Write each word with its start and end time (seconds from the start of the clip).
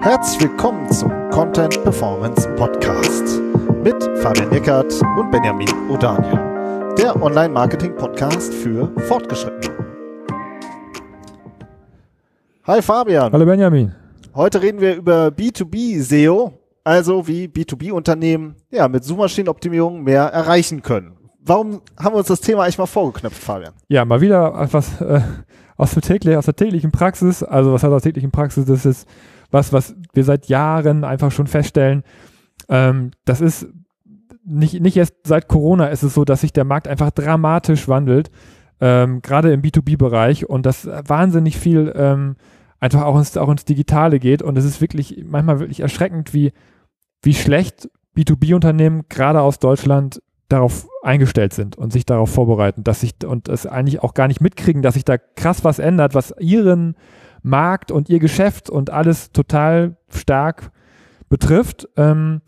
Herzlich 0.00 0.42
willkommen 0.42 0.88
zum 0.92 1.10
Content 1.30 1.82
Performance 1.82 2.48
Podcast 2.54 3.40
mit 3.82 4.00
Fabian 4.20 4.52
Eckert 4.52 4.92
und 5.18 5.30
Benjamin 5.32 5.68
O'Daniel, 5.88 6.94
der 6.94 7.20
Online-Marketing-Podcast 7.20 8.54
für 8.54 8.92
Fortgeschrittene. 9.08 9.74
Hi 12.66 12.80
Fabian. 12.82 13.32
Hallo 13.32 13.44
Benjamin. 13.46 13.94
Heute 14.34 14.62
reden 14.62 14.80
wir 14.80 14.94
über 14.94 15.28
B2B 15.28 16.00
SEO, 16.02 16.52
also 16.84 17.26
wie 17.26 17.46
B2B-Unternehmen 17.46 18.56
ja, 18.70 18.86
mit 18.86 19.02
Suchmaschinenoptimierung 19.02 20.04
mehr 20.04 20.22
erreichen 20.24 20.82
können. 20.82 21.16
Warum 21.40 21.80
haben 21.98 22.14
wir 22.14 22.18
uns 22.18 22.28
das 22.28 22.40
Thema 22.40 22.62
eigentlich 22.62 22.78
mal 22.78 22.86
vorgeknöpft, 22.86 23.42
Fabian? 23.42 23.72
Ja, 23.88 24.04
mal 24.04 24.20
wieder 24.20 24.54
etwas 24.60 25.00
äh, 25.00 25.20
aus, 25.76 25.92
der 25.92 26.02
täglich, 26.02 26.36
aus 26.36 26.46
der 26.46 26.56
täglichen 26.56 26.92
Praxis. 26.92 27.42
Also 27.42 27.72
was 27.72 27.82
heißt 27.82 27.92
aus 27.92 28.02
der 28.02 28.10
täglichen 28.10 28.30
Praxis? 28.30 28.64
Das 28.64 28.86
ist 28.86 29.08
was, 29.50 29.72
was 29.72 29.94
wir 30.12 30.24
seit 30.24 30.46
Jahren 30.48 31.04
einfach 31.04 31.30
schon 31.30 31.46
feststellen. 31.46 32.02
Ähm, 32.68 33.10
das 33.24 33.40
ist 33.40 33.68
nicht, 34.44 34.80
nicht 34.80 34.96
erst 34.96 35.14
seit 35.24 35.48
Corona 35.48 35.86
ist 35.86 36.02
es 36.02 36.14
so, 36.14 36.24
dass 36.24 36.40
sich 36.40 36.52
der 36.52 36.64
Markt 36.64 36.88
einfach 36.88 37.10
dramatisch 37.10 37.88
wandelt, 37.88 38.30
ähm, 38.80 39.20
gerade 39.22 39.52
im 39.52 39.62
B2B-Bereich 39.62 40.48
und 40.48 40.66
das 40.66 40.86
wahnsinnig 40.86 41.58
viel 41.58 41.92
ähm, 41.96 42.36
einfach 42.78 43.02
auch 43.02 43.16
ins, 43.18 43.36
auch 43.36 43.48
ins 43.48 43.64
Digitale 43.64 44.18
geht 44.20 44.42
und 44.42 44.56
es 44.56 44.64
ist 44.64 44.80
wirklich 44.80 45.24
manchmal 45.26 45.58
wirklich 45.58 45.80
erschreckend, 45.80 46.32
wie, 46.32 46.52
wie 47.22 47.34
schlecht 47.34 47.90
B2B-Unternehmen 48.16 49.02
gerade 49.08 49.40
aus 49.40 49.58
Deutschland 49.58 50.22
darauf 50.48 50.88
eingestellt 51.02 51.52
sind 51.52 51.76
und 51.76 51.92
sich 51.92 52.06
darauf 52.06 52.30
vorbereiten, 52.30 52.84
dass 52.84 53.00
sich 53.00 53.14
und 53.26 53.48
es 53.48 53.66
eigentlich 53.66 54.02
auch 54.02 54.14
gar 54.14 54.28
nicht 54.28 54.40
mitkriegen, 54.40 54.82
dass 54.82 54.94
sich 54.94 55.04
da 55.04 55.18
krass 55.18 55.64
was 55.64 55.78
ändert, 55.78 56.14
was 56.14 56.34
ihren 56.38 56.96
Markt 57.42 57.90
und 57.90 58.08
ihr 58.08 58.18
Geschäft 58.18 58.70
und 58.70 58.90
alles 58.90 59.32
total 59.32 59.96
stark 60.08 60.70
betrifft. 61.28 61.88
Ähm, 61.96 62.42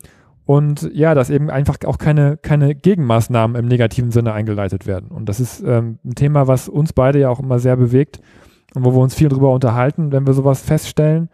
und 0.45 0.89
ja, 0.93 1.13
dass 1.13 1.29
eben 1.29 1.49
einfach 1.49 1.77
auch 1.85 1.99
keine, 1.99 2.37
keine 2.37 2.73
Gegenmaßnahmen 2.73 3.55
im 3.55 3.67
negativen 3.67 4.11
Sinne 4.11 4.33
eingeleitet 4.33 4.87
werden. 4.87 5.11
Und 5.11 5.29
das 5.29 5.39
ist 5.39 5.61
ähm, 5.61 5.99
ein 6.03 6.15
Thema, 6.15 6.47
was 6.47 6.67
uns 6.67 6.91
beide 6.91 7.19
ja 7.19 7.29
auch 7.29 7.39
immer 7.39 7.59
sehr 7.59 7.77
bewegt 7.77 8.19
und 8.73 8.83
wo 8.83 8.93
wir 8.93 8.99
uns 8.99 9.13
viel 9.13 9.29
drüber 9.29 9.51
unterhalten, 9.53 10.11
wenn 10.11 10.25
wir 10.25 10.33
sowas 10.33 10.61
feststellen. 10.61 11.29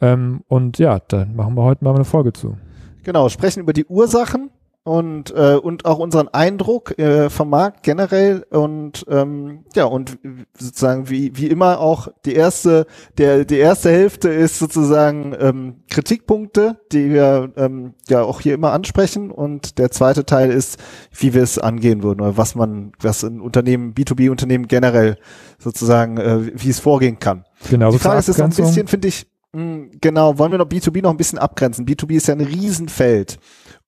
Ähm, 0.00 0.42
und 0.46 0.78
ja, 0.78 1.00
da 1.00 1.26
machen 1.26 1.56
wir 1.56 1.64
heute 1.64 1.82
mal 1.84 1.94
eine 1.94 2.04
Folge 2.04 2.32
zu. 2.32 2.56
Genau, 3.02 3.28
sprechen 3.28 3.60
über 3.60 3.72
die 3.72 3.86
Ursachen 3.86 4.50
und 4.90 5.32
äh, 5.36 5.54
und 5.54 5.84
auch 5.84 6.00
unseren 6.00 6.26
Eindruck 6.26 6.98
äh, 6.98 7.30
vom 7.30 7.48
Markt 7.50 7.84
generell 7.84 8.44
und 8.50 9.06
ähm, 9.08 9.60
ja 9.76 9.84
und 9.84 10.18
sozusagen 10.58 11.08
wie 11.08 11.36
wie 11.36 11.46
immer 11.46 11.78
auch 11.78 12.08
die 12.24 12.34
erste 12.34 12.86
der 13.16 13.44
die 13.44 13.58
erste 13.58 13.90
Hälfte 13.90 14.30
ist 14.30 14.58
sozusagen 14.58 15.32
ähm, 15.38 15.76
Kritikpunkte, 15.88 16.80
die 16.90 17.12
wir 17.12 17.52
ähm, 17.56 17.94
ja 18.08 18.22
auch 18.22 18.40
hier 18.40 18.52
immer 18.54 18.72
ansprechen 18.72 19.30
und 19.30 19.78
der 19.78 19.92
zweite 19.92 20.26
Teil 20.26 20.50
ist, 20.50 20.78
wie 21.16 21.34
wir 21.34 21.44
es 21.44 21.60
angehen 21.60 22.02
würden 22.02 22.22
oder 22.22 22.36
was 22.36 22.56
man 22.56 22.90
was 23.00 23.22
ein 23.22 23.40
Unternehmen 23.40 23.94
B2B 23.94 24.28
Unternehmen 24.28 24.66
generell 24.66 25.18
sozusagen 25.60 26.18
äh, 26.18 26.50
wie 26.60 26.70
es 26.70 26.80
vorgehen 26.80 27.20
kann. 27.20 27.44
Genau. 27.70 27.92
Die 27.92 27.98
Frage 28.00 28.18
ist 28.18 28.26
jetzt 28.26 28.40
ein 28.40 28.50
bisschen 28.50 28.88
finde 28.88 29.06
ich 29.06 29.28
mh, 29.52 29.90
genau 30.00 30.36
wollen 30.36 30.50
wir 30.50 30.58
noch 30.58 30.66
B2B 30.66 31.00
noch 31.00 31.10
ein 31.10 31.16
bisschen 31.16 31.38
abgrenzen. 31.38 31.86
B2B 31.86 32.14
ist 32.14 32.26
ja 32.26 32.34
ein 32.34 32.40
Riesenfeld. 32.40 33.38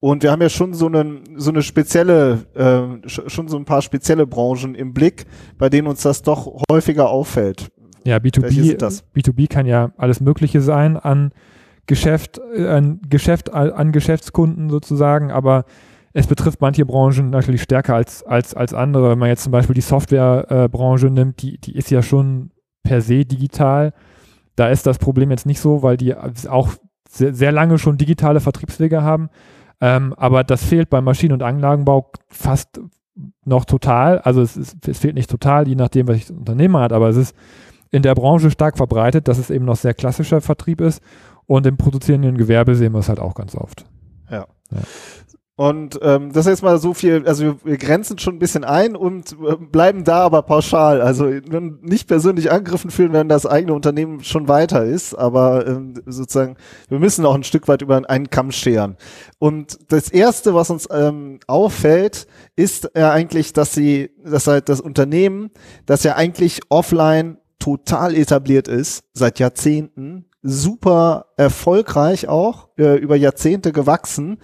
Und 0.05 0.25
wir 0.25 0.33
haben 0.33 0.43
ja 0.43 0.49
schon 0.49 0.75
so 0.75 0.89
eine, 0.89 1.21
so 1.37 1.53
eine 1.53 1.63
spezielle, 1.63 2.41
äh, 2.55 3.09
schon 3.09 3.47
so 3.47 3.57
ein 3.57 3.65
paar 3.65 3.83
spezielle 3.83 4.27
Branchen 4.27 4.75
im 4.75 4.93
Blick, 4.93 5.27
bei 5.59 5.69
denen 5.69 5.87
uns 5.87 6.03
das 6.03 6.23
doch 6.23 6.65
häufiger 6.69 7.09
auffällt. 7.09 7.71
Ja, 8.05 8.17
B2B, 8.17 9.01
B2B 9.15 9.49
kann 9.49 9.65
ja 9.65 9.93
alles 9.97 10.21
Mögliche 10.21 10.61
sein 10.61 10.97
an 10.97 11.31
Geschäft, 11.87 12.41
äh, 12.53 12.67
an 12.67 13.01
Geschäft, 13.09 13.53
an 13.53 13.93
Geschäftskunden 13.93 14.71
sozusagen, 14.71 15.31
aber 15.31 15.67
es 16.13 16.27
betrifft 16.27 16.61
manche 16.61 16.85
Branchen 16.85 17.31
natürlich 17.31 17.63
stärker 17.63 17.95
als, 17.95 18.25
als, 18.25 18.55
als 18.55 18.75
andere. 18.75 19.11
Wenn 19.11 19.21
man 19.21 19.29
jetzt 19.29 19.45
zum 19.45 19.53
Beispiel 19.53 19.75
die 19.75 19.83
Softwarebranche 19.83 21.11
nimmt, 21.11 21.43
die, 21.43 21.59
die 21.59 21.77
ist 21.77 21.93
ja 21.93 22.03
schon 22.03 22.51
per 22.83 23.03
se 23.03 23.25
digital. 23.25 23.93
Da 24.57 24.69
ist 24.69 24.85
das 24.85 24.99
Problem 24.99 25.31
jetzt 25.31 25.47
nicht 25.47 25.61
so, 25.61 25.85
weil 25.85 25.97
die 25.97 26.17
auch 26.17 26.71
sehr, 27.09 27.35
sehr 27.35 27.53
lange 27.53 27.79
schon 27.79 27.99
digitale 27.99 28.41
Vertriebswege 28.41 29.03
haben. 29.03 29.31
Ähm, 29.83 30.15
aber 30.17 30.45
das 30.45 30.65
fehlt 30.65 30.91
beim 30.91 31.03
Maschinen- 31.03 31.33
und 31.33 31.43
Anlagenbau 31.43 32.13
fast 32.29 32.81
noch 33.45 33.65
total. 33.65 34.21
Also 34.21 34.41
es, 34.41 34.57
ist, 34.57 34.87
es 34.87 34.99
fehlt 35.01 35.17
nicht 35.17 35.29
total, 35.29 35.67
je 35.67 35.75
nachdem, 35.75 36.07
was 36.07 36.21
das 36.21 36.31
Unternehmen 36.31 36.77
hat, 36.77 36.93
aber 36.93 37.09
es 37.09 37.17
ist 37.17 37.37
in 37.91 38.03
der 38.03 38.15
Branche 38.15 38.53
stark 38.53 38.77
verbreitet, 38.77 39.27
dass 39.27 39.39
es 39.39 39.51
eben 39.51 39.65
noch 39.65 39.75
sehr 39.75 39.93
klassischer 39.93 40.41
Vertrieb 40.41 40.81
ist. 40.81 41.03
Und 41.47 41.67
im 41.67 41.77
produzierenden 41.77 42.39
Gewerbe 42.39 42.77
sehen 42.77 42.93
wir 42.93 43.01
es 43.01 43.09
halt 43.09 43.19
auch 43.19 43.35
ganz 43.35 43.57
oft. 43.57 43.85
Ja. 44.31 44.47
ja. 44.71 44.79
Und 45.55 45.99
ähm, 46.03 46.33
das 46.33 46.47
ist 46.47 46.51
jetzt 46.51 46.63
mal 46.63 46.79
so 46.79 46.95
viel, 46.95 47.27
also 47.27 47.57
wir, 47.63 47.77
grenzen 47.77 48.19
schon 48.19 48.37
ein 48.37 48.39
bisschen 48.39 48.65
ein 48.65 48.97
und 48.97 49.33
äh, 49.33 49.57
bleiben 49.57 50.03
da 50.03 50.21
aber 50.23 50.43
pauschal. 50.43 51.03
Also 51.03 51.27
nicht 51.27 52.09
persönlich 52.09 52.51
angegriffen 52.51 52.91
fühlen, 52.91 53.13
wenn 53.13 53.29
das 53.29 53.45
eigene 53.45 53.75
Unternehmen 53.75 54.25
schon 54.25 54.49
weiter 54.49 54.83
ist, 54.85 55.15
aber 55.15 55.67
ähm, 55.67 55.95
sozusagen, 56.07 56.57
wir 56.89 56.99
müssen 56.99 57.27
auch 57.27 57.35
ein 57.35 57.45
Stück 57.45 57.69
weit 57.69 57.83
über 57.83 58.01
einen 58.09 58.31
Kamm 58.31 58.51
scheren. 58.51 58.97
Und 59.39 59.79
das 59.93 60.09
Erste, 60.09 60.55
was 60.55 60.71
uns 60.71 60.89
ähm, 60.91 61.39
auffällt, 61.47 62.27
ist 62.57 62.91
ja 62.97 63.13
eigentlich, 63.13 63.53
dass 63.53 63.75
sie, 63.75 64.11
dass 64.25 64.47
halt 64.47 64.71
das 64.71 64.81
Unternehmen, 64.81 65.51
das 65.85 66.03
ja 66.03 66.17
eigentlich 66.17 66.61
offline 66.71 67.37
total 67.59 68.17
etabliert 68.17 68.69
ist, 68.69 69.05
seit 69.13 69.39
Jahrzehnten, 69.39 70.25
super 70.43 71.27
erfolgreich 71.37 72.27
auch, 72.27 72.71
äh, 72.79 72.97
über 72.97 73.17
Jahrzehnte 73.17 73.71
gewachsen, 73.71 74.39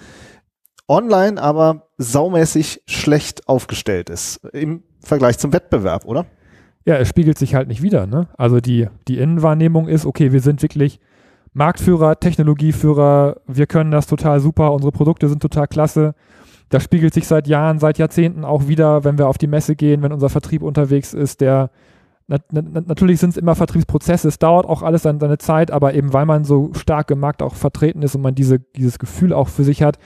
online 0.89 1.41
aber 1.41 1.89
saumäßig 1.99 2.83
schlecht 2.87 3.49
aufgestellt 3.49 4.11
ist 4.11 4.45
im 4.53 4.83
Vergleich 5.01 5.39
zum 5.39 5.53
Wettbewerb, 5.53 6.05
oder? 6.05 6.27
Ja, 6.85 6.97
es 6.97 7.09
spiegelt 7.09 7.39
sich 7.39 7.55
halt 7.55 7.69
nicht 7.69 7.83
wieder. 7.83 8.07
Ne? 8.07 8.29
Also 8.37 8.61
die, 8.61 8.89
die 9.09 9.19
Innenwahrnehmung 9.19 9.89
ist, 9.89 10.07
okay, 10.07 10.33
wir 10.33 10.41
sind 10.41 10.63
wirklich 10.63 11.01
Marktführer, 11.53 12.19
Technologieführer, 12.19 13.37
wir 13.47 13.67
können 13.67 13.91
das 13.91 14.07
total 14.07 14.41
super, 14.41 14.73
unsere 14.73 14.93
Produkte 14.93 15.29
sind 15.29 15.43
total 15.43 15.67
klasse. 15.67 16.15
Das 16.69 16.85
spiegelt 16.85 17.15
sich 17.15 17.27
seit 17.27 17.49
Jahren, 17.49 17.79
seit 17.79 17.99
Jahrzehnten 17.99 18.45
auch 18.45 18.69
wieder, 18.69 19.05
wenn 19.05 19.19
wir 19.19 19.29
auf 19.29 19.39
die 19.39 19.47
Messe 19.47 19.75
gehen, 19.77 20.03
wenn 20.03 20.13
unser 20.13 20.29
Vertrieb 20.29 20.63
unterwegs 20.63 21.15
ist, 21.15 21.41
der 21.41 21.71
na, 22.31 22.37
na, 22.51 22.63
natürlich 22.63 23.21
sind 23.21 23.31
es 23.31 23.37
immer 23.39 23.55
Vertriebsprozesse, 23.55 24.29
es 24.29 24.39
dauert 24.39 24.67
auch 24.67 24.83
alles 24.83 25.03
seine, 25.03 25.19
seine 25.19 25.39
Zeit, 25.39 25.71
aber 25.71 25.95
eben 25.95 26.13
weil 26.13 26.27
man 26.27 26.45
so 26.45 26.73
stark 26.75 27.11
im 27.11 27.21
Markt 27.21 27.43
auch 27.43 27.55
vertreten 27.55 28.03
ist 28.03 28.15
und 28.15 28.21
man 28.21 28.35
diese, 28.35 28.61
dieses 28.61 28.99
Gefühl 28.99 29.33
auch 29.33 29.49
für 29.49 29.65
sich 29.65 29.83
hat, 29.83 29.99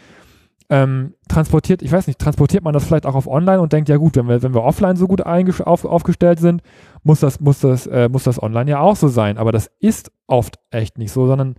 ähm, 0.72 1.12
transportiert, 1.28 1.82
ich 1.82 1.92
weiß 1.92 2.06
nicht, 2.06 2.18
transportiert 2.18 2.64
man 2.64 2.72
das 2.72 2.86
vielleicht 2.86 3.04
auch 3.04 3.14
auf 3.14 3.26
online 3.26 3.60
und 3.60 3.74
denkt, 3.74 3.90
ja 3.90 3.98
gut, 3.98 4.16
wenn 4.16 4.26
wir, 4.26 4.42
wenn 4.42 4.54
wir 4.54 4.62
offline 4.62 4.96
so 4.96 5.06
gut 5.06 5.20
auf, 5.20 5.84
aufgestellt 5.84 6.40
sind, 6.40 6.62
muss 7.02 7.20
das, 7.20 7.40
muss 7.40 7.60
das, 7.60 7.86
äh, 7.86 8.08
muss 8.08 8.22
das 8.22 8.42
online 8.42 8.70
ja 8.70 8.80
auch 8.80 8.96
so 8.96 9.08
sein. 9.08 9.36
Aber 9.36 9.52
das 9.52 9.70
ist 9.80 10.10
oft 10.26 10.58
echt 10.70 10.96
nicht 10.96 11.12
so, 11.12 11.26
sondern 11.26 11.56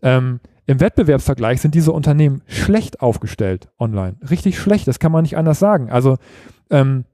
ähm, 0.00 0.40
im 0.64 0.80
Wettbewerbsvergleich 0.80 1.60
sind 1.60 1.74
diese 1.74 1.92
Unternehmen 1.92 2.40
schlecht 2.46 3.02
aufgestellt 3.02 3.68
online. 3.78 4.16
Richtig 4.30 4.58
schlecht, 4.58 4.88
das 4.88 4.98
kann 4.98 5.12
man 5.12 5.24
nicht 5.24 5.36
anders 5.36 5.58
sagen. 5.58 5.90
Also 5.90 6.16
ähm, 6.70 7.04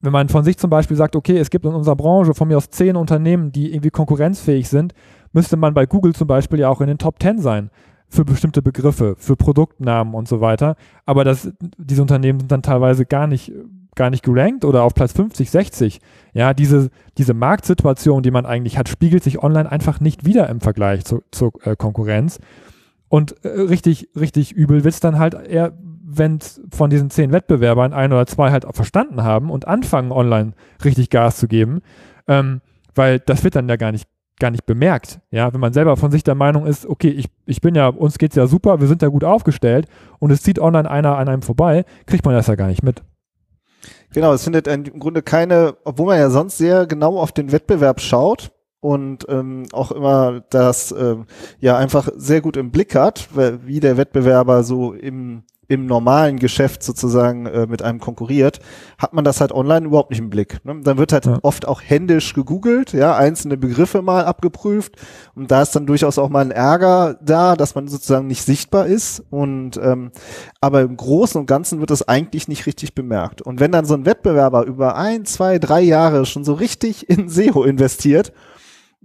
wenn 0.00 0.12
man 0.12 0.30
von 0.30 0.44
sich 0.44 0.56
zum 0.56 0.70
Beispiel 0.70 0.96
sagt, 0.96 1.14
okay, 1.14 1.36
es 1.36 1.50
gibt 1.50 1.66
in 1.66 1.74
unserer 1.74 1.96
Branche 1.96 2.32
von 2.32 2.48
mir 2.48 2.56
aus 2.56 2.70
zehn 2.70 2.96
Unternehmen, 2.96 3.52
die 3.52 3.74
irgendwie 3.74 3.90
konkurrenzfähig 3.90 4.70
sind, 4.70 4.94
müsste 5.34 5.58
man 5.58 5.74
bei 5.74 5.84
Google 5.84 6.14
zum 6.14 6.26
Beispiel 6.26 6.60
ja 6.60 6.70
auch 6.70 6.80
in 6.80 6.86
den 6.86 6.96
Top 6.96 7.16
10 7.20 7.38
sein 7.38 7.70
für 8.10 8.24
bestimmte 8.24 8.60
Begriffe, 8.60 9.14
für 9.16 9.36
Produktnamen 9.36 10.14
und 10.14 10.28
so 10.28 10.40
weiter. 10.40 10.76
Aber 11.06 11.24
das, 11.24 11.52
diese 11.78 12.02
Unternehmen 12.02 12.40
sind 12.40 12.52
dann 12.52 12.62
teilweise 12.62 13.06
gar 13.06 13.28
nicht, 13.28 13.52
gar 13.94 14.10
nicht 14.10 14.24
gerankt 14.24 14.64
oder 14.64 14.82
auf 14.82 14.94
Platz 14.94 15.12
50, 15.12 15.48
60. 15.48 16.00
Ja, 16.34 16.52
diese, 16.52 16.90
diese 17.16 17.34
Marktsituation, 17.34 18.24
die 18.24 18.32
man 18.32 18.46
eigentlich 18.46 18.76
hat, 18.76 18.88
spiegelt 18.88 19.22
sich 19.22 19.42
online 19.42 19.70
einfach 19.70 20.00
nicht 20.00 20.26
wieder 20.26 20.48
im 20.48 20.60
Vergleich 20.60 21.04
zu, 21.04 21.22
zur 21.30 21.52
äh, 21.64 21.76
Konkurrenz. 21.76 22.40
Und 23.08 23.44
äh, 23.44 23.48
richtig, 23.48 24.08
richtig 24.18 24.52
übel 24.52 24.82
wird 24.82 24.94
es 24.94 25.00
dann 25.00 25.18
halt 25.18 25.34
eher, 25.34 25.72
wenn 26.04 26.40
von 26.72 26.90
diesen 26.90 27.10
zehn 27.10 27.32
Wettbewerbern 27.32 27.92
ein 27.92 28.12
oder 28.12 28.26
zwei 28.26 28.50
halt 28.50 28.66
verstanden 28.72 29.22
haben 29.22 29.50
und 29.50 29.68
anfangen, 29.68 30.10
online 30.10 30.52
richtig 30.84 31.10
Gas 31.10 31.36
zu 31.36 31.46
geben. 31.46 31.80
Ähm, 32.26 32.60
weil 32.96 33.20
das 33.20 33.44
wird 33.44 33.54
dann 33.54 33.68
ja 33.68 33.76
gar 33.76 33.92
nicht 33.92 34.08
gar 34.40 34.50
nicht 34.50 34.66
bemerkt. 34.66 35.20
Ja, 35.30 35.52
wenn 35.52 35.60
man 35.60 35.72
selber 35.72 35.96
von 35.96 36.10
sich 36.10 36.24
der 36.24 36.34
Meinung 36.34 36.66
ist, 36.66 36.86
okay, 36.86 37.10
ich, 37.10 37.26
ich 37.46 37.60
bin 37.60 37.74
ja, 37.74 37.88
uns 37.88 38.18
geht's 38.18 38.36
ja 38.36 38.46
super, 38.46 38.80
wir 38.80 38.88
sind 38.88 39.02
da 39.02 39.08
gut 39.08 39.22
aufgestellt 39.22 39.86
und 40.18 40.32
es 40.32 40.42
zieht 40.42 40.58
online 40.58 40.90
einer 40.90 41.16
an 41.16 41.28
einem 41.28 41.42
vorbei, 41.42 41.84
kriegt 42.06 42.24
man 42.24 42.34
das 42.34 42.48
ja 42.48 42.56
gar 42.56 42.66
nicht 42.66 42.82
mit. 42.82 43.02
Genau, 44.12 44.32
es 44.32 44.42
findet 44.42 44.66
im 44.66 44.98
Grunde 44.98 45.22
keine, 45.22 45.76
obwohl 45.84 46.06
man 46.06 46.18
ja 46.18 46.30
sonst 46.30 46.58
sehr 46.58 46.86
genau 46.86 47.18
auf 47.18 47.30
den 47.30 47.52
Wettbewerb 47.52 48.00
schaut 48.00 48.50
und 48.80 49.26
ähm, 49.28 49.66
auch 49.72 49.92
immer 49.92 50.42
das 50.50 50.92
ähm, 50.92 51.26
ja 51.60 51.76
einfach 51.76 52.08
sehr 52.16 52.40
gut 52.40 52.56
im 52.56 52.70
Blick 52.70 52.94
hat, 52.94 53.28
wie 53.64 53.78
der 53.78 53.96
Wettbewerber 53.96 54.64
so 54.64 54.94
im 54.94 55.44
im 55.70 55.86
normalen 55.86 56.40
Geschäft 56.40 56.82
sozusagen 56.82 57.46
äh, 57.46 57.66
mit 57.68 57.80
einem 57.80 58.00
konkurriert, 58.00 58.58
hat 58.98 59.14
man 59.14 59.24
das 59.24 59.40
halt 59.40 59.52
online 59.52 59.86
überhaupt 59.86 60.10
nicht 60.10 60.18
im 60.18 60.28
Blick. 60.28 60.58
Ne? 60.64 60.80
Dann 60.82 60.98
wird 60.98 61.12
halt 61.12 61.26
ja. 61.26 61.38
oft 61.42 61.66
auch 61.66 61.80
händisch 61.80 62.34
gegoogelt, 62.34 62.92
ja, 62.92 63.16
einzelne 63.16 63.56
Begriffe 63.56 64.02
mal 64.02 64.24
abgeprüft 64.24 64.96
und 65.36 65.52
da 65.52 65.62
ist 65.62 65.74
dann 65.76 65.86
durchaus 65.86 66.18
auch 66.18 66.28
mal 66.28 66.40
ein 66.40 66.50
Ärger 66.50 67.16
da, 67.22 67.54
dass 67.54 67.76
man 67.76 67.86
sozusagen 67.86 68.26
nicht 68.26 68.42
sichtbar 68.42 68.86
ist 68.86 69.22
und 69.30 69.78
ähm, 69.80 70.10
aber 70.60 70.80
im 70.80 70.96
Großen 70.96 71.40
und 71.40 71.46
Ganzen 71.46 71.78
wird 71.78 71.90
das 71.90 72.06
eigentlich 72.06 72.48
nicht 72.48 72.66
richtig 72.66 72.96
bemerkt. 72.96 73.40
Und 73.40 73.60
wenn 73.60 73.70
dann 73.70 73.84
so 73.84 73.94
ein 73.94 74.06
Wettbewerber 74.06 74.64
über 74.64 74.96
ein, 74.96 75.24
zwei, 75.24 75.60
drei 75.60 75.82
Jahre 75.82 76.26
schon 76.26 76.42
so 76.42 76.54
richtig 76.54 77.08
in 77.08 77.28
SEO 77.30 77.62
investiert, 77.62 78.32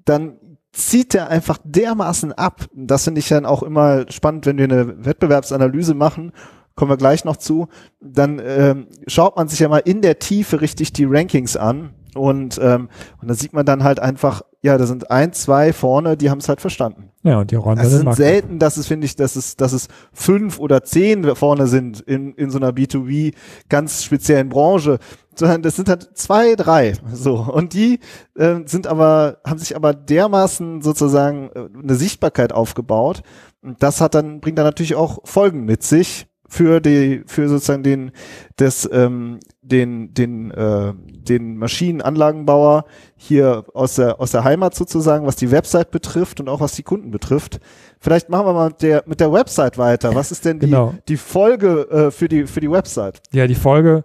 dann 0.03 0.38
zieht 0.75 1.16
er 1.16 1.30
einfach 1.30 1.57
dermaßen 1.63 2.33
ab. 2.33 2.66
Das 2.74 3.06
finde 3.06 3.19
ich 3.19 3.30
dann 3.30 3.45
auch 3.45 3.63
immer 3.63 4.06
spannend, 4.12 4.45
wenn 4.45 4.57
wir 4.57 4.66
eine 4.66 5.06
Wettbewerbsanalyse 5.06 5.94
machen, 5.94 6.33
kommen 6.75 6.92
wir 6.92 6.98
gleich 6.98 7.24
noch 7.24 7.38
zu, 7.38 7.68
dann 8.01 8.42
ähm, 8.45 8.88
schaut 9.07 9.38
man 9.38 9.48
sich 9.48 9.60
ja 9.60 9.69
mal 9.69 9.80
in 9.80 10.01
der 10.01 10.19
Tiefe 10.19 10.62
richtig 10.62 10.92
die 10.94 11.06
Rankings 11.06 11.56
an. 11.56 11.92
Und, 12.13 12.60
ähm, 12.63 12.88
und 13.22 13.27
da 13.27 13.33
sieht 13.33 13.51
man 13.51 13.66
dann 13.66 13.83
halt 13.83 14.00
einfach, 14.00 14.42
ja, 14.62 14.77
da 14.77 14.86
sind 14.86 15.12
ein, 15.12 15.33
zwei 15.33 15.74
vorne, 15.74 16.16
die 16.16 16.30
haben 16.30 16.38
es 16.38 16.48
halt 16.48 16.62
verstanden. 16.62 17.12
Ja, 17.24 17.39
und 17.39 17.51
die 17.51 17.56
räumen 17.56 17.78
Es 17.78 17.92
sind 17.92 18.13
selten, 18.16 18.57
dass 18.57 18.78
es, 18.78 18.88
finde 18.88 19.06
ich, 19.06 19.18
dass 19.18 19.36
es, 19.36 19.57
dass 19.57 19.74
es 19.74 19.89
fünf 20.13 20.57
oder 20.60 20.83
zehn 20.83 21.36
vorne 21.36 21.68
sind 21.68 22.00
in, 22.00 22.33
in 22.36 22.51
so 22.51 22.57
einer 22.57 22.69
B2B 22.69 23.33
ganz 23.68 24.04
speziellen 24.04 24.48
Branche, 24.48 25.00
sondern 25.39 25.61
das 25.61 25.75
sind 25.75 25.89
halt 25.89 26.17
zwei, 26.17 26.55
drei. 26.55 26.93
So. 27.11 27.35
Und 27.35 27.73
die 27.73 27.99
äh, 28.35 28.59
sind 28.65 28.87
aber, 28.87 29.37
haben 29.45 29.59
sich 29.59 29.75
aber 29.75 29.93
dermaßen 29.93 30.81
sozusagen 30.81 31.49
äh, 31.53 31.67
eine 31.81 31.95
Sichtbarkeit 31.95 32.53
aufgebaut. 32.53 33.23
Und 33.61 33.81
das 33.81 34.01
hat 34.01 34.15
dann, 34.15 34.41
bringt 34.41 34.57
dann 34.57 34.65
natürlich 34.65 34.95
auch 34.95 35.19
Folgen 35.25 35.65
mit 35.65 35.83
sich 35.83 36.27
für 36.47 36.79
die, 36.79 37.23
für 37.25 37.49
sozusagen 37.49 37.83
den, 37.83 38.11
des, 38.59 38.87
ähm, 38.91 39.39
den, 39.61 40.13
den, 40.13 40.51
äh, 40.51 40.93
den 40.95 41.57
Maschinenanlagenbauer 41.57 42.85
hier 43.15 43.65
aus 43.73 43.95
der, 43.95 44.19
aus 44.19 44.31
der 44.31 44.43
Heimat 44.43 44.75
sozusagen, 44.75 45.25
was 45.25 45.35
die 45.35 45.51
Website 45.51 45.91
betrifft 45.91 46.39
und 46.39 46.47
auch 46.47 46.59
was 46.59 46.73
die 46.73 46.83
Kunden 46.83 47.11
betrifft. 47.11 47.59
Vielleicht 47.99 48.29
machen 48.29 48.45
wir 48.45 48.53
mal 48.53 48.67
mit 48.69 48.81
der, 48.81 49.03
mit 49.07 49.19
der 49.19 49.33
Website 49.33 49.77
weiter. 49.77 50.13
Was 50.13 50.31
ist 50.31 50.45
denn 50.45 50.59
die, 50.59 50.67
genau. 50.67 50.93
die 51.07 51.17
Folge 51.17 51.89
äh, 51.89 52.11
für 52.11 52.27
die, 52.27 52.45
für 52.45 52.59
die 52.59 52.71
Website? 52.71 53.21
Ja, 53.31 53.47
die 53.47 53.55
Folge 53.55 54.03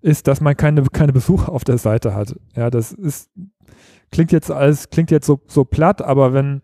ist, 0.00 0.26
dass 0.26 0.40
man 0.40 0.56
keine, 0.56 0.82
keine 0.84 1.12
Besucher 1.12 1.50
auf 1.50 1.64
der 1.64 1.78
Seite 1.78 2.14
hat. 2.14 2.34
Ja, 2.54 2.70
das 2.70 2.92
ist, 2.92 3.30
klingt 4.10 4.32
jetzt 4.32 4.50
alles, 4.50 4.90
klingt 4.90 5.10
jetzt 5.10 5.26
so, 5.26 5.40
so 5.46 5.64
platt, 5.64 6.02
aber 6.02 6.32
wenn, 6.32 6.62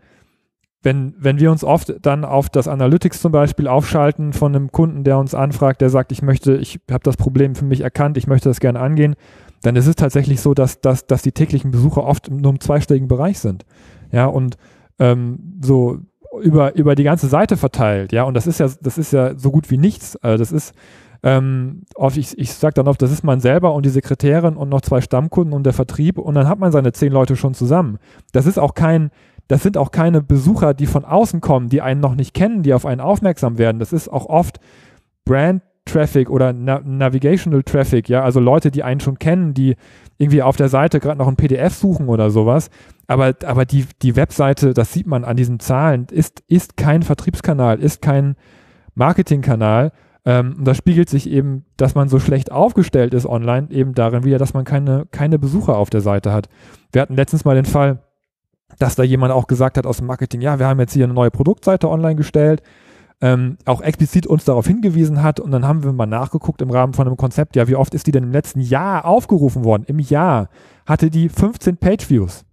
wenn, 0.83 1.15
wenn 1.19 1.39
wir 1.39 1.51
uns 1.51 1.65
oft 1.65 1.95
dann 2.03 2.25
auf 2.25 2.49
das 2.49 2.69
Analytics 2.69 3.21
zum 3.21 3.33
Beispiel 3.33 3.69
aufschalten 3.69 4.33
von 4.33 4.55
einem 4.55 4.73
Kunden, 4.73 5.05
der 5.05 5.19
uns 5.19 5.35
anfragt, 5.35 5.81
der 5.81 5.91
sagt, 5.91 6.13
ich 6.13 6.23
möchte, 6.23 6.57
ich 6.57 6.81
habe 6.91 7.03
das 7.03 7.17
Problem 7.17 7.55
für 7.55 7.65
mich 7.65 7.81
erkannt, 7.81 8.17
ich 8.17 8.27
möchte 8.27 8.49
das 8.49 8.61
gerne 8.61 8.81
angehen, 8.81 9.15
dann 9.63 9.77
ist 9.77 9.87
es 9.87 9.97
tatsächlich 9.97 10.41
so, 10.41 10.55
dass, 10.55 10.81
dass, 10.81 11.07
dass 11.07 11.23
die 11.23 11.33
täglichen 11.33 11.71
Besucher 11.71 12.05
oft 12.05 12.31
nur 12.31 12.53
im 12.53 12.61
zweistelligen 12.61 13.09
Bereich 13.09 13.39
sind. 13.39 13.65
Ja, 14.11 14.27
und 14.27 14.57
ähm, 14.99 15.59
so 15.63 15.99
über, 16.41 16.75
über 16.77 16.95
die 16.95 17.05
ganze 17.05 17.27
Seite 17.27 17.57
verteilt, 17.57 18.13
ja, 18.13 18.23
und 18.23 18.35
das 18.35 18.47
ist 18.47 18.61
ja, 18.61 18.69
das 18.81 18.97
ist 18.99 19.13
ja 19.13 19.37
so 19.39 19.51
gut 19.51 19.71
wie 19.71 19.79
nichts. 19.79 20.17
Also 20.17 20.39
das 20.39 20.53
ist, 20.53 20.75
ähm, 21.23 21.83
oft, 21.95 22.17
ich, 22.17 22.39
ich 22.39 22.53
sage 22.55 22.75
dann 22.75 22.89
oft, 22.89 23.03
das 23.03 23.13
ist 23.13 23.25
man 23.25 23.41
selber 23.41 23.75
und 23.75 23.85
die 23.85 23.91
Sekretärin 23.91 24.57
und 24.57 24.69
noch 24.69 24.81
zwei 24.81 25.01
Stammkunden 25.01 25.53
und 25.53 25.65
der 25.65 25.73
Vertrieb 25.73 26.19
und 26.19 26.35
dann 26.35 26.49
hat 26.49 26.59
man 26.59 26.73
seine 26.73 26.93
zehn 26.93 27.13
Leute 27.13 27.37
schon 27.37 27.55
zusammen. 27.55 27.99
Das 28.33 28.47
ist 28.47 28.59
auch 28.59 28.75
kein, 28.75 29.11
das 29.49 29.63
sind 29.63 29.77
auch 29.77 29.91
keine 29.91 30.23
Besucher, 30.23 30.75
die 30.75 30.87
von 30.87 31.05
außen 31.05 31.41
kommen, 31.41 31.69
die 31.69 31.83
einen 31.83 32.01
noch 32.01 32.15
nicht 32.15 32.35
kennen, 32.35 32.63
die 32.63 32.73
auf 32.73 32.87
einen 32.87 33.01
aufmerksam 33.01 33.59
werden. 33.59 33.79
Das 33.79 33.93
ist 33.93 34.09
auch 34.09 34.27
oft 34.27 34.61
Brand 35.25 35.63
Traffic 35.85 36.31
oder 36.31 36.53
Na 36.53 36.81
Navigational 36.85 37.63
Traffic, 37.63 38.09
ja, 38.09 38.23
also 38.23 38.41
Leute, 38.41 38.71
die 38.71 38.83
einen 38.83 39.01
schon 39.01 39.19
kennen, 39.19 39.55
die 39.55 39.77
irgendwie 40.19 40.43
auf 40.43 40.57
der 40.57 40.69
Seite 40.69 41.01
gerade 41.01 41.19
noch 41.19 41.29
ein 41.29 41.37
PDF 41.37 41.75
suchen 41.75 42.09
oder 42.09 42.31
sowas. 42.31 42.71
Aber, 43.07 43.35
aber 43.45 43.65
die, 43.65 43.87
die 44.03 44.17
Webseite, 44.17 44.75
das 44.75 44.93
sieht 44.93 45.07
man 45.07 45.25
an 45.25 45.37
diesen 45.37 45.59
Zahlen, 45.61 46.07
ist, 46.11 46.43
ist 46.47 46.77
kein 46.77 47.03
Vertriebskanal, 47.03 47.81
ist 47.81 48.03
kein 48.03 48.37
Marketingkanal. 48.95 49.93
Ähm, 50.25 50.57
und 50.59 50.65
das 50.65 50.77
spiegelt 50.77 51.09
sich 51.09 51.31
eben, 51.31 51.65
dass 51.77 51.95
man 51.95 52.09
so 52.09 52.19
schlecht 52.19 52.53
aufgestellt 52.53 53.15
ist 53.15 53.27
online, 53.27 53.69
eben 53.71 53.95
darin 53.95 54.25
wieder, 54.25 54.39
dass 54.39 54.55
man 54.55 54.65
keine, 54.65 55.07
keine 55.11 55.39
Besucher 55.39 55.77
auf 55.77 55.91
der 55.91 56.01
Seite 56.01 56.33
hat. 56.33 56.49
Wir 56.93 57.03
hatten 57.03 57.17
letztens 57.17 57.45
mal 57.45 57.55
den 57.55 57.65
Fall, 57.65 58.01
dass 58.79 58.95
da 58.95 59.03
jemand 59.03 59.33
auch 59.33 59.47
gesagt 59.47 59.79
hat 59.79 59.87
aus 59.87 59.99
dem 59.99 60.07
Marketing, 60.07 60.41
ja, 60.41 60.59
wir 60.59 60.67
haben 60.67 60.81
jetzt 60.81 60.93
hier 60.93 61.05
eine 61.05 61.15
neue 61.15 61.31
Produktseite 61.31 61.89
online 61.89 62.17
gestellt, 62.17 62.63
ähm, 63.23 63.59
auch 63.65 63.83
explizit 63.83 64.27
uns 64.27 64.45
darauf 64.45 64.67
hingewiesen 64.67 65.23
hat 65.23 65.41
und 65.41 65.51
dann 65.51 65.67
haben 65.67 65.85
wir 65.85 65.93
mal 65.93 66.07
nachgeguckt 66.07 66.63
im 66.63 66.71
Rahmen 66.71 66.95
von 66.95 67.07
einem 67.07 67.17
Konzept, 67.17 67.57
ja, 67.57 67.69
wie 67.69 67.77
oft 67.77 67.95
ist 67.95 68.07
die 68.07 68.13
denn 68.13 68.25
im 68.25 68.33
letzten 68.33 68.61
Jahr 68.61 69.05
aufgerufen 69.05 69.65
worden? 69.65 69.85
Im 69.87 69.99
Jahr 69.99 70.49
hatte 70.87 71.11
die 71.11 71.29
15 71.29 71.77
Page-Views. 71.77 72.45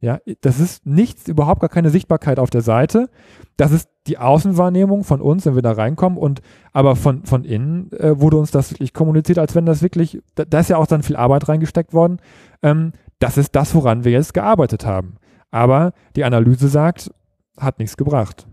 Ja, 0.00 0.20
das 0.42 0.60
ist 0.60 0.86
nichts, 0.86 1.26
überhaupt 1.26 1.60
gar 1.60 1.68
keine 1.68 1.90
Sichtbarkeit 1.90 2.38
auf 2.38 2.50
der 2.50 2.62
Seite. 2.62 3.10
Das 3.56 3.72
ist 3.72 3.88
die 4.06 4.18
Außenwahrnehmung 4.18 5.02
von 5.02 5.20
uns, 5.20 5.44
wenn 5.44 5.56
wir 5.56 5.62
da 5.62 5.72
reinkommen. 5.72 6.18
Und 6.18 6.40
aber 6.72 6.94
von, 6.94 7.24
von 7.24 7.44
innen 7.44 7.90
äh, 7.92 8.20
wurde 8.20 8.36
uns 8.36 8.52
das 8.52 8.70
wirklich 8.70 8.92
kommuniziert, 8.92 9.38
als 9.38 9.56
wenn 9.56 9.66
das 9.66 9.82
wirklich, 9.82 10.22
da, 10.36 10.44
da 10.44 10.60
ist 10.60 10.70
ja 10.70 10.76
auch 10.76 10.86
dann 10.86 11.02
viel 11.02 11.16
Arbeit 11.16 11.48
reingesteckt 11.48 11.92
worden. 11.92 12.18
Ähm, 12.62 12.92
das 13.18 13.36
ist 13.38 13.56
das, 13.56 13.74
woran 13.74 14.04
wir 14.04 14.12
jetzt 14.12 14.34
gearbeitet 14.34 14.86
haben. 14.86 15.16
Aber 15.50 15.92
die 16.14 16.24
Analyse 16.24 16.68
sagt, 16.68 17.10
hat 17.58 17.80
nichts 17.80 17.96
gebracht. 17.96 18.46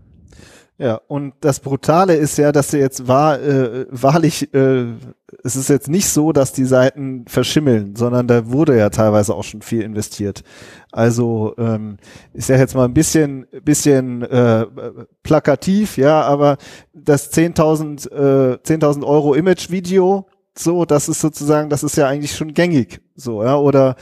Ja, 0.78 1.00
und 1.08 1.32
das 1.40 1.60
Brutale 1.60 2.16
ist 2.16 2.36
ja, 2.36 2.52
dass 2.52 2.70
sie 2.70 2.78
jetzt 2.78 3.08
wahr, 3.08 3.40
äh, 3.40 3.86
wahrlich, 3.88 4.52
äh, 4.52 4.84
es 5.42 5.56
ist 5.56 5.70
jetzt 5.70 5.88
nicht 5.88 6.06
so, 6.06 6.32
dass 6.32 6.52
die 6.52 6.66
Seiten 6.66 7.24
verschimmeln, 7.28 7.96
sondern 7.96 8.28
da 8.28 8.50
wurde 8.50 8.76
ja 8.76 8.90
teilweise 8.90 9.34
auch 9.34 9.44
schon 9.44 9.62
viel 9.62 9.80
investiert. 9.80 10.42
Also 10.92 11.54
ähm, 11.56 11.96
ich 12.34 12.44
sage 12.44 12.60
jetzt 12.60 12.74
mal 12.74 12.84
ein 12.84 12.92
bisschen, 12.92 13.46
bisschen 13.64 14.20
äh, 14.22 14.66
plakativ, 15.22 15.96
ja, 15.96 16.20
aber 16.20 16.58
das 16.92 17.32
10.000 17.32 18.10
äh, 18.10 18.58
10.000 18.58 19.02
Euro 19.02 19.32
Image-Video, 19.32 20.26
so, 20.58 20.84
das 20.84 21.08
ist 21.08 21.20
sozusagen, 21.20 21.70
das 21.70 21.84
ist 21.84 21.96
ja 21.96 22.06
eigentlich 22.06 22.36
schon 22.36 22.52
gängig, 22.52 23.00
so, 23.14 23.42
ja, 23.42 23.56
oder 23.56 23.96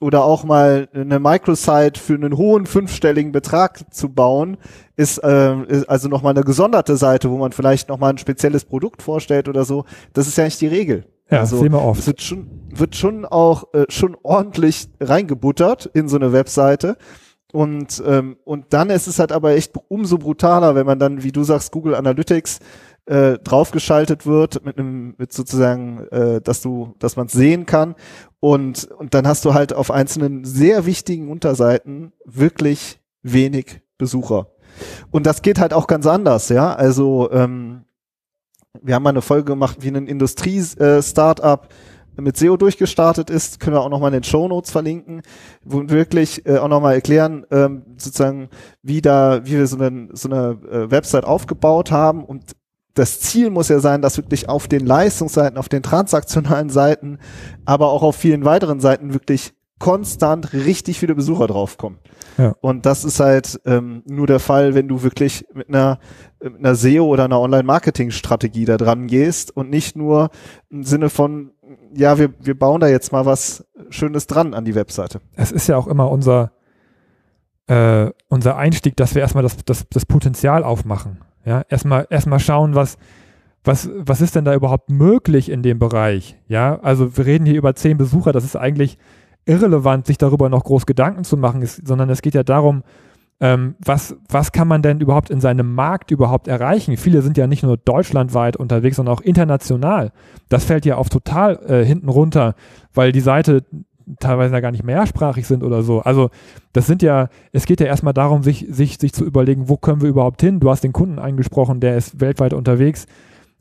oder 0.00 0.24
auch 0.24 0.44
mal 0.44 0.88
eine 0.92 1.18
Microsite 1.18 1.98
für 2.00 2.14
einen 2.14 2.36
hohen 2.36 2.66
fünfstelligen 2.66 3.32
Betrag 3.32 3.92
zu 3.92 4.10
bauen, 4.10 4.56
ist, 4.96 5.18
äh, 5.18 5.62
ist 5.64 5.88
also 5.88 6.08
nochmal 6.08 6.34
eine 6.34 6.44
gesonderte 6.44 6.96
Seite, 6.96 7.30
wo 7.30 7.38
man 7.38 7.52
vielleicht 7.52 7.88
nochmal 7.88 8.10
ein 8.10 8.18
spezielles 8.18 8.64
Produkt 8.64 9.02
vorstellt 9.02 9.48
oder 9.48 9.64
so. 9.64 9.84
Das 10.12 10.26
ist 10.26 10.36
ja 10.36 10.44
nicht 10.44 10.60
die 10.60 10.66
Regel. 10.66 11.06
Ja, 11.30 11.40
also, 11.40 11.58
sehen 11.58 11.72
wir 11.72 11.82
oft. 11.82 12.00
Es 12.00 12.06
wird 12.06 12.22
schon, 12.22 12.46
wird 12.70 12.96
schon 12.96 13.24
auch 13.24 13.72
äh, 13.72 13.86
schon 13.88 14.16
ordentlich 14.22 14.88
reingebuttert 15.00 15.86
in 15.86 16.08
so 16.08 16.16
eine 16.16 16.32
Webseite. 16.32 16.96
Und, 17.52 18.02
ähm, 18.04 18.36
und 18.44 18.72
dann 18.72 18.90
ist 18.90 19.06
es 19.06 19.20
halt 19.20 19.30
aber 19.30 19.54
echt 19.54 19.72
umso 19.88 20.18
brutaler, 20.18 20.74
wenn 20.74 20.86
man 20.86 20.98
dann, 20.98 21.22
wie 21.22 21.30
du 21.30 21.44
sagst, 21.44 21.70
Google 21.70 21.94
Analytics 21.94 22.58
äh, 23.06 23.38
draufgeschaltet 23.38 24.26
wird 24.26 24.64
mit 24.64 24.78
einem 24.78 25.14
mit 25.18 25.32
sozusagen, 25.32 26.06
äh, 26.10 26.40
dass 26.40 26.62
du, 26.62 26.94
dass 26.98 27.16
man 27.16 27.26
es 27.26 27.32
sehen 27.32 27.66
kann 27.66 27.94
und 28.44 28.84
und 28.90 29.14
dann 29.14 29.26
hast 29.26 29.46
du 29.46 29.54
halt 29.54 29.72
auf 29.72 29.90
einzelnen 29.90 30.44
sehr 30.44 30.84
wichtigen 30.84 31.30
Unterseiten 31.30 32.12
wirklich 32.26 33.00
wenig 33.22 33.80
Besucher. 33.96 34.48
Und 35.10 35.24
das 35.24 35.40
geht 35.40 35.58
halt 35.58 35.72
auch 35.72 35.86
ganz 35.86 36.06
anders, 36.06 36.50
ja. 36.50 36.74
Also 36.74 37.30
ähm, 37.32 37.84
wir 38.82 38.96
haben 38.96 39.02
mal 39.02 39.10
eine 39.10 39.22
Folge 39.22 39.46
gemacht, 39.52 39.78
wie 39.80 39.88
ein 39.88 40.06
Industrie-Startup 40.06 41.68
mit 42.16 42.36
SEO 42.36 42.58
durchgestartet 42.58 43.30
ist, 43.30 43.60
können 43.60 43.76
wir 43.76 43.80
auch 43.80 43.88
nochmal 43.88 44.10
in 44.10 44.20
den 44.20 44.24
Show 44.24 44.46
Notes 44.46 44.70
verlinken, 44.70 45.22
wo 45.64 45.80
wir 45.80 45.88
wirklich 45.88 46.44
äh, 46.46 46.58
auch 46.58 46.68
nochmal 46.68 46.94
erklären, 46.94 47.46
ähm, 47.50 47.82
sozusagen, 47.96 48.50
wie 48.82 49.00
da, 49.00 49.46
wie 49.46 49.52
wir 49.52 49.66
so 49.66 49.78
eine, 49.78 50.08
so 50.12 50.28
eine 50.28 50.58
äh, 50.70 50.90
Website 50.90 51.24
aufgebaut 51.24 51.90
haben. 51.90 52.22
Und 52.22 52.52
das 52.94 53.20
Ziel 53.20 53.50
muss 53.50 53.68
ja 53.68 53.80
sein, 53.80 54.02
dass 54.02 54.16
wirklich 54.16 54.48
auf 54.48 54.68
den 54.68 54.86
Leistungsseiten, 54.86 55.58
auf 55.58 55.68
den 55.68 55.82
transaktionalen 55.82 56.70
Seiten, 56.70 57.18
aber 57.64 57.88
auch 57.90 58.02
auf 58.02 58.16
vielen 58.16 58.44
weiteren 58.44 58.80
Seiten 58.80 59.12
wirklich 59.12 59.52
konstant 59.78 60.52
richtig 60.52 60.98
viele 60.98 61.14
Besucher 61.14 61.46
draufkommen. 61.46 61.98
Ja. 62.38 62.54
Und 62.60 62.86
das 62.86 63.04
ist 63.04 63.20
halt 63.20 63.60
ähm, 63.64 64.02
nur 64.06 64.26
der 64.26 64.40
Fall, 64.40 64.74
wenn 64.74 64.88
du 64.88 65.02
wirklich 65.02 65.46
mit 65.52 65.68
einer, 65.68 65.98
mit 66.42 66.58
einer 66.58 66.74
SEO 66.74 67.04
oder 67.04 67.24
einer 67.24 67.40
Online-Marketing-Strategie 67.40 68.64
da 68.64 68.76
dran 68.76 69.08
gehst 69.08 69.54
und 69.54 69.70
nicht 69.70 69.96
nur 69.96 70.30
im 70.70 70.84
Sinne 70.84 71.10
von, 71.10 71.50
ja, 71.92 72.18
wir, 72.18 72.32
wir 72.40 72.58
bauen 72.58 72.80
da 72.80 72.88
jetzt 72.88 73.12
mal 73.12 73.26
was 73.26 73.64
Schönes 73.90 74.26
dran 74.26 74.54
an 74.54 74.64
die 74.64 74.74
Webseite. 74.74 75.20
Es 75.34 75.52
ist 75.52 75.66
ja 75.66 75.76
auch 75.76 75.86
immer 75.86 76.10
unser, 76.10 76.52
äh, 77.66 78.10
unser 78.28 78.56
Einstieg, 78.56 78.96
dass 78.96 79.14
wir 79.14 79.22
erstmal 79.22 79.42
das, 79.42 79.56
das, 79.64 79.86
das 79.90 80.06
Potenzial 80.06 80.64
aufmachen. 80.64 81.18
Ja, 81.44 81.62
erstmal, 81.68 82.06
erstmal 82.10 82.40
schauen, 82.40 82.74
was, 82.74 82.96
was, 83.64 83.90
was 83.94 84.20
ist 84.20 84.34
denn 84.34 84.44
da 84.44 84.54
überhaupt 84.54 84.90
möglich 84.90 85.50
in 85.50 85.62
dem 85.62 85.78
Bereich? 85.78 86.36
Ja, 86.48 86.78
also 86.80 87.16
wir 87.16 87.26
reden 87.26 87.46
hier 87.46 87.56
über 87.56 87.74
zehn 87.74 87.96
Besucher, 87.96 88.32
das 88.32 88.44
ist 88.44 88.56
eigentlich 88.56 88.98
irrelevant, 89.46 90.06
sich 90.06 90.18
darüber 90.18 90.48
noch 90.48 90.64
groß 90.64 90.86
Gedanken 90.86 91.24
zu 91.24 91.36
machen, 91.36 91.62
ist, 91.62 91.86
sondern 91.86 92.08
es 92.10 92.22
geht 92.22 92.34
ja 92.34 92.42
darum, 92.42 92.82
ähm, 93.40 93.74
was, 93.84 94.16
was 94.28 94.52
kann 94.52 94.68
man 94.68 94.80
denn 94.80 95.00
überhaupt 95.00 95.28
in 95.28 95.40
seinem 95.40 95.74
Markt 95.74 96.10
überhaupt 96.10 96.48
erreichen? 96.48 96.96
Viele 96.96 97.20
sind 97.20 97.36
ja 97.36 97.46
nicht 97.46 97.62
nur 97.62 97.76
deutschlandweit 97.76 98.56
unterwegs, 98.56 98.96
sondern 98.96 99.14
auch 99.14 99.20
international. 99.20 100.12
Das 100.48 100.64
fällt 100.64 100.86
ja 100.86 100.96
auf 100.96 101.08
total 101.08 101.58
äh, 101.66 101.84
hinten 101.84 102.08
runter, 102.08 102.54
weil 102.94 103.12
die 103.12 103.20
Seite 103.20 103.64
teilweise 104.20 104.54
ja 104.54 104.60
gar 104.60 104.70
nicht 104.70 104.84
mehrsprachig 104.84 105.46
sind 105.46 105.62
oder 105.62 105.82
so. 105.82 106.00
Also 106.00 106.30
das 106.72 106.86
sind 106.86 107.02
ja, 107.02 107.28
es 107.52 107.66
geht 107.66 107.80
ja 107.80 107.86
erstmal 107.86 108.14
darum, 108.14 108.42
sich, 108.42 108.66
sich, 108.68 108.98
sich 108.98 109.12
zu 109.12 109.24
überlegen, 109.24 109.68
wo 109.68 109.76
können 109.76 110.02
wir 110.02 110.08
überhaupt 110.08 110.40
hin? 110.40 110.60
Du 110.60 110.70
hast 110.70 110.84
den 110.84 110.92
Kunden 110.92 111.18
angesprochen, 111.18 111.80
der 111.80 111.96
ist 111.96 112.20
weltweit 112.20 112.52
unterwegs. 112.52 113.06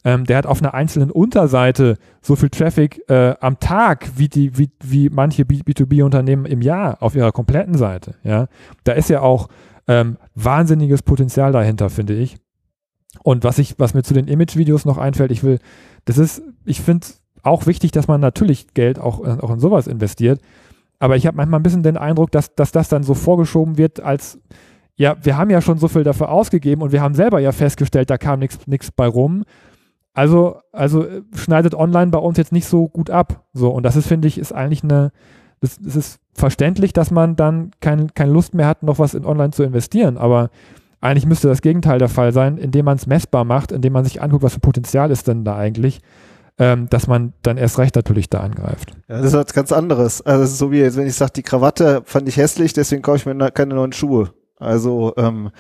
Ähm, 0.06 0.26
der 0.26 0.38
hat 0.38 0.46
auf 0.46 0.62
einer 0.62 0.74
einzelnen 0.74 1.12
Unterseite 1.12 1.98
so 2.22 2.36
viel 2.36 2.50
Traffic 2.50 3.02
äh, 3.10 3.36
am 3.40 3.60
Tag 3.60 4.12
wie 4.18 4.28
die, 4.28 4.58
wie, 4.58 4.70
wie 4.84 5.10
manche 5.10 5.44
B2B-Unternehmen 5.44 6.46
im 6.46 6.62
Jahr 6.62 7.02
auf 7.02 7.16
ihrer 7.16 7.32
kompletten 7.32 7.76
Seite. 7.76 8.16
Ja, 8.24 8.48
da 8.84 8.94
ist 8.94 9.10
ja 9.10 9.22
auch 9.22 9.48
ähm, 9.88 10.18
wahnsinniges 10.36 11.04
Potenzial 11.04 11.52
dahinter, 11.54 11.90
finde 11.90 12.16
ich. 12.16 12.38
Und 13.22 13.44
was 13.44 13.60
ich, 13.60 13.76
was 13.78 13.94
mir 13.94 14.04
zu 14.04 14.14
den 14.14 14.28
Image-Videos 14.28 14.86
noch 14.86 14.98
einfällt, 14.98 15.32
ich 15.32 15.44
will, 15.44 15.60
das 16.06 16.18
ist, 16.18 16.42
ich 16.66 16.82
finde 16.82 17.08
auch 17.44 17.68
wichtig, 17.68 17.92
dass 17.92 18.08
man 18.08 18.22
natürlich 18.22 18.74
Geld 18.74 19.00
auch, 19.00 19.24
äh, 19.24 19.38
auch 19.42 19.52
in 19.52 19.60
sowas 19.60 19.88
investiert. 19.88 20.42
Aber 21.00 21.18
ich 21.18 21.28
habe 21.28 21.38
manchmal 21.38 21.60
ein 21.60 21.64
bisschen 21.64 21.84
den 21.84 21.98
Eindruck, 21.98 22.32
dass, 22.32 22.56
dass 22.56 22.72
das 22.72 22.90
dann 22.90 23.04
so 23.04 23.14
vorgeschoben 23.14 23.78
wird, 23.78 24.00
als 24.00 24.40
ja, 24.96 25.16
wir 25.22 25.38
haben 25.38 25.50
ja 25.50 25.62
schon 25.62 25.78
so 25.78 25.88
viel 25.88 26.04
dafür 26.04 26.30
ausgegeben 26.30 26.82
und 26.82 26.92
wir 26.92 27.02
haben 27.02 27.16
selber 27.16 27.40
ja 27.40 27.52
festgestellt, 27.52 28.10
da 28.10 28.18
kam 28.18 28.40
nichts 28.40 28.92
bei 28.92 29.08
rum. 29.08 29.44
Also, 30.14 30.58
also 30.72 31.04
äh, 31.04 31.24
schneidet 31.36 31.74
online 31.74 32.12
bei 32.12 32.20
uns 32.20 32.38
jetzt 32.38 32.52
nicht 32.52 32.68
so 32.68 32.88
gut 32.88 33.10
ab. 33.10 33.44
So, 33.54 33.72
und 33.72 33.84
das 33.84 33.96
ist, 33.96 34.08
finde 34.08 34.28
ich, 34.28 34.38
ist 34.38 34.54
eigentlich 34.54 34.84
eine, 34.84 35.12
das, 35.60 35.80
das 35.80 35.96
ist 35.96 36.20
verständlich, 36.34 36.94
dass 36.94 37.10
man 37.10 37.36
dann 37.36 37.72
keine, 37.80 38.08
keine 38.14 38.32
Lust 38.32 38.54
mehr 38.54 38.68
hat, 38.68 38.84
noch 38.84 39.00
was 39.00 39.16
in 39.16 39.26
online 39.26 39.52
zu 39.52 39.64
investieren. 39.64 40.18
Aber 40.18 40.52
eigentlich 41.02 41.26
müsste 41.26 41.48
das 41.48 41.62
Gegenteil 41.62 41.98
der 41.98 42.10
Fall 42.10 42.32
sein, 42.32 42.58
indem 42.58 42.86
man 42.86 42.98
es 42.98 43.08
messbar 43.08 43.44
macht, 43.44 43.72
indem 43.72 43.94
man 43.94 44.04
sich 44.04 44.22
anguckt, 44.22 44.44
was 44.44 44.54
für 44.54 44.60
Potenzial 44.60 45.10
ist 45.10 45.28
denn 45.28 45.44
da 45.44 45.58
eigentlich 45.58 46.00
ähm, 46.60 46.90
dass 46.90 47.08
man 47.08 47.34
dann 47.42 47.58
erst 47.58 47.80
recht 47.80 47.96
natürlich 47.96 48.30
da 48.30 48.40
angreift. 48.40 48.92
Ja, 49.08 49.18
das 49.18 49.28
ist 49.28 49.34
was 49.34 49.54
ganz 49.54 49.72
anderes. 49.72 50.22
Also 50.22 50.46
so 50.46 50.72
wie 50.72 50.80
jetzt, 50.80 50.98
wenn 50.98 51.08
ich 51.08 51.16
sage, 51.16 51.34
die 51.36 51.44
Krawatte 51.44 52.04
fand 52.06 52.28
ich 52.28 52.38
hässlich, 52.38 52.74
deswegen 52.74 53.02
kaufe 53.02 53.18
ich 53.18 53.26
mir 53.26 53.52
keine 53.52 53.76
neuen 53.76 53.94
Schuhe. 53.94 54.34
Also 54.64 55.14
ähm, 55.18 55.52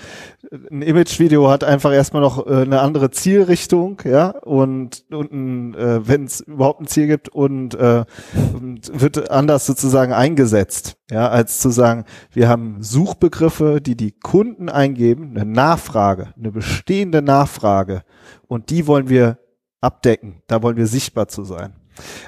ein 0.71 0.81
Imagevideo 0.81 1.49
hat 1.49 1.63
einfach 1.63 1.91
erstmal 1.91 2.21
noch 2.21 2.47
äh, 2.47 2.61
eine 2.61 2.79
andere 2.79 3.11
Zielrichtung, 3.11 4.01
ja, 4.05 4.29
und, 4.29 5.03
und 5.11 5.75
äh, 5.75 6.07
wenn 6.07 6.25
es 6.25 6.39
überhaupt 6.41 6.81
ein 6.81 6.87
Ziel 6.87 7.07
gibt 7.07 7.27
und, 7.27 7.75
äh, 7.75 8.05
und 8.53 9.01
wird 9.01 9.29
anders 9.29 9.65
sozusagen 9.65 10.13
eingesetzt, 10.13 10.95
ja, 11.11 11.27
als 11.27 11.59
zu 11.59 11.69
sagen, 11.69 12.05
wir 12.31 12.47
haben 12.47 12.77
Suchbegriffe, 12.81 13.81
die 13.81 13.97
die 13.97 14.11
Kunden 14.11 14.69
eingeben, 14.69 15.33
eine 15.35 15.45
Nachfrage, 15.45 16.33
eine 16.37 16.51
bestehende 16.51 17.21
Nachfrage 17.21 18.03
und 18.47 18.69
die 18.69 18.87
wollen 18.87 19.09
wir 19.09 19.37
abdecken. 19.83 20.41
Da 20.47 20.63
wollen 20.63 20.77
wir 20.77 20.87
sichtbar 20.87 21.27
zu 21.27 21.43
sein. 21.43 21.73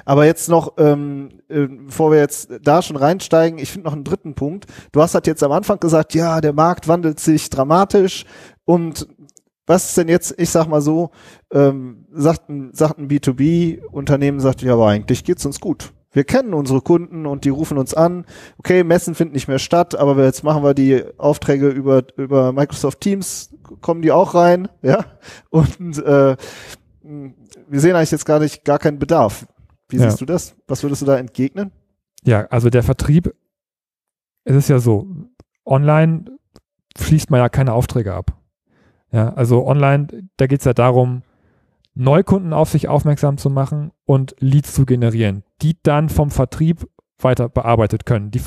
Aber 0.04 0.26
jetzt 0.26 0.48
noch, 0.48 0.74
ähm, 0.78 1.40
äh, 1.48 1.66
bevor 1.66 2.12
wir 2.12 2.18
jetzt 2.18 2.50
da 2.62 2.82
schon 2.82 2.96
reinsteigen, 2.96 3.58
ich 3.58 3.72
finde 3.72 3.86
noch 3.86 3.94
einen 3.94 4.04
dritten 4.04 4.34
Punkt. 4.34 4.66
Du 4.92 5.02
hast 5.02 5.14
halt 5.14 5.26
jetzt 5.26 5.42
am 5.42 5.52
Anfang 5.52 5.80
gesagt, 5.80 6.14
ja, 6.14 6.40
der 6.40 6.52
Markt 6.52 6.86
wandelt 6.86 7.18
sich 7.18 7.50
dramatisch 7.50 8.24
und 8.64 9.08
was 9.66 9.86
ist 9.86 9.98
denn 9.98 10.08
jetzt, 10.08 10.34
ich 10.38 10.50
sag 10.50 10.68
mal 10.68 10.80
so, 10.80 11.10
ähm, 11.52 12.06
sagt 12.12 12.48
ein, 12.48 12.70
sagt 12.72 12.98
ein 12.98 13.08
B2B-Unternehmen, 13.08 14.38
sagt, 14.38 14.62
ja, 14.62 14.74
aber 14.74 14.88
eigentlich 14.88 15.24
geht's 15.24 15.44
uns 15.44 15.58
gut. 15.58 15.92
Wir 16.12 16.22
kennen 16.24 16.54
unsere 16.54 16.80
Kunden 16.80 17.26
und 17.26 17.44
die 17.44 17.48
rufen 17.48 17.76
uns 17.76 17.92
an. 17.92 18.24
Okay, 18.58 18.84
Messen 18.84 19.14
finden 19.14 19.34
nicht 19.34 19.48
mehr 19.48 19.58
statt, 19.58 19.96
aber 19.96 20.22
jetzt 20.24 20.44
machen 20.44 20.62
wir 20.62 20.72
die 20.72 21.02
Aufträge 21.18 21.68
über, 21.68 22.04
über 22.16 22.52
Microsoft 22.52 23.00
Teams, 23.00 23.50
kommen 23.82 24.02
die 24.02 24.12
auch 24.12 24.34
rein, 24.34 24.68
ja. 24.82 25.04
Und 25.50 25.98
äh, 25.98 26.36
wir 27.68 27.80
sehen 27.80 27.96
eigentlich 27.96 28.10
jetzt 28.10 28.26
gar 28.26 28.38
nicht, 28.38 28.64
gar 28.64 28.78
keinen 28.78 28.98
Bedarf. 28.98 29.46
Wie 29.88 29.98
siehst 29.98 30.20
du 30.20 30.26
das? 30.26 30.56
Was 30.66 30.82
würdest 30.82 31.02
du 31.02 31.06
da 31.06 31.16
entgegnen? 31.16 31.70
Ja, 32.24 32.46
also 32.46 32.70
der 32.70 32.82
Vertrieb, 32.82 33.32
es 34.44 34.56
ist 34.56 34.68
ja 34.68 34.78
so, 34.78 35.06
online 35.64 36.24
schließt 36.98 37.30
man 37.30 37.40
ja 37.40 37.48
keine 37.48 37.72
Aufträge 37.72 38.14
ab. 38.14 38.36
Ja, 39.12 39.32
also 39.34 39.66
online, 39.66 40.28
da 40.36 40.46
geht 40.46 40.60
es 40.60 40.64
ja 40.64 40.74
darum, 40.74 41.22
Neukunden 41.94 42.52
auf 42.52 42.68
sich 42.68 42.88
aufmerksam 42.88 43.38
zu 43.38 43.48
machen 43.48 43.92
und 44.04 44.34
Leads 44.38 44.74
zu 44.74 44.84
generieren, 44.84 45.44
die 45.62 45.76
dann 45.82 46.08
vom 46.08 46.30
Vertrieb 46.30 46.86
weiter 47.18 47.48
bearbeitet 47.48 48.04
können. 48.04 48.30
Die, 48.30 48.42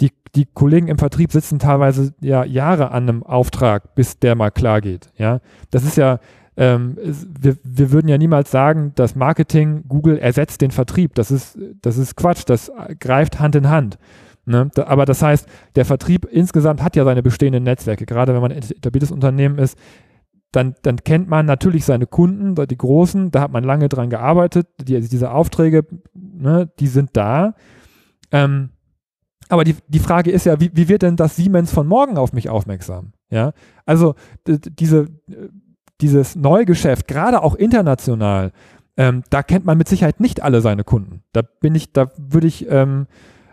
die, 0.00 0.12
die 0.34 0.46
Kollegen 0.46 0.88
im 0.88 0.98
Vertrieb 0.98 1.32
sitzen 1.32 1.58
teilweise 1.58 2.14
ja 2.20 2.44
Jahre 2.44 2.90
an 2.90 3.02
einem 3.08 3.22
Auftrag, 3.22 3.94
bis 3.94 4.18
der 4.18 4.34
mal 4.34 4.50
klar 4.50 4.80
geht. 4.80 5.12
Ja, 5.16 5.40
das 5.70 5.84
ist 5.84 5.96
ja, 5.96 6.20
ähm, 6.58 6.96
wir, 7.40 7.56
wir 7.62 7.92
würden 7.92 8.08
ja 8.08 8.18
niemals 8.18 8.50
sagen, 8.50 8.90
dass 8.96 9.14
Marketing, 9.14 9.84
Google 9.86 10.18
ersetzt 10.18 10.60
den 10.60 10.72
Vertrieb. 10.72 11.14
Das 11.14 11.30
ist, 11.30 11.56
das 11.80 11.96
ist 11.96 12.16
Quatsch, 12.16 12.42
das 12.46 12.72
greift 12.98 13.38
Hand 13.38 13.54
in 13.54 13.70
Hand. 13.70 13.96
Ne? 14.44 14.68
Da, 14.74 14.88
aber 14.88 15.04
das 15.04 15.22
heißt, 15.22 15.48
der 15.76 15.84
Vertrieb 15.84 16.26
insgesamt 16.28 16.82
hat 16.82 16.96
ja 16.96 17.04
seine 17.04 17.22
bestehenden 17.22 17.62
Netzwerke. 17.62 18.06
Gerade 18.06 18.34
wenn 18.34 18.40
man 18.40 18.50
ein 18.50 18.58
etabliertes 18.58 19.12
Unternehmen 19.12 19.58
ist, 19.58 19.78
dann, 20.50 20.74
dann 20.82 20.96
kennt 20.96 21.28
man 21.28 21.46
natürlich 21.46 21.84
seine 21.84 22.06
Kunden, 22.06 22.56
die 22.66 22.76
großen, 22.76 23.30
da 23.30 23.42
hat 23.42 23.52
man 23.52 23.62
lange 23.62 23.88
dran 23.88 24.10
gearbeitet, 24.10 24.66
die, 24.80 24.96
also 24.96 25.08
diese 25.08 25.30
Aufträge, 25.30 25.86
ne, 26.12 26.68
die 26.80 26.88
sind 26.88 27.10
da. 27.12 27.54
Ähm, 28.32 28.70
aber 29.48 29.62
die, 29.62 29.76
die 29.86 30.00
Frage 30.00 30.32
ist 30.32 30.44
ja, 30.44 30.58
wie, 30.58 30.70
wie 30.74 30.88
wird 30.88 31.02
denn 31.02 31.14
das 31.14 31.36
Siemens 31.36 31.70
von 31.70 31.86
morgen 31.86 32.18
auf 32.18 32.32
mich 32.32 32.48
aufmerksam? 32.48 33.12
Ja, 33.30 33.52
also 33.86 34.14
diese 34.46 35.06
dieses 36.00 36.36
Neugeschäft, 36.36 37.08
gerade 37.08 37.42
auch 37.42 37.54
international, 37.54 38.52
ähm, 38.96 39.22
da 39.30 39.42
kennt 39.42 39.64
man 39.64 39.78
mit 39.78 39.88
Sicherheit 39.88 40.20
nicht 40.20 40.42
alle 40.42 40.60
seine 40.60 40.84
Kunden. 40.84 41.22
Da 41.32 41.42
bin 41.42 41.74
ich, 41.74 41.92
da 41.92 42.10
würde 42.16 42.46
ich, 42.46 42.68
ähm, 42.68 43.06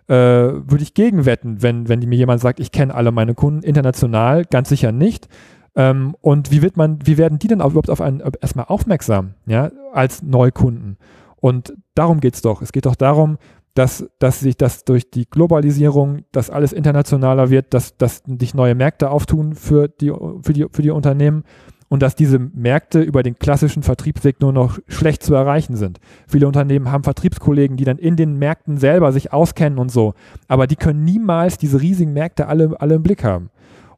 äh, 0.07 0.13
würde 0.15 0.81
ich 0.81 0.93
gegenwetten, 0.93 1.61
wenn, 1.61 1.87
wenn 1.87 1.99
mir 1.99 2.17
jemand 2.17 2.41
sagt, 2.41 2.59
ich 2.59 2.71
kenne 2.71 2.93
alle 2.93 3.11
meine 3.11 3.35
Kunden 3.35 3.63
international, 3.63 4.45
ganz 4.45 4.69
sicher 4.69 4.91
nicht. 4.91 5.27
Ähm, 5.75 6.15
und 6.21 6.51
wie 6.51 6.61
wird 6.61 6.77
man, 6.77 6.99
wie 7.05 7.17
werden 7.17 7.37
die 7.37 7.47
denn 7.47 7.59
überhaupt 7.59 7.89
auf 7.89 8.01
einen 8.01 8.21
erstmal 8.41 8.65
aufmerksam, 8.65 9.35
ja, 9.45 9.71
als 9.93 10.23
Neukunden? 10.23 10.97
Und 11.35 11.75
darum 11.93 12.21
geht's 12.21 12.41
doch. 12.41 12.61
Es 12.63 12.71
geht 12.71 12.87
doch 12.87 12.95
darum, 12.95 13.37
dass, 13.75 14.09
dass 14.19 14.39
sich 14.39 14.57
das 14.57 14.85
durch 14.85 15.11
die 15.11 15.29
Globalisierung, 15.29 16.23
dass 16.31 16.49
alles 16.49 16.73
internationaler 16.73 17.49
wird, 17.49 17.73
dass, 17.73 17.97
dass 17.97 18.23
sich 18.25 18.53
neue 18.55 18.73
Märkte 18.73 19.11
auftun 19.11 19.53
für 19.53 19.89
die, 19.89 20.11
für 20.41 20.53
die, 20.53 20.65
für 20.71 20.81
die 20.81 20.91
Unternehmen 20.91 21.43
und 21.87 22.01
dass 22.01 22.15
diese 22.15 22.39
Märkte 22.39 23.01
über 23.01 23.23
den 23.23 23.37
klassischen 23.37 23.83
Vertriebsweg 23.83 24.41
nur 24.41 24.51
noch 24.51 24.79
schlecht 24.87 25.23
zu 25.23 25.33
erreichen 25.33 25.75
sind. 25.75 25.99
Viele 26.27 26.47
Unternehmen 26.47 26.91
haben 26.91 27.03
Vertriebskollegen, 27.03 27.77
die 27.77 27.85
dann 27.85 27.97
in 27.97 28.15
den 28.15 28.37
Märkten 28.37 28.77
selber 28.77 29.11
sich 29.11 29.31
auskennen 29.33 29.79
und 29.79 29.91
so, 29.91 30.13
aber 30.47 30.67
die 30.67 30.75
können 30.75 31.03
niemals 31.03 31.57
diese 31.57 31.81
riesigen 31.81 32.13
Märkte 32.13 32.47
alle, 32.47 32.75
alle 32.79 32.95
im 32.95 33.03
Blick 33.03 33.23
haben. 33.23 33.49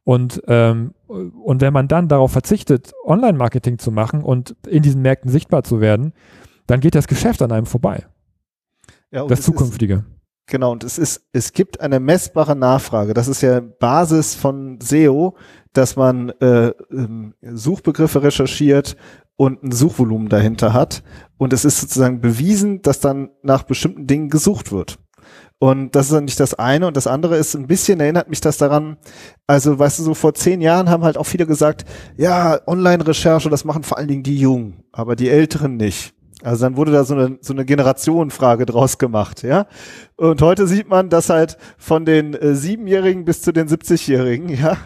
Und, 0.03 0.41
ähm, 0.47 0.93
und 1.07 1.59
wenn 1.59 1.73
man 1.73 1.89
dann 1.89 2.07
darauf 2.07 2.31
verzichtet, 2.31 2.93
Online-Marketing 3.05 3.77
zu 3.77 3.91
machen 3.91 4.23
und 4.23 4.55
in 4.65 4.81
diesen 4.81 5.01
Märkten 5.01 5.29
sichtbar 5.29 5.63
zu 5.63 5.81
werden, 5.81 6.13
dann 6.65 6.79
geht 6.79 6.95
das 6.95 7.07
Geschäft 7.07 7.41
an 7.41 7.51
einem 7.51 7.65
vorbei. 7.65 8.05
Ja, 9.11 9.25
das 9.25 9.41
Zukünftige. 9.41 9.93
Ist, 9.95 10.03
genau, 10.47 10.71
und 10.71 10.85
es 10.85 10.97
ist, 10.97 11.27
es 11.33 11.51
gibt 11.51 11.81
eine 11.81 11.99
messbare 11.99 12.55
Nachfrage. 12.55 13.13
Das 13.13 13.27
ist 13.27 13.41
ja 13.41 13.59
Basis 13.59 14.33
von 14.35 14.79
SEO, 14.81 15.35
dass 15.77 15.95
man 15.95 16.29
äh, 16.41 16.71
ähm, 16.91 17.33
Suchbegriffe 17.41 18.23
recherchiert 18.23 18.97
und 19.35 19.63
ein 19.63 19.71
Suchvolumen 19.71 20.29
dahinter 20.29 20.73
hat. 20.73 21.03
Und 21.37 21.53
es 21.53 21.63
ist 21.63 21.79
sozusagen 21.79 22.19
bewiesen, 22.19 22.81
dass 22.81 22.99
dann 22.99 23.29
nach 23.43 23.63
bestimmten 23.63 24.07
Dingen 24.07 24.29
gesucht 24.29 24.71
wird. 24.71 24.97
Und 25.59 25.95
das 25.95 26.07
ist 26.07 26.13
dann 26.13 26.25
nicht 26.25 26.39
das 26.39 26.53
eine. 26.55 26.87
Und 26.87 26.97
das 26.97 27.07
andere 27.07 27.37
ist, 27.37 27.55
ein 27.55 27.67
bisschen 27.67 27.99
erinnert 27.99 28.29
mich 28.29 28.41
das 28.41 28.57
daran, 28.57 28.97
also 29.47 29.77
weißt 29.77 29.99
du, 29.99 30.03
so 30.03 30.13
vor 30.13 30.33
zehn 30.33 30.61
Jahren 30.61 30.89
haben 30.89 31.03
halt 31.03 31.17
auch 31.17 31.25
viele 31.25 31.47
gesagt, 31.47 31.85
ja, 32.15 32.59
Online-Recherche, 32.67 33.49
das 33.49 33.65
machen 33.65 33.83
vor 33.83 33.97
allen 33.97 34.07
Dingen 34.07 34.23
die 34.23 34.37
Jungen, 34.37 34.83
aber 34.91 35.15
die 35.15 35.29
Älteren 35.29 35.77
nicht. 35.77 36.13
Also 36.43 36.65
dann 36.65 36.77
wurde 36.77 36.91
da 36.91 37.03
so 37.03 37.15
eine, 37.15 37.39
so 37.41 37.53
eine 37.53 37.65
Generationenfrage 37.65 38.67
draus 38.67 38.99
gemacht, 38.99 39.41
ja. 39.41 39.65
Und 40.17 40.41
heute 40.41 40.67
sieht 40.67 40.87
man, 40.87 41.09
dass 41.09 41.29
halt 41.29 41.57
von 41.79 42.05
den 42.05 42.35
äh, 42.35 42.53
Siebenjährigen 42.53 43.25
bis 43.25 43.41
zu 43.41 43.51
den 43.51 43.67
70-Jährigen, 43.67 44.49
ja, 44.49 44.77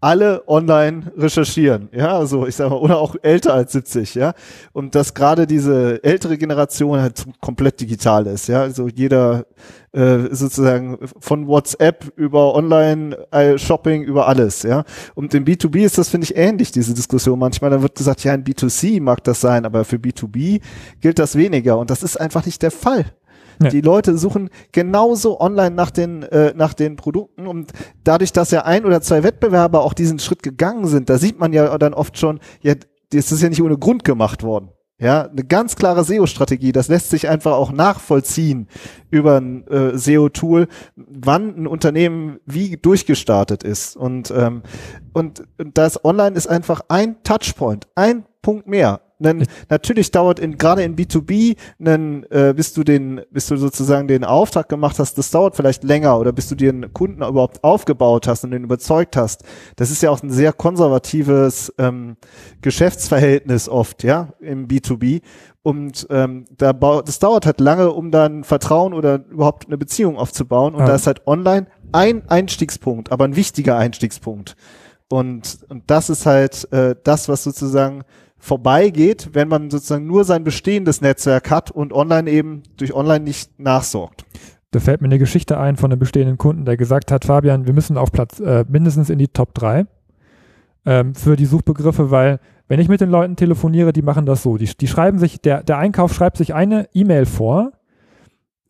alle 0.00 0.48
online 0.48 1.12
recherchieren, 1.16 1.88
ja, 1.92 2.16
also 2.16 2.46
ich 2.46 2.56
sag 2.56 2.70
mal, 2.70 2.76
oder 2.76 2.98
auch 2.98 3.16
älter 3.22 3.54
als 3.54 3.72
70, 3.72 4.14
ja, 4.14 4.34
und 4.72 4.94
dass 4.94 5.12
gerade 5.12 5.46
diese 5.48 6.02
ältere 6.04 6.38
Generation 6.38 7.00
halt 7.00 7.26
komplett 7.40 7.80
digital 7.80 8.26
ist, 8.28 8.46
ja, 8.46 8.62
also 8.62 8.88
jeder 8.88 9.46
äh, 9.92 10.34
sozusagen 10.34 10.98
von 11.18 11.46
WhatsApp 11.46 12.12
über 12.16 12.54
Online-Shopping 12.54 14.02
über 14.02 14.28
alles, 14.28 14.62
ja, 14.62 14.84
und 15.14 15.34
im 15.34 15.44
B2B 15.44 15.84
ist 15.84 15.98
das 15.98 16.08
finde 16.08 16.26
ich 16.26 16.36
ähnlich 16.36 16.72
diese 16.72 16.94
Diskussion. 16.94 17.38
Manchmal, 17.38 17.70
da 17.70 17.82
wird 17.82 17.96
gesagt, 17.96 18.24
ja, 18.24 18.34
in 18.34 18.44
B2C 18.44 19.00
mag 19.00 19.24
das 19.24 19.40
sein, 19.40 19.64
aber 19.64 19.84
für 19.84 19.96
B2B 19.96 20.60
gilt 21.00 21.18
das 21.18 21.36
weniger. 21.36 21.78
Und 21.78 21.90
das 21.90 22.02
ist 22.02 22.20
einfach 22.20 22.46
nicht 22.46 22.62
der 22.62 22.70
Fall. 22.70 23.06
Ja. 23.62 23.68
Die 23.68 23.82
Leute 23.82 24.16
suchen 24.16 24.48
genauso 24.72 25.40
online 25.40 25.74
nach 25.74 25.90
den, 25.90 26.22
äh, 26.22 26.54
nach 26.56 26.72
den 26.72 26.96
Produkten. 26.96 27.46
Und 27.46 27.72
dadurch, 28.04 28.32
dass 28.32 28.50
ja 28.50 28.64
ein 28.64 28.86
oder 28.86 29.02
zwei 29.02 29.22
Wettbewerber 29.22 29.82
auch 29.82 29.92
diesen 29.92 30.18
Schritt 30.18 30.42
gegangen 30.42 30.86
sind, 30.86 31.10
da 31.10 31.18
sieht 31.18 31.38
man 31.38 31.52
ja 31.52 31.76
dann 31.76 31.92
oft 31.92 32.16
schon, 32.18 32.40
ja, 32.62 32.74
das 33.12 33.32
ist 33.32 33.42
ja 33.42 33.48
nicht 33.48 33.62
ohne 33.62 33.76
Grund 33.76 34.04
gemacht 34.04 34.42
worden. 34.42 34.70
Ja, 35.00 35.22
eine 35.22 35.44
ganz 35.44 35.76
klare 35.76 36.04
SEO-Strategie. 36.04 36.72
Das 36.72 36.88
lässt 36.88 37.08
sich 37.08 37.26
einfach 37.28 37.52
auch 37.52 37.72
nachvollziehen 37.72 38.68
über 39.10 39.40
ein 39.40 39.66
äh, 39.68 39.96
SEO-Tool, 39.96 40.68
wann 40.94 41.56
ein 41.56 41.66
Unternehmen 41.66 42.38
wie 42.44 42.76
durchgestartet 42.76 43.62
ist. 43.62 43.96
Und, 43.96 44.30
ähm, 44.30 44.62
und, 45.14 45.44
und 45.58 45.78
das 45.78 46.04
Online 46.04 46.36
ist 46.36 46.48
einfach 46.48 46.82
ein 46.88 47.22
Touchpoint, 47.22 47.88
ein 47.94 48.26
Punkt 48.42 48.66
mehr. 48.66 49.00
Nen, 49.20 49.46
natürlich 49.68 50.10
dauert 50.10 50.38
in, 50.38 50.56
gerade 50.56 50.82
in 50.82 50.96
B2B, 50.96 51.56
nen, 51.78 52.24
äh, 52.30 52.54
bis 52.56 52.72
du 52.72 52.82
den, 52.84 53.20
bis 53.30 53.46
du 53.46 53.56
sozusagen 53.56 54.08
den 54.08 54.24
Auftrag 54.24 54.68
gemacht 54.68 54.98
hast, 54.98 55.18
das 55.18 55.30
dauert 55.30 55.56
vielleicht 55.56 55.84
länger 55.84 56.18
oder 56.18 56.32
bis 56.32 56.48
du 56.48 56.54
dir 56.54 56.70
einen 56.70 56.92
Kunden 56.92 57.22
überhaupt 57.22 57.62
aufgebaut 57.62 58.26
hast 58.26 58.44
und 58.44 58.50
den 58.50 58.64
überzeugt 58.64 59.16
hast. 59.16 59.44
Das 59.76 59.90
ist 59.90 60.02
ja 60.02 60.10
auch 60.10 60.22
ein 60.22 60.30
sehr 60.30 60.52
konservatives 60.52 61.72
ähm, 61.78 62.16
Geschäftsverhältnis 62.62 63.68
oft, 63.68 64.02
ja, 64.04 64.30
im 64.40 64.66
B2B. 64.66 65.20
Und 65.62 66.06
ähm, 66.08 66.46
da 66.56 66.72
das 66.72 67.18
dauert 67.18 67.44
halt 67.44 67.60
lange, 67.60 67.92
um 67.92 68.10
dann 68.10 68.44
Vertrauen 68.44 68.94
oder 68.94 69.22
überhaupt 69.30 69.66
eine 69.66 69.76
Beziehung 69.76 70.16
aufzubauen. 70.16 70.74
Und 70.74 70.80
ja. 70.80 70.86
da 70.86 70.94
ist 70.94 71.06
halt 71.06 71.26
online 71.26 71.66
ein 71.92 72.28
Einstiegspunkt, 72.28 73.12
aber 73.12 73.24
ein 73.24 73.36
wichtiger 73.36 73.76
Einstiegspunkt. 73.76 74.56
Und, 75.08 75.58
und 75.68 75.90
das 75.90 76.08
ist 76.08 76.24
halt 76.24 76.72
äh, 76.72 76.94
das, 77.02 77.28
was 77.28 77.42
sozusagen 77.42 78.04
vorbeigeht, 78.40 79.30
wenn 79.34 79.48
man 79.48 79.70
sozusagen 79.70 80.06
nur 80.06 80.24
sein 80.24 80.42
bestehendes 80.42 81.00
Netzwerk 81.00 81.50
hat 81.50 81.70
und 81.70 81.92
online 81.92 82.28
eben 82.28 82.62
durch 82.76 82.92
online 82.92 83.24
nicht 83.24 83.60
nachsorgt. 83.60 84.24
Da 84.72 84.80
fällt 84.80 85.00
mir 85.00 85.06
eine 85.06 85.18
Geschichte 85.18 85.58
ein 85.58 85.76
von 85.76 85.92
einem 85.92 85.98
bestehenden 85.98 86.38
Kunden, 86.38 86.64
der 86.64 86.76
gesagt 86.76 87.12
hat, 87.12 87.24
Fabian, 87.24 87.66
wir 87.66 87.74
müssen 87.74 87.96
auf 87.96 88.12
Platz 88.12 88.40
äh, 88.40 88.64
mindestens 88.68 89.10
in 89.10 89.18
die 89.18 89.28
Top 89.28 89.54
3 89.54 89.86
ähm, 90.86 91.14
für 91.14 91.36
die 91.36 91.46
Suchbegriffe, 91.46 92.10
weil 92.10 92.40
wenn 92.68 92.80
ich 92.80 92.88
mit 92.88 93.00
den 93.00 93.10
Leuten 93.10 93.36
telefoniere, 93.36 93.92
die 93.92 94.02
machen 94.02 94.26
das 94.26 94.42
so. 94.42 94.56
Die, 94.56 94.66
die 94.66 94.86
schreiben 94.86 95.18
sich, 95.18 95.40
der, 95.40 95.62
der 95.64 95.78
Einkauf 95.78 96.14
schreibt 96.14 96.36
sich 96.36 96.54
eine 96.54 96.88
E-Mail 96.94 97.26
vor 97.26 97.72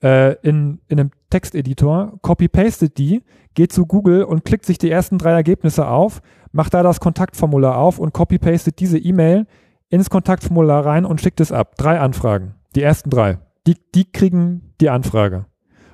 äh, 0.02 0.36
in, 0.42 0.80
in 0.88 1.00
einem 1.00 1.10
Texteditor, 1.30 2.18
copy-pastet 2.22 2.98
die, 2.98 3.22
geht 3.54 3.72
zu 3.72 3.86
Google 3.86 4.24
und 4.24 4.44
klickt 4.44 4.66
sich 4.66 4.78
die 4.78 4.90
ersten 4.90 5.18
drei 5.18 5.32
Ergebnisse 5.32 5.86
auf, 5.86 6.20
macht 6.52 6.74
da 6.74 6.82
das 6.82 7.00
Kontaktformular 7.00 7.76
auf 7.76 7.98
und 7.98 8.12
copy-pastet 8.12 8.78
diese 8.78 8.98
E-Mail 8.98 9.46
ins 9.88 10.10
Kontaktformular 10.10 10.84
rein 10.84 11.04
und 11.04 11.20
schickt 11.20 11.40
es 11.40 11.52
ab. 11.52 11.76
Drei 11.76 11.98
Anfragen. 11.98 12.54
Die 12.74 12.82
ersten 12.82 13.10
drei. 13.10 13.38
Die, 13.66 13.76
die 13.94 14.10
kriegen 14.10 14.74
die 14.80 14.90
Anfrage. 14.90 15.46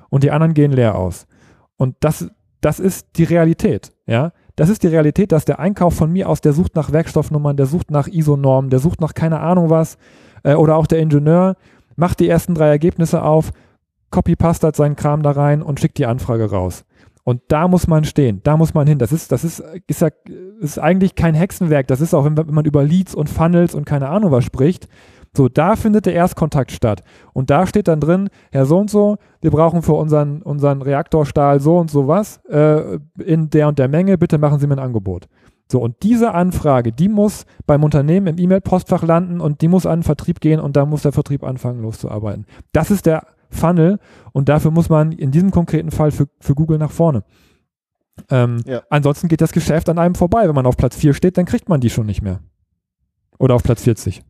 Und 0.09 0.23
die 0.23 0.31
anderen 0.31 0.53
gehen 0.53 0.71
leer 0.71 0.95
aus. 0.95 1.27
Und 1.77 1.95
das, 1.99 2.29
das 2.61 2.79
ist 2.79 3.17
die 3.17 3.23
Realität. 3.23 3.91
Ja, 4.05 4.31
das 4.55 4.69
ist 4.69 4.83
die 4.83 4.87
Realität, 4.87 5.31
dass 5.31 5.45
der 5.45 5.59
Einkauf 5.59 5.93
von 5.93 6.11
mir 6.11 6.29
aus, 6.29 6.41
der 6.41 6.53
sucht 6.53 6.75
nach 6.75 6.91
Werkstoffnummern, 6.91 7.57
der 7.57 7.67
sucht 7.67 7.91
nach 7.91 8.07
ISO-Normen, 8.07 8.69
der 8.69 8.79
sucht 8.79 9.01
nach 9.01 9.13
keine 9.13 9.39
Ahnung 9.39 9.69
was, 9.69 9.97
äh, 10.43 10.55
oder 10.55 10.77
auch 10.77 10.87
der 10.87 10.99
Ingenieur 10.99 11.55
macht 11.95 12.19
die 12.19 12.29
ersten 12.29 12.55
drei 12.55 12.67
Ergebnisse 12.67 13.21
auf, 13.21 13.51
copy-pastet 14.11 14.75
seinen 14.75 14.95
Kram 14.95 15.23
da 15.23 15.31
rein 15.31 15.61
und 15.61 15.79
schickt 15.79 15.97
die 15.97 16.05
Anfrage 16.05 16.49
raus. 16.49 16.85
Und 17.23 17.41
da 17.49 17.67
muss 17.67 17.87
man 17.87 18.05
stehen, 18.05 18.39
da 18.43 18.55
muss 18.55 18.73
man 18.73 18.87
hin. 18.87 18.99
Das 18.99 19.11
ist, 19.11 19.33
das 19.33 19.43
ist, 19.43 19.61
ist 19.85 19.99
ja, 19.99 20.07
ist 20.61 20.79
eigentlich 20.79 21.15
kein 21.15 21.35
Hexenwerk. 21.35 21.85
Das 21.87 21.99
ist 21.99 22.13
auch, 22.13 22.23
wenn, 22.23 22.37
wenn 22.37 22.53
man 22.53 22.63
über 22.63 22.83
Leads 22.83 23.13
und 23.13 23.29
Funnels 23.29 23.75
und 23.75 23.85
keine 23.85 24.07
Ahnung 24.07 24.31
was 24.31 24.45
spricht. 24.45 24.87
So, 25.35 25.49
da 25.49 25.75
findet 25.75 26.05
der 26.05 26.13
Erstkontakt 26.13 26.71
statt. 26.71 27.03
Und 27.33 27.49
da 27.49 27.67
steht 27.67 27.89
dann 27.89 27.99
drin, 27.99 28.29
Herr 28.51 28.65
so 28.65 28.79
und 28.79 28.89
so, 28.89 29.17
wir 29.41 29.51
brauchen 29.51 29.81
für 29.81 29.93
unseren, 29.93 30.41
unseren 30.41 30.81
Reaktorstahl 30.81 31.59
so 31.59 31.77
und 31.77 31.91
so 31.91 32.07
was 32.07 32.37
äh, 32.45 32.97
in 33.23 33.49
der 33.49 33.67
und 33.67 33.77
der 33.77 33.89
Menge, 33.89 34.17
bitte 34.17 34.37
machen 34.37 34.59
Sie 34.59 34.67
mir 34.67 34.75
ein 34.75 34.79
Angebot. 34.79 35.27
So, 35.69 35.81
und 35.81 36.01
diese 36.03 36.33
Anfrage, 36.33 36.93
die 36.93 37.09
muss 37.09 37.45
beim 37.65 37.83
Unternehmen 37.83 38.27
im 38.27 38.37
E-Mail-Postfach 38.37 39.03
landen 39.03 39.41
und 39.41 39.61
die 39.61 39.67
muss 39.67 39.85
an 39.85 39.99
den 39.99 40.03
Vertrieb 40.03 40.39
gehen 40.39 40.61
und 40.61 40.77
da 40.77 40.85
muss 40.85 41.01
der 41.01 41.11
Vertrieb 41.11 41.43
anfangen 41.43 41.81
loszuarbeiten. 41.81 42.45
Das 42.71 42.89
ist 42.89 43.05
der 43.05 43.27
Funnel 43.49 43.99
und 44.33 44.49
dafür 44.49 44.71
muss 44.71 44.89
man 44.89 45.11
in 45.11 45.31
diesem 45.31 45.51
konkreten 45.51 45.91
Fall 45.91 46.11
für, 46.11 46.27
für 46.39 46.55
Google 46.55 46.77
nach 46.77 46.91
vorne. 46.91 47.23
Ähm, 48.29 48.61
ja. 48.65 48.81
Ansonsten 48.89 49.27
geht 49.27 49.41
das 49.41 49.51
Geschäft 49.51 49.89
an 49.89 49.99
einem 49.99 50.15
vorbei. 50.15 50.47
Wenn 50.47 50.55
man 50.55 50.65
auf 50.65 50.77
Platz 50.77 50.95
4 50.95 51.13
steht, 51.13 51.37
dann 51.37 51.45
kriegt 51.45 51.69
man 51.69 51.81
die 51.81 51.89
schon 51.89 52.05
nicht 52.05 52.21
mehr. 52.21 52.39
Oder 53.39 53.55
auf 53.55 53.63
Platz 53.63 53.83
40. 53.83 54.23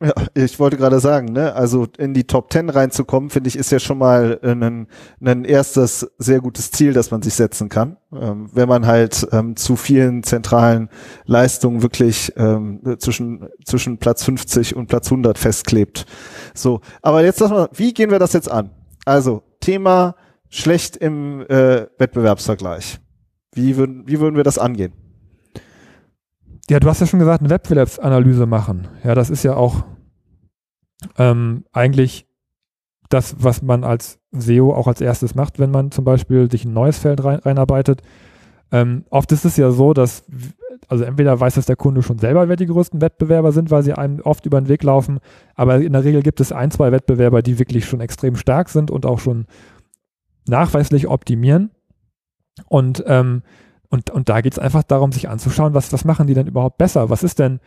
Ja, 0.00 0.12
ich 0.34 0.60
wollte 0.60 0.76
gerade 0.76 1.00
sagen, 1.00 1.32
ne, 1.32 1.54
also 1.54 1.88
in 1.98 2.14
die 2.14 2.22
Top 2.22 2.52
10 2.52 2.70
reinzukommen, 2.70 3.30
finde 3.30 3.48
ich, 3.48 3.56
ist 3.56 3.72
ja 3.72 3.80
schon 3.80 3.98
mal 3.98 4.38
ein, 4.44 4.86
ein 5.20 5.44
erstes 5.44 6.08
sehr 6.18 6.40
gutes 6.40 6.70
Ziel, 6.70 6.92
das 6.92 7.10
man 7.10 7.20
sich 7.20 7.34
setzen 7.34 7.68
kann. 7.68 7.96
Ähm, 8.12 8.48
wenn 8.52 8.68
man 8.68 8.86
halt 8.86 9.26
ähm, 9.32 9.56
zu 9.56 9.74
vielen 9.74 10.22
zentralen 10.22 10.88
Leistungen 11.24 11.82
wirklich 11.82 12.32
ähm, 12.36 12.80
zwischen, 12.98 13.48
zwischen 13.64 13.98
Platz 13.98 14.22
50 14.22 14.76
und 14.76 14.86
Platz 14.86 15.06
100 15.08 15.36
festklebt. 15.36 16.06
So, 16.54 16.80
aber 17.02 17.24
jetzt 17.24 17.40
sag 17.40 17.50
mal, 17.50 17.68
wie 17.74 17.92
gehen 17.92 18.12
wir 18.12 18.20
das 18.20 18.34
jetzt 18.34 18.50
an? 18.50 18.70
Also, 19.04 19.42
Thema 19.58 20.14
schlecht 20.48 20.96
im 20.96 21.40
äh, 21.48 21.88
Wettbewerbsvergleich. 21.98 23.00
Wie 23.52 23.76
würden, 23.76 24.06
wie 24.06 24.20
würden 24.20 24.36
wir 24.36 24.44
das 24.44 24.58
angehen? 24.58 24.92
Ja, 26.70 26.80
du 26.80 26.88
hast 26.88 27.00
ja 27.00 27.06
schon 27.06 27.18
gesagt, 27.18 27.40
eine 27.40 27.50
Wettbewerbsanalyse 27.50 28.46
machen. 28.46 28.88
Ja, 29.02 29.14
das 29.14 29.30
ist 29.30 29.42
ja 29.42 29.56
auch 29.56 29.84
ähm, 31.16 31.64
eigentlich 31.72 32.26
das, 33.08 33.36
was 33.38 33.62
man 33.62 33.84
als 33.84 34.18
SEO 34.32 34.74
auch 34.74 34.86
als 34.86 35.00
erstes 35.00 35.34
macht, 35.34 35.58
wenn 35.58 35.70
man 35.70 35.90
zum 35.90 36.04
Beispiel 36.04 36.50
sich 36.50 36.64
ein 36.64 36.74
neues 36.74 36.98
Feld 36.98 37.24
rein, 37.24 37.38
reinarbeitet. 37.38 38.02
Ähm, 38.70 39.04
oft 39.08 39.32
ist 39.32 39.46
es 39.46 39.56
ja 39.56 39.70
so, 39.70 39.94
dass, 39.94 40.24
also 40.88 41.04
entweder 41.04 41.40
weiß 41.40 41.54
das 41.54 41.64
der 41.64 41.76
Kunde 41.76 42.02
schon 42.02 42.18
selber, 42.18 42.48
wer 42.50 42.56
die 42.56 42.66
größten 42.66 43.00
Wettbewerber 43.00 43.52
sind, 43.52 43.70
weil 43.70 43.82
sie 43.82 43.94
einem 43.94 44.20
oft 44.20 44.44
über 44.44 44.60
den 44.60 44.68
Weg 44.68 44.82
laufen, 44.82 45.20
aber 45.54 45.80
in 45.80 45.94
der 45.94 46.04
Regel 46.04 46.22
gibt 46.22 46.40
es 46.40 46.52
ein, 46.52 46.70
zwei 46.70 46.92
Wettbewerber, 46.92 47.40
die 47.40 47.58
wirklich 47.58 47.86
schon 47.86 48.02
extrem 48.02 48.36
stark 48.36 48.68
sind 48.68 48.90
und 48.90 49.06
auch 49.06 49.20
schon 49.20 49.46
nachweislich 50.46 51.08
optimieren. 51.08 51.70
Und 52.66 53.02
ähm, 53.06 53.42
und, 53.90 54.10
und 54.10 54.28
da 54.28 54.40
geht 54.40 54.52
es 54.52 54.58
einfach 54.58 54.82
darum, 54.82 55.12
sich 55.12 55.28
anzuschauen, 55.28 55.74
was, 55.74 55.92
was 55.92 56.04
machen 56.04 56.26
die 56.26 56.34
denn 56.34 56.46
überhaupt 56.46 56.78
besser? 56.78 57.10
Was 57.10 57.22
ist 57.22 57.38
denn 57.38 57.60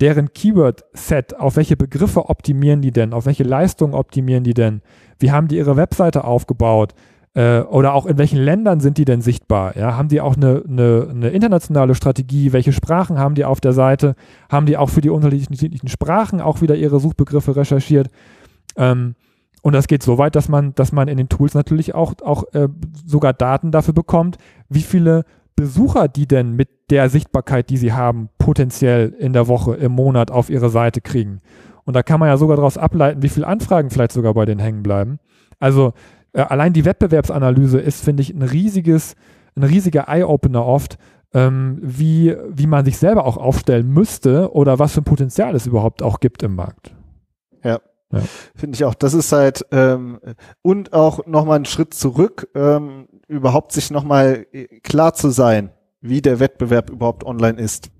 deren 0.00 0.32
Keyword-Set? 0.32 1.38
Auf 1.38 1.56
welche 1.56 1.76
Begriffe 1.76 2.28
optimieren 2.30 2.80
die 2.80 2.92
denn? 2.92 3.12
Auf 3.12 3.26
welche 3.26 3.44
Leistungen 3.44 3.94
optimieren 3.94 4.44
die 4.44 4.54
denn? 4.54 4.80
Wie 5.18 5.30
haben 5.30 5.48
die 5.48 5.56
ihre 5.56 5.76
Webseite 5.76 6.24
aufgebaut? 6.24 6.94
Äh, 7.34 7.60
oder 7.60 7.92
auch 7.92 8.06
in 8.06 8.16
welchen 8.16 8.38
Ländern 8.38 8.80
sind 8.80 8.96
die 8.96 9.04
denn 9.04 9.20
sichtbar? 9.20 9.76
Ja, 9.76 9.96
haben 9.96 10.08
die 10.08 10.22
auch 10.22 10.36
eine, 10.36 10.62
eine, 10.66 11.08
eine 11.10 11.28
internationale 11.28 11.94
Strategie? 11.94 12.54
Welche 12.54 12.72
Sprachen 12.72 13.18
haben 13.18 13.34
die 13.34 13.44
auf 13.44 13.60
der 13.60 13.74
Seite? 13.74 14.14
Haben 14.50 14.64
die 14.64 14.78
auch 14.78 14.88
für 14.88 15.02
die 15.02 15.10
unterschiedlichen 15.10 15.88
Sprachen 15.88 16.40
auch 16.40 16.62
wieder 16.62 16.76
ihre 16.76 17.00
Suchbegriffe 17.00 17.54
recherchiert? 17.54 18.08
Ähm, 18.76 19.14
und 19.60 19.74
das 19.74 19.88
geht 19.88 20.02
so 20.02 20.16
weit, 20.16 20.36
dass 20.36 20.48
man, 20.48 20.74
dass 20.74 20.92
man 20.92 21.08
in 21.08 21.18
den 21.18 21.28
Tools 21.28 21.52
natürlich 21.52 21.94
auch, 21.94 22.14
auch 22.22 22.44
äh, 22.54 22.68
sogar 23.04 23.34
Daten 23.34 23.72
dafür 23.72 23.92
bekommt, 23.92 24.38
wie 24.70 24.80
viele 24.80 25.24
Besucher, 25.56 26.08
die 26.08 26.28
denn 26.28 26.52
mit 26.52 26.68
der 26.90 27.08
Sichtbarkeit, 27.08 27.70
die 27.70 27.78
sie 27.78 27.92
haben, 27.92 28.28
potenziell 28.38 29.14
in 29.18 29.32
der 29.32 29.48
Woche, 29.48 29.74
im 29.74 29.92
Monat 29.92 30.30
auf 30.30 30.50
ihre 30.50 30.68
Seite 30.70 31.00
kriegen. 31.00 31.40
Und 31.84 31.96
da 31.96 32.02
kann 32.02 32.20
man 32.20 32.28
ja 32.28 32.36
sogar 32.36 32.56
daraus 32.56 32.76
ableiten, 32.76 33.22
wie 33.22 33.28
viele 33.28 33.46
Anfragen 33.46 33.90
vielleicht 33.90 34.12
sogar 34.12 34.34
bei 34.34 34.44
denen 34.44 34.60
hängen 34.60 34.82
bleiben. 34.82 35.18
Also 35.58 35.94
äh, 36.32 36.42
allein 36.42 36.72
die 36.72 36.84
Wettbewerbsanalyse 36.84 37.80
ist, 37.80 38.04
finde 38.04 38.22
ich, 38.22 38.34
ein 38.34 38.42
riesiges, 38.42 39.14
ein 39.56 39.62
riesiger 39.62 40.08
Eye-Opener 40.08 40.64
oft, 40.64 40.98
ähm, 41.32 41.78
wie, 41.80 42.34
wie 42.50 42.66
man 42.66 42.84
sich 42.84 42.98
selber 42.98 43.24
auch 43.24 43.36
aufstellen 43.36 43.88
müsste 43.88 44.52
oder 44.52 44.78
was 44.78 44.92
für 44.92 45.00
ein 45.00 45.04
Potenzial 45.04 45.54
es 45.54 45.66
überhaupt 45.66 46.02
auch 46.02 46.20
gibt 46.20 46.42
im 46.42 46.54
Markt. 46.54 46.95
Ja. 48.20 48.28
Finde 48.54 48.76
ich 48.76 48.84
auch. 48.84 48.94
Das 48.94 49.14
ist 49.14 49.32
halt 49.32 49.64
ähm, 49.70 50.18
und 50.62 50.92
auch 50.92 51.26
nochmal 51.26 51.56
einen 51.56 51.64
Schritt 51.64 51.94
zurück. 51.94 52.48
Ähm, 52.54 53.08
überhaupt 53.28 53.72
sich 53.72 53.90
nochmal 53.90 54.46
äh, 54.52 54.66
klar 54.80 55.14
zu 55.14 55.30
sein, 55.30 55.70
wie 56.00 56.22
der 56.22 56.40
Wettbewerb 56.40 56.90
überhaupt 56.90 57.24
online 57.24 57.60
ist. 57.60 57.90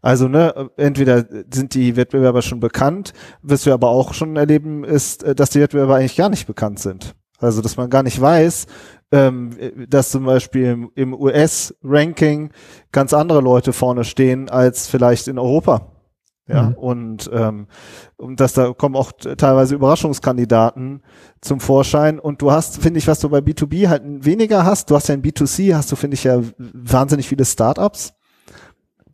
Also 0.00 0.28
ne, 0.28 0.70
entweder 0.76 1.26
sind 1.52 1.74
die 1.74 1.96
Wettbewerber 1.96 2.42
schon 2.42 2.60
bekannt, 2.60 3.12
was 3.42 3.66
wir 3.66 3.74
aber 3.74 3.88
auch 3.88 4.14
schon 4.14 4.36
erleben, 4.36 4.84
ist, 4.84 5.22
äh, 5.24 5.34
dass 5.34 5.50
die 5.50 5.60
Wettbewerber 5.60 5.96
eigentlich 5.96 6.16
gar 6.16 6.28
nicht 6.28 6.46
bekannt 6.46 6.78
sind. 6.78 7.14
Also 7.38 7.62
dass 7.62 7.76
man 7.76 7.90
gar 7.90 8.02
nicht 8.02 8.20
weiß, 8.20 8.66
ähm, 9.12 9.56
dass 9.88 10.10
zum 10.10 10.24
Beispiel 10.24 10.88
im 10.94 11.14
US-Ranking 11.14 12.50
ganz 12.92 13.14
andere 13.14 13.40
Leute 13.40 13.72
vorne 13.72 14.04
stehen 14.04 14.50
als 14.50 14.88
vielleicht 14.88 15.28
in 15.28 15.38
Europa. 15.38 15.97
Ja, 16.48 16.70
mhm. 16.70 16.74
und, 16.74 17.30
ähm, 17.32 17.66
und 18.16 18.40
dass 18.40 18.54
da 18.54 18.72
kommen 18.72 18.96
auch 18.96 19.12
teilweise 19.12 19.74
Überraschungskandidaten 19.74 21.02
zum 21.42 21.60
Vorschein. 21.60 22.18
Und 22.18 22.40
du 22.40 22.50
hast, 22.50 22.80
finde 22.80 22.98
ich, 22.98 23.06
was 23.06 23.20
du 23.20 23.28
bei 23.28 23.38
B2B 23.38 23.88
halt 23.88 24.02
weniger 24.24 24.64
hast, 24.64 24.90
du 24.90 24.96
hast 24.96 25.08
ja 25.08 25.14
in 25.14 25.22
B2C, 25.22 25.74
hast 25.74 25.92
du, 25.92 25.96
finde 25.96 26.14
ich, 26.14 26.24
ja 26.24 26.40
wahnsinnig 26.56 27.28
viele 27.28 27.44
Startups. 27.44 28.14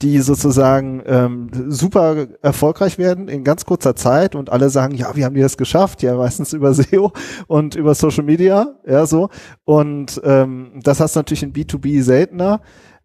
die 0.02 0.18
sozusagen 0.20 1.02
ähm, 1.06 1.50
super 1.68 2.26
erfolgreich 2.42 2.98
werden 2.98 3.28
in 3.28 3.44
ganz 3.44 3.64
kurzer 3.64 3.94
Zeit 3.94 4.34
und 4.34 4.50
alle 4.50 4.68
sagen, 4.68 4.94
ja, 4.94 5.14
wie 5.16 5.24
haben 5.24 5.34
die 5.34 5.40
das 5.40 5.56
geschafft? 5.56 6.02
Ja, 6.02 6.16
meistens 6.16 6.52
über 6.52 6.74
SEO 6.74 7.12
und 7.46 7.74
über 7.74 7.94
Social 7.94 8.24
Media, 8.24 8.74
ja 8.86 9.06
so. 9.06 9.28
Und 9.64 10.20
ähm, 10.24 10.80
das 10.82 11.00
hast 11.00 11.16
du 11.16 11.20
natürlich 11.20 11.42
in 11.42 11.52
B2B 11.52 12.02
seltener. 12.02 12.60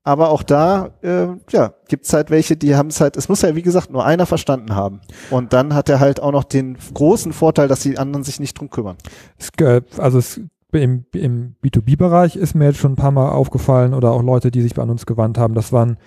Aber 0.09 0.31
auch 0.31 0.41
da, 0.41 0.89
äh, 1.03 1.27
ja, 1.51 1.75
gibt's 1.87 2.13
halt 2.13 2.31
welche, 2.31 2.57
die 2.57 2.75
haben 2.75 2.87
es 2.87 2.99
halt, 2.99 3.15
es 3.15 3.29
muss 3.29 3.43
ja 3.43 3.55
wie 3.55 3.61
gesagt 3.61 3.91
nur 3.91 4.03
einer 4.03 4.25
verstanden 4.25 4.75
haben. 4.75 5.01
Und 5.29 5.53
dann 5.53 5.75
hat 5.75 5.87
er 5.87 5.99
halt 5.99 6.19
auch 6.19 6.31
noch 6.31 6.45
den 6.45 6.79
großen 6.95 7.31
Vorteil, 7.31 7.67
dass 7.67 7.81
die 7.81 7.99
anderen 7.99 8.23
sich 8.23 8.39
nicht 8.39 8.59
drum 8.59 8.71
kümmern. 8.71 8.97
Es, 9.37 9.51
also 9.99 10.17
es, 10.17 10.41
im, 10.71 11.05
im 11.13 11.53
B2B-Bereich 11.63 12.37
ist 12.37 12.55
mir 12.55 12.65
jetzt 12.65 12.79
schon 12.79 12.93
ein 12.93 12.95
paar 12.95 13.11
Mal 13.11 13.29
aufgefallen 13.29 13.93
oder 13.93 14.09
auch 14.09 14.23
Leute, 14.23 14.49
die 14.49 14.63
sich 14.63 14.75
an 14.79 14.89
uns 14.89 15.05
gewandt 15.05 15.37
haben, 15.37 15.53
das 15.53 15.71
waren 15.71 15.99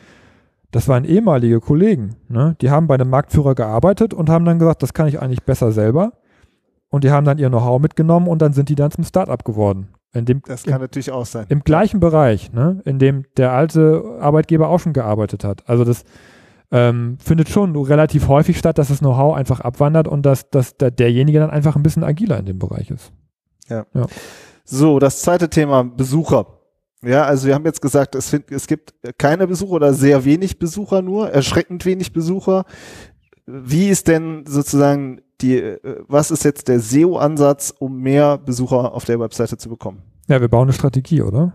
das 0.72 0.88
waren 0.88 1.04
ehemalige 1.04 1.60
Kollegen. 1.60 2.16
Ne? 2.28 2.56
Die 2.60 2.70
haben 2.70 2.88
bei 2.88 2.94
einem 2.94 3.10
Marktführer 3.10 3.54
gearbeitet 3.54 4.14
und 4.14 4.28
haben 4.28 4.44
dann 4.44 4.58
gesagt, 4.58 4.82
das 4.82 4.94
kann 4.94 5.06
ich 5.06 5.22
eigentlich 5.22 5.44
besser 5.44 5.70
selber. 5.70 6.14
Und 6.88 7.04
die 7.04 7.12
haben 7.12 7.24
dann 7.24 7.38
ihr 7.38 7.50
Know-how 7.50 7.80
mitgenommen 7.80 8.26
und 8.26 8.42
dann 8.42 8.52
sind 8.52 8.68
die 8.68 8.74
dann 8.74 8.90
zum 8.90 9.04
Startup 9.04 9.44
geworden. 9.44 9.90
In 10.14 10.26
dem, 10.26 10.42
Das 10.46 10.64
kann 10.64 10.74
im, 10.74 10.80
natürlich 10.82 11.10
auch 11.10 11.24
sein. 11.24 11.46
im 11.48 11.60
gleichen 11.64 12.00
Bereich, 12.00 12.52
ne? 12.52 12.82
in 12.84 12.98
dem 12.98 13.24
der 13.36 13.52
alte 13.52 14.18
Arbeitgeber 14.20 14.68
auch 14.68 14.78
schon 14.78 14.92
gearbeitet 14.92 15.42
hat. 15.44 15.68
Also 15.68 15.84
das 15.84 16.04
ähm, 16.70 17.16
findet 17.22 17.48
schon 17.48 17.74
relativ 17.76 18.28
häufig 18.28 18.58
statt, 18.58 18.78
dass 18.78 18.88
das 18.88 18.98
Know-how 18.98 19.34
einfach 19.34 19.60
abwandert 19.60 20.08
und 20.08 20.24
dass, 20.26 20.50
dass 20.50 20.76
der, 20.76 20.90
derjenige 20.90 21.38
dann 21.38 21.50
einfach 21.50 21.76
ein 21.76 21.82
bisschen 21.82 22.04
agiler 22.04 22.38
in 22.38 22.46
dem 22.46 22.58
Bereich 22.58 22.90
ist. 22.90 23.12
So, 24.64 24.98
das 24.98 25.22
zweite 25.22 25.48
Thema, 25.50 25.82
Besucher. 25.84 26.46
Ja, 27.02 27.24
also 27.24 27.48
wir 27.48 27.54
haben 27.54 27.64
jetzt 27.64 27.82
gesagt, 27.82 28.14
es, 28.14 28.30
find, 28.30 28.50
es 28.52 28.66
gibt 28.66 28.94
keine 29.18 29.46
Besucher 29.46 29.72
oder 29.72 29.92
sehr 29.92 30.24
wenig 30.24 30.58
Besucher 30.58 31.02
nur, 31.02 31.30
erschreckend 31.30 31.84
wenig 31.84 32.12
Besucher. 32.12 32.64
Wie 33.44 33.88
ist 33.88 34.08
denn 34.08 34.44
sozusagen 34.46 35.20
die, 35.42 35.56
äh, 35.58 35.78
was 36.08 36.30
ist 36.30 36.44
jetzt 36.44 36.68
der 36.68 36.80
SEO-Ansatz, 36.80 37.74
um 37.78 37.98
mehr 38.00 38.38
Besucher 38.38 38.94
auf 38.94 39.04
der 39.04 39.20
Webseite 39.20 39.56
zu 39.56 39.68
bekommen? 39.68 40.02
Ja, 40.28 40.40
wir 40.40 40.48
bauen 40.48 40.62
eine 40.64 40.72
Strategie, 40.72 41.22
oder? 41.22 41.52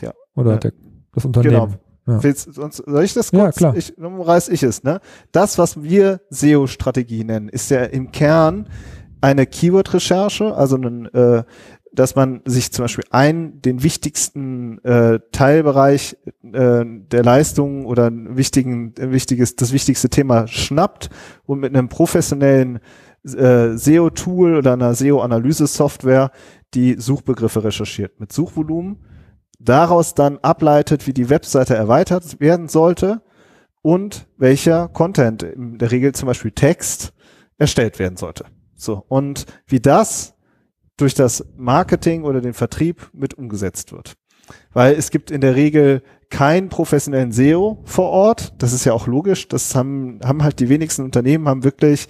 Ja. 0.00 0.12
Oder 0.34 0.52
Ja. 0.52 0.56
Der, 0.58 0.72
das 1.12 1.24
Unternehmen. 1.24 1.76
Ja. 2.06 2.22
Willst, 2.22 2.54
sonst, 2.54 2.78
soll 2.86 3.04
ich 3.04 3.12
das 3.12 3.30
Ja, 3.32 3.44
kurz? 3.44 3.56
klar. 3.56 3.76
Ich, 3.76 3.94
dann 3.98 4.18
reiß 4.20 4.48
ich 4.48 4.62
es, 4.62 4.82
ne? 4.82 5.00
Das, 5.30 5.58
was 5.58 5.82
wir 5.82 6.20
SEO-Strategie 6.30 7.22
nennen, 7.24 7.50
ist 7.50 7.70
ja 7.70 7.84
im 7.84 8.12
Kern 8.12 8.68
eine 9.20 9.44
Keyword-Recherche, 9.46 10.54
also 10.54 10.76
ein, 10.76 11.06
äh, 11.12 11.42
dass 11.92 12.14
man 12.14 12.40
sich 12.46 12.72
zum 12.72 12.84
Beispiel 12.84 13.04
einen, 13.10 13.60
den 13.60 13.82
wichtigsten 13.82 14.78
äh, 14.84 15.20
Teilbereich 15.32 16.16
äh, 16.44 16.84
der 16.86 17.24
Leistung 17.24 17.84
oder 17.84 18.06
ein 18.06 18.36
wichtigen, 18.38 18.94
ein 18.98 19.12
wichtiges, 19.12 19.56
das 19.56 19.72
wichtigste 19.72 20.08
Thema 20.08 20.46
schnappt 20.46 21.10
und 21.44 21.60
mit 21.60 21.74
einem 21.74 21.88
professionellen 21.88 22.78
äh, 23.24 23.76
SEO-Tool 23.76 24.56
oder 24.56 24.72
einer 24.74 24.94
SEO-Analyse-Software 24.94 26.30
die 26.74 26.96
Suchbegriffe 26.98 27.64
recherchiert 27.64 28.20
mit 28.20 28.32
Suchvolumen, 28.32 29.04
daraus 29.58 30.14
dann 30.14 30.38
ableitet, 30.38 31.06
wie 31.06 31.12
die 31.12 31.30
Webseite 31.30 31.74
erweitert 31.74 32.40
werden 32.40 32.68
sollte 32.68 33.22
und 33.82 34.26
welcher 34.36 34.88
Content, 34.88 35.42
in 35.42 35.78
der 35.78 35.90
Regel 35.90 36.14
zum 36.14 36.26
Beispiel 36.26 36.50
Text, 36.50 37.12
erstellt 37.58 37.98
werden 37.98 38.16
sollte. 38.16 38.44
So. 38.76 39.04
Und 39.08 39.46
wie 39.66 39.80
das 39.80 40.34
durch 40.96 41.14
das 41.14 41.44
Marketing 41.56 42.24
oder 42.24 42.40
den 42.40 42.54
Vertrieb 42.54 43.10
mit 43.12 43.34
umgesetzt 43.34 43.92
wird. 43.92 44.14
Weil 44.72 44.94
es 44.94 45.10
gibt 45.10 45.30
in 45.30 45.40
der 45.40 45.54
Regel 45.54 46.02
keinen 46.30 46.68
professionellen 46.68 47.32
SEO 47.32 47.82
vor 47.84 48.10
Ort. 48.10 48.54
Das 48.58 48.72
ist 48.72 48.84
ja 48.84 48.92
auch 48.92 49.06
logisch. 49.06 49.48
Das 49.48 49.74
haben, 49.74 50.20
haben 50.24 50.42
halt 50.42 50.60
die 50.60 50.68
wenigsten 50.68 51.02
Unternehmen, 51.02 51.48
haben 51.48 51.64
wirklich 51.64 52.08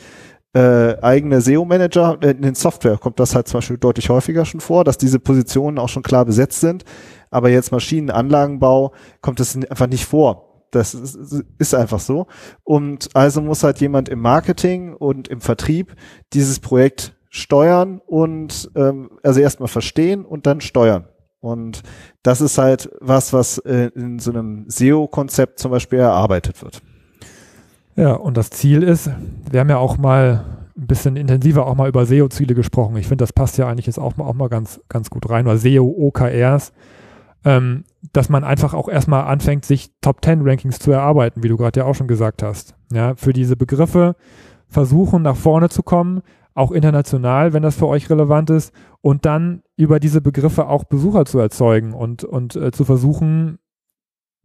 äh, 0.54 0.96
eigene 1.02 1.40
SEO-Manager. 1.40 2.18
In 2.22 2.42
den 2.42 2.54
Software 2.54 2.98
kommt 2.98 3.20
das 3.20 3.34
halt 3.34 3.48
zum 3.48 3.58
Beispiel 3.58 3.78
deutlich 3.78 4.08
häufiger 4.08 4.44
schon 4.44 4.60
vor, 4.60 4.84
dass 4.84 4.98
diese 4.98 5.18
Positionen 5.18 5.78
auch 5.78 5.88
schon 5.88 6.02
klar 6.02 6.24
besetzt 6.24 6.60
sind. 6.60 6.84
Aber 7.30 7.50
jetzt 7.50 7.72
Maschinenanlagenbau 7.72 8.92
kommt 9.20 9.40
das 9.40 9.54
einfach 9.56 9.86
nicht 9.86 10.06
vor. 10.06 10.66
Das 10.70 10.94
ist, 10.94 11.44
ist 11.58 11.74
einfach 11.74 12.00
so. 12.00 12.26
Und 12.62 13.08
also 13.14 13.40
muss 13.40 13.62
halt 13.62 13.80
jemand 13.80 14.08
im 14.08 14.20
Marketing 14.20 14.94
und 14.94 15.28
im 15.28 15.40
Vertrieb 15.40 15.94
dieses 16.32 16.60
Projekt 16.60 17.14
steuern 17.30 18.00
und 18.06 18.70
ähm, 18.74 19.10
also 19.22 19.40
erstmal 19.40 19.68
verstehen 19.68 20.24
und 20.24 20.46
dann 20.46 20.60
steuern. 20.60 21.08
Und 21.40 21.82
das 22.22 22.40
ist 22.40 22.58
halt 22.58 22.90
was, 23.00 23.32
was 23.32 23.58
äh, 23.58 23.90
in 23.94 24.18
so 24.18 24.30
einem 24.30 24.64
SEO-Konzept 24.68 25.58
zum 25.58 25.70
Beispiel 25.70 26.00
erarbeitet 26.00 26.62
wird. 26.62 26.82
Ja, 27.98 28.12
und 28.12 28.36
das 28.36 28.50
Ziel 28.50 28.84
ist, 28.84 29.10
wir 29.50 29.58
haben 29.58 29.70
ja 29.70 29.78
auch 29.78 29.98
mal 29.98 30.44
ein 30.78 30.86
bisschen 30.86 31.16
intensiver 31.16 31.66
auch 31.66 31.74
mal 31.74 31.88
über 31.88 32.06
SEO-Ziele 32.06 32.54
gesprochen. 32.54 32.96
Ich 32.96 33.08
finde, 33.08 33.24
das 33.24 33.32
passt 33.32 33.58
ja 33.58 33.66
eigentlich 33.66 33.86
jetzt 33.86 33.98
auch 33.98 34.16
mal, 34.16 34.24
auch 34.24 34.34
mal 34.34 34.48
ganz, 34.48 34.80
ganz 34.88 35.10
gut 35.10 35.28
rein, 35.28 35.48
oder 35.48 35.58
SEO-OKRs, 35.58 36.72
ähm, 37.44 37.82
dass 38.12 38.28
man 38.28 38.44
einfach 38.44 38.72
auch 38.72 38.88
erstmal 38.88 39.24
anfängt, 39.24 39.64
sich 39.64 39.90
Top-10-Rankings 40.00 40.78
zu 40.78 40.92
erarbeiten, 40.92 41.42
wie 41.42 41.48
du 41.48 41.56
gerade 41.56 41.80
ja 41.80 41.86
auch 41.86 41.96
schon 41.96 42.06
gesagt 42.06 42.44
hast. 42.44 42.76
Ja, 42.92 43.16
für 43.16 43.32
diese 43.32 43.56
Begriffe 43.56 44.14
versuchen, 44.68 45.22
nach 45.22 45.36
vorne 45.36 45.68
zu 45.68 45.82
kommen, 45.82 46.22
auch 46.54 46.70
international, 46.70 47.52
wenn 47.52 47.64
das 47.64 47.74
für 47.74 47.88
euch 47.88 48.08
relevant 48.08 48.50
ist, 48.50 48.72
und 49.00 49.26
dann 49.26 49.62
über 49.74 49.98
diese 49.98 50.20
Begriffe 50.20 50.68
auch 50.68 50.84
Besucher 50.84 51.24
zu 51.24 51.40
erzeugen 51.40 51.94
und, 51.94 52.22
und 52.22 52.54
äh, 52.54 52.70
zu 52.70 52.84
versuchen, 52.84 53.58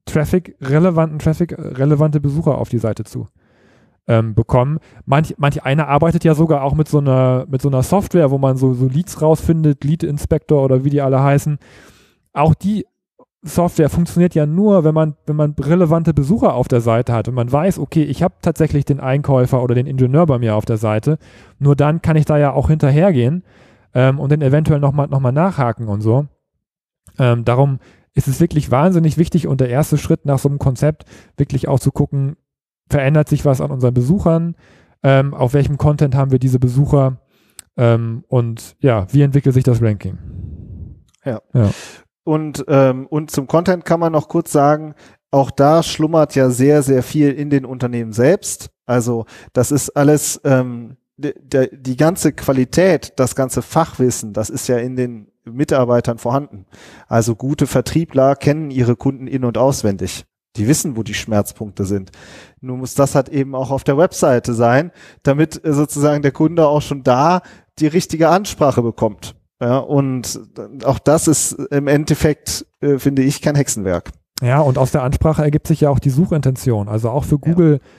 Traffic, 0.06 0.58
relevanten 0.60 1.20
Traffic, 1.20 1.56
relevante 1.56 2.20
Besucher 2.20 2.58
auf 2.58 2.70
die 2.70 2.80
Seite 2.80 3.04
zu 3.04 3.28
ähm, 4.08 4.36
bekommen. 4.36 4.80
Manch, 5.06 5.36
manch 5.38 5.64
einer 5.64 5.88
arbeitet 5.88 6.24
ja 6.24 6.36
sogar 6.36 6.64
auch 6.64 6.76
mit 6.76 6.88
so 6.88 7.00
einer, 7.00 7.46
mit 7.50 7.62
so 7.62 7.70
einer 7.70 7.84
Software, 7.84 8.32
wo 8.32 8.38
man 8.38 8.58
so, 8.58 8.74
so 8.74 8.88
Leads 8.88 9.22
rausfindet, 9.22 9.84
Lead 9.84 10.04
Inspector 10.04 10.62
oder 10.64 10.84
wie 10.84 10.90
die 10.90 11.02
alle 11.02 11.22
heißen. 11.22 11.58
Auch 12.34 12.54
die 12.54 12.86
Software 13.44 13.90
funktioniert 13.90 14.36
ja 14.36 14.46
nur, 14.46 14.84
wenn 14.84 14.94
man, 14.96 15.16
wenn 15.26 15.36
man 15.36 15.54
relevante 15.60 16.14
Besucher 16.14 16.54
auf 16.54 16.70
der 16.70 16.82
Seite 16.82 17.14
hat 17.14 17.28
und 17.28 17.36
man 17.36 17.52
weiß, 17.52 17.78
okay, 17.78 18.04
ich 18.04 18.24
habe 18.24 18.36
tatsächlich 18.42 18.86
den 18.86 19.02
Einkäufer 19.02 19.62
oder 19.62 19.76
den 19.76 19.86
Ingenieur 19.86 20.26
bei 20.26 20.40
mir 20.40 20.56
auf 20.56 20.66
der 20.66 20.78
Seite. 20.78 21.18
Nur 21.60 21.76
dann 21.76 22.02
kann 22.02 22.16
ich 22.16 22.26
da 22.26 22.38
ja 22.38 22.54
auch 22.54 22.70
hinterhergehen 22.70 23.44
ähm, 23.94 24.20
und 24.20 24.32
dann 24.32 24.42
eventuell 24.42 24.80
nochmal 24.80 25.08
noch 25.08 25.20
mal 25.20 25.34
nachhaken 25.34 25.90
und 25.90 26.02
so. 26.02 26.28
Ähm, 27.20 27.44
darum 27.44 27.80
ist 28.16 28.28
es 28.28 28.40
wirklich 28.40 28.72
wahnsinnig 28.72 29.18
wichtig 29.18 29.48
und 29.48 29.60
der 29.60 29.70
erste 29.70 29.98
Schritt 29.98 30.26
nach 30.26 30.40
so 30.40 30.48
einem 30.48 30.60
Konzept 30.60 31.04
wirklich 31.36 31.68
auch 31.68 31.80
zu 31.80 31.92
gucken, 31.92 32.38
verändert 32.94 33.28
sich 33.28 33.44
was 33.44 33.60
an 33.60 33.72
unseren 33.72 33.96
Besuchern, 33.96 34.56
ähm, 35.02 35.34
auf 35.34 35.56
welchem 35.56 35.78
Content 35.78 36.14
haben 36.14 36.30
wir 36.30 36.38
diese 36.38 36.60
Besucher 36.60 37.18
ähm, 37.76 38.24
und 38.28 38.76
ja, 38.82 39.08
wie 39.12 39.24
entwickelt 39.24 39.56
sich 39.56 39.64
das 39.64 39.82
Ranking? 39.82 40.20
Ja. 41.26 41.42
ja. 41.56 41.72
Und, 42.24 42.64
ähm, 42.68 43.08
und 43.08 43.32
zum 43.32 43.48
Content 43.48 43.84
kann 43.84 44.00
man 44.00 44.12
noch 44.12 44.28
kurz 44.28 44.52
sagen, 44.52 44.94
auch 45.32 45.50
da 45.50 45.82
schlummert 45.82 46.36
ja 46.36 46.52
sehr, 46.52 46.84
sehr 46.84 47.02
viel 47.02 47.32
in 47.32 47.50
den 47.50 47.66
Unternehmen 47.66 48.14
selbst. 48.14 48.70
Also 48.86 49.26
das 49.54 49.72
ist 49.72 49.90
alles, 49.98 50.40
ähm, 50.44 50.98
die, 51.18 51.34
die 51.72 51.98
ganze 51.98 52.32
Qualität, 52.32 53.14
das 53.16 53.34
ganze 53.36 53.64
Fachwissen, 53.64 54.34
das 54.34 54.52
ist 54.52 54.68
ja 54.68 54.78
in 54.78 54.96
den 54.96 55.32
Mitarbeitern 55.46 56.20
vorhanden. 56.20 56.68
Also 57.08 57.36
gute 57.36 57.66
Vertriebler 57.66 58.36
kennen 58.36 58.70
ihre 58.70 58.96
Kunden 58.96 59.26
in- 59.26 59.46
und 59.46 59.58
auswendig. 59.58 60.26
Die 60.56 60.68
wissen, 60.68 60.96
wo 60.96 61.04
die 61.04 61.14
Schmerzpunkte 61.14 61.86
sind. 61.86 62.12
Nur 62.62 62.78
muss 62.78 62.94
das 62.94 63.16
halt 63.16 63.30
eben 63.30 63.56
auch 63.56 63.72
auf 63.72 63.84
der 63.84 63.98
Webseite 63.98 64.54
sein, 64.54 64.92
damit 65.24 65.64
äh, 65.66 65.74
sozusagen 65.74 66.22
der 66.22 66.32
Kunde 66.32 66.68
auch 66.68 66.82
schon 66.82 67.04
da 67.04 67.42
die 67.80 67.88
richtige 67.88 68.30
Ansprache 68.30 68.82
bekommt. 68.82 69.36
Ja, 69.62 69.78
und 69.78 70.40
auch 70.84 71.00
das 71.00 71.28
ist 71.28 71.54
im 71.54 71.88
Endeffekt, 71.88 72.66
äh, 72.82 72.98
finde 73.00 73.24
ich, 73.24 73.42
kein 73.42 73.56
Hexenwerk. 73.56 74.12
Ja, 74.42 74.60
und 74.60 74.78
aus 74.78 74.92
der 74.92 75.04
Ansprache 75.04 75.42
ergibt 75.42 75.68
sich 75.68 75.82
ja 75.82 75.90
auch 75.90 76.00
die 76.00 76.10
Suchintention. 76.10 76.90
Also 76.90 77.10
auch 77.10 77.24
für 77.24 77.40
Google 77.40 77.80
ja. 77.82 77.90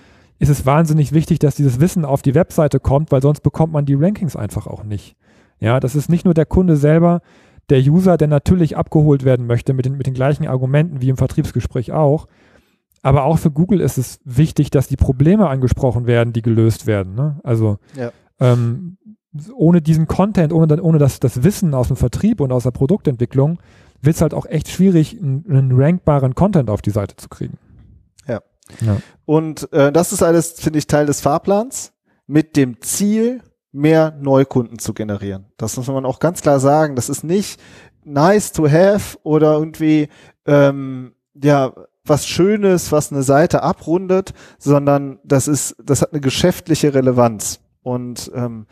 ist 0.40 0.50
es 0.50 0.66
wahnsinnig 0.66 1.12
wichtig, 1.12 1.38
dass 1.38 1.54
dieses 1.54 1.80
Wissen 1.80 2.04
auf 2.04 2.20
die 2.20 2.34
Webseite 2.34 2.80
kommt, 2.80 3.12
weil 3.12 3.22
sonst 3.22 3.40
bekommt 3.40 3.72
man 3.72 3.86
die 3.86 3.94
Rankings 3.94 4.36
einfach 4.36 4.66
auch 4.66 4.84
nicht. 4.84 5.16
Ja, 5.58 5.80
das 5.80 5.94
ist 5.94 6.10
nicht 6.10 6.26
nur 6.26 6.34
der 6.34 6.44
Kunde 6.44 6.76
selber, 6.76 7.22
der 7.70 7.81
User, 7.81 8.16
der 8.16 8.29
natürlich 8.29 8.77
abgeholt 8.77 9.24
werden 9.24 9.46
möchte 9.46 9.72
mit 9.72 9.87
den, 9.87 9.96
mit 9.96 10.07
den 10.07 10.14
gleichen 10.14 10.46
Argumenten 10.46 11.00
wie 11.00 11.09
im 11.09 11.16
Vertriebsgespräch 11.16 11.92
auch. 11.92 12.27
Aber 13.03 13.24
auch 13.24 13.38
für 13.38 13.50
Google 13.50 13.81
ist 13.81 13.98
es 13.98 14.20
wichtig, 14.24 14.70
dass 14.70 14.88
die 14.88 14.96
Probleme 14.96 15.48
angesprochen 15.48 16.07
werden, 16.07 16.33
die 16.33 16.42
gelöst 16.42 16.87
werden. 16.87 17.14
Ne? 17.14 17.38
Also 17.42 17.79
ja. 17.96 18.12
ähm, 18.40 18.96
ohne 19.55 19.83
diesen 19.83 20.07
Content, 20.07 20.53
ohne, 20.53 20.81
ohne 20.83 20.98
das, 20.98 21.20
das 21.20 21.42
Wissen 21.42 21.74
aus 21.74 21.88
dem 21.88 21.96
Vertrieb 21.96 22.40
und 22.40 22.53
aus 22.53 22.62
der 22.62 22.70
Produktentwicklung, 22.70 23.59
wird 24.00 24.16
es 24.16 24.22
halt 24.22 24.35
auch 24.35 24.46
echt 24.46 24.68
schwierig, 24.68 25.18
einen, 25.20 25.44
einen 25.48 25.72
rankbaren 25.72 26.35
Content 26.35 26.70
auf 26.70 26.83
die 26.83 26.90
Seite 26.90 27.16
zu 27.16 27.29
kriegen. 27.29 27.59
Ja. 28.27 28.40
ja. 28.81 28.96
Und 29.24 29.72
äh, 29.72 29.92
das 29.92 30.12
ist 30.12 30.22
alles, 30.22 30.53
finde 30.53 30.79
ich, 30.79 30.87
Teil 30.87 31.07
des 31.07 31.20
Fahrplans 31.20 31.92
mit 32.27 32.57
dem 32.57 32.81
Ziel, 32.81 33.42
mehr 33.74 34.16
Neukunden 34.20 34.78
zu 34.78 34.94
generieren. 34.94 35.46
Das 35.56 35.76
muss 35.76 35.88
man 35.88 36.06
auch 36.06 36.20
ganz 36.20 36.42
klar 36.42 36.60
sagen. 36.60 36.94
Das 36.94 37.08
ist 37.08 37.24
nicht 37.24 37.60
nice 38.04 38.52
to 38.52 38.70
have 38.70 39.18
oder 39.24 39.54
irgendwie, 39.54 40.08
ähm, 40.46 41.14
ja, 41.34 41.72
was 42.04 42.26
Schönes, 42.26 42.92
was 42.92 43.10
eine 43.10 43.22
Seite 43.22 43.62
abrundet, 43.62 44.32
sondern 44.58 45.18
das 45.24 45.48
ist, 45.48 45.74
das 45.82 46.02
hat 46.02 46.12
eine 46.12 46.20
geschäftliche 46.20 46.94
Relevanz. 46.94 47.60
Und, 47.82 48.30
ähm, 48.34 48.66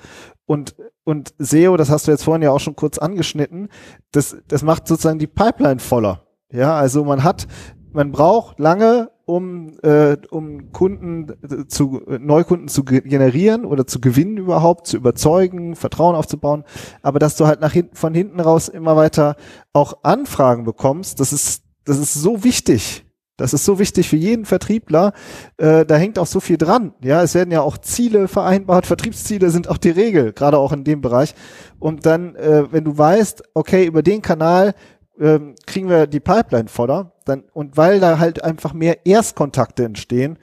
und, 0.46 0.76
und 1.04 1.34
SEO, 1.38 1.76
das 1.76 1.90
hast 1.90 2.06
du 2.06 2.12
jetzt 2.12 2.24
vorhin 2.24 2.42
ja 2.42 2.50
auch 2.50 2.60
schon 2.60 2.76
kurz 2.76 2.98
angeschnitten, 2.98 3.68
das, 4.12 4.36
das 4.48 4.62
macht 4.62 4.86
sozusagen 4.86 5.18
die 5.18 5.26
Pipeline 5.26 5.80
voller. 5.80 6.26
Ja, 6.50 6.76
also 6.76 7.04
man 7.04 7.24
hat, 7.24 7.48
man 7.92 8.12
braucht 8.12 8.58
lange, 8.58 9.10
um, 9.24 9.78
äh, 9.82 10.16
um 10.30 10.72
Kunden 10.72 11.28
äh, 11.42 11.66
zu, 11.66 12.02
Neukunden 12.06 12.68
zu 12.68 12.84
generieren 12.84 13.64
oder 13.64 13.86
zu 13.86 14.00
gewinnen 14.00 14.36
überhaupt, 14.36 14.86
zu 14.86 14.96
überzeugen, 14.96 15.76
Vertrauen 15.76 16.16
aufzubauen. 16.16 16.64
Aber 17.02 17.18
dass 17.18 17.36
du 17.36 17.46
halt 17.46 17.60
nach 17.60 17.72
hinten, 17.72 17.96
von 17.96 18.14
hinten 18.14 18.40
raus 18.40 18.68
immer 18.68 18.96
weiter 18.96 19.36
auch 19.72 19.98
Anfragen 20.02 20.64
bekommst, 20.64 21.20
das 21.20 21.32
ist, 21.32 21.64
das 21.84 21.98
ist 21.98 22.14
so 22.14 22.44
wichtig. 22.44 23.04
Das 23.38 23.54
ist 23.54 23.64
so 23.64 23.78
wichtig 23.78 24.08
für 24.08 24.16
jeden 24.16 24.44
Vertriebler. 24.44 25.12
Äh, 25.56 25.86
da 25.86 25.96
hängt 25.96 26.18
auch 26.18 26.26
so 26.26 26.38
viel 26.38 26.58
dran. 26.58 26.92
Ja, 27.02 27.22
es 27.22 27.34
werden 27.34 27.50
ja 27.50 27.62
auch 27.62 27.78
Ziele 27.78 28.28
vereinbart. 28.28 28.86
Vertriebsziele 28.86 29.50
sind 29.50 29.68
auch 29.68 29.78
die 29.78 29.90
Regel, 29.90 30.32
gerade 30.32 30.58
auch 30.58 30.72
in 30.72 30.84
dem 30.84 31.00
Bereich. 31.00 31.34
Und 31.78 32.06
dann, 32.06 32.36
äh, 32.36 32.70
wenn 32.70 32.84
du 32.84 32.96
weißt, 32.96 33.42
okay, 33.54 33.86
über 33.86 34.02
den 34.02 34.20
Kanal 34.20 34.74
ähm, 35.22 35.54
kriegen 35.66 35.88
wir 35.88 36.06
die 36.06 36.20
Pipeline 36.20 36.68
voller, 36.68 37.12
dann, 37.24 37.44
und 37.52 37.76
weil 37.76 38.00
da 38.00 38.18
halt 38.18 38.42
einfach 38.42 38.72
mehr 38.72 39.06
Erstkontakte 39.06 39.84
entstehen, 39.84 40.38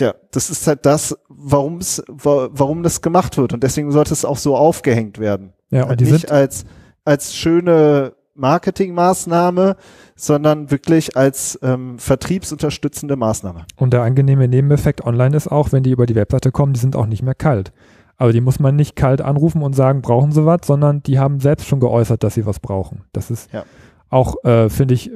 ja, 0.00 0.14
das 0.30 0.50
ist 0.50 0.66
halt 0.66 0.86
das, 0.86 1.16
warum 1.28 1.78
es, 1.78 2.02
warum 2.06 2.82
das 2.82 3.02
gemacht 3.02 3.36
wird. 3.36 3.52
Und 3.52 3.62
deswegen 3.62 3.90
sollte 3.90 4.12
es 4.12 4.24
auch 4.24 4.36
so 4.36 4.56
aufgehängt 4.56 5.18
werden. 5.18 5.52
Ja, 5.70 5.82
und 5.84 5.88
halt 5.90 6.00
die 6.00 6.12
nicht 6.12 6.30
als, 6.30 6.64
als 7.04 7.34
schöne 7.34 8.12
Marketingmaßnahme, 8.34 9.76
sondern 10.14 10.70
wirklich 10.70 11.16
als 11.16 11.58
ähm, 11.62 11.98
vertriebsunterstützende 11.98 13.16
Maßnahme. 13.16 13.66
Und 13.76 13.92
der 13.92 14.02
angenehme 14.02 14.46
Nebeneffekt 14.46 15.04
online 15.04 15.36
ist 15.36 15.48
auch, 15.48 15.72
wenn 15.72 15.82
die 15.82 15.90
über 15.90 16.06
die 16.06 16.14
Webseite 16.14 16.52
kommen, 16.52 16.72
die 16.74 16.80
sind 16.80 16.94
auch 16.94 17.06
nicht 17.06 17.22
mehr 17.22 17.34
kalt. 17.34 17.72
Aber 18.16 18.32
die 18.32 18.40
muss 18.40 18.58
man 18.58 18.76
nicht 18.76 18.96
kalt 18.96 19.20
anrufen 19.20 19.62
und 19.62 19.74
sagen, 19.74 20.02
brauchen 20.02 20.32
sie 20.32 20.44
was, 20.44 20.60
sondern 20.64 21.02
die 21.02 21.18
haben 21.18 21.40
selbst 21.40 21.66
schon 21.66 21.80
geäußert, 21.80 22.22
dass 22.22 22.34
sie 22.34 22.46
was 22.46 22.60
brauchen. 22.60 23.04
Das 23.12 23.30
ist 23.30 23.52
Ja. 23.52 23.64
Auch, 24.10 24.42
äh, 24.44 24.68
finde 24.68 24.94
ich, 24.94 25.10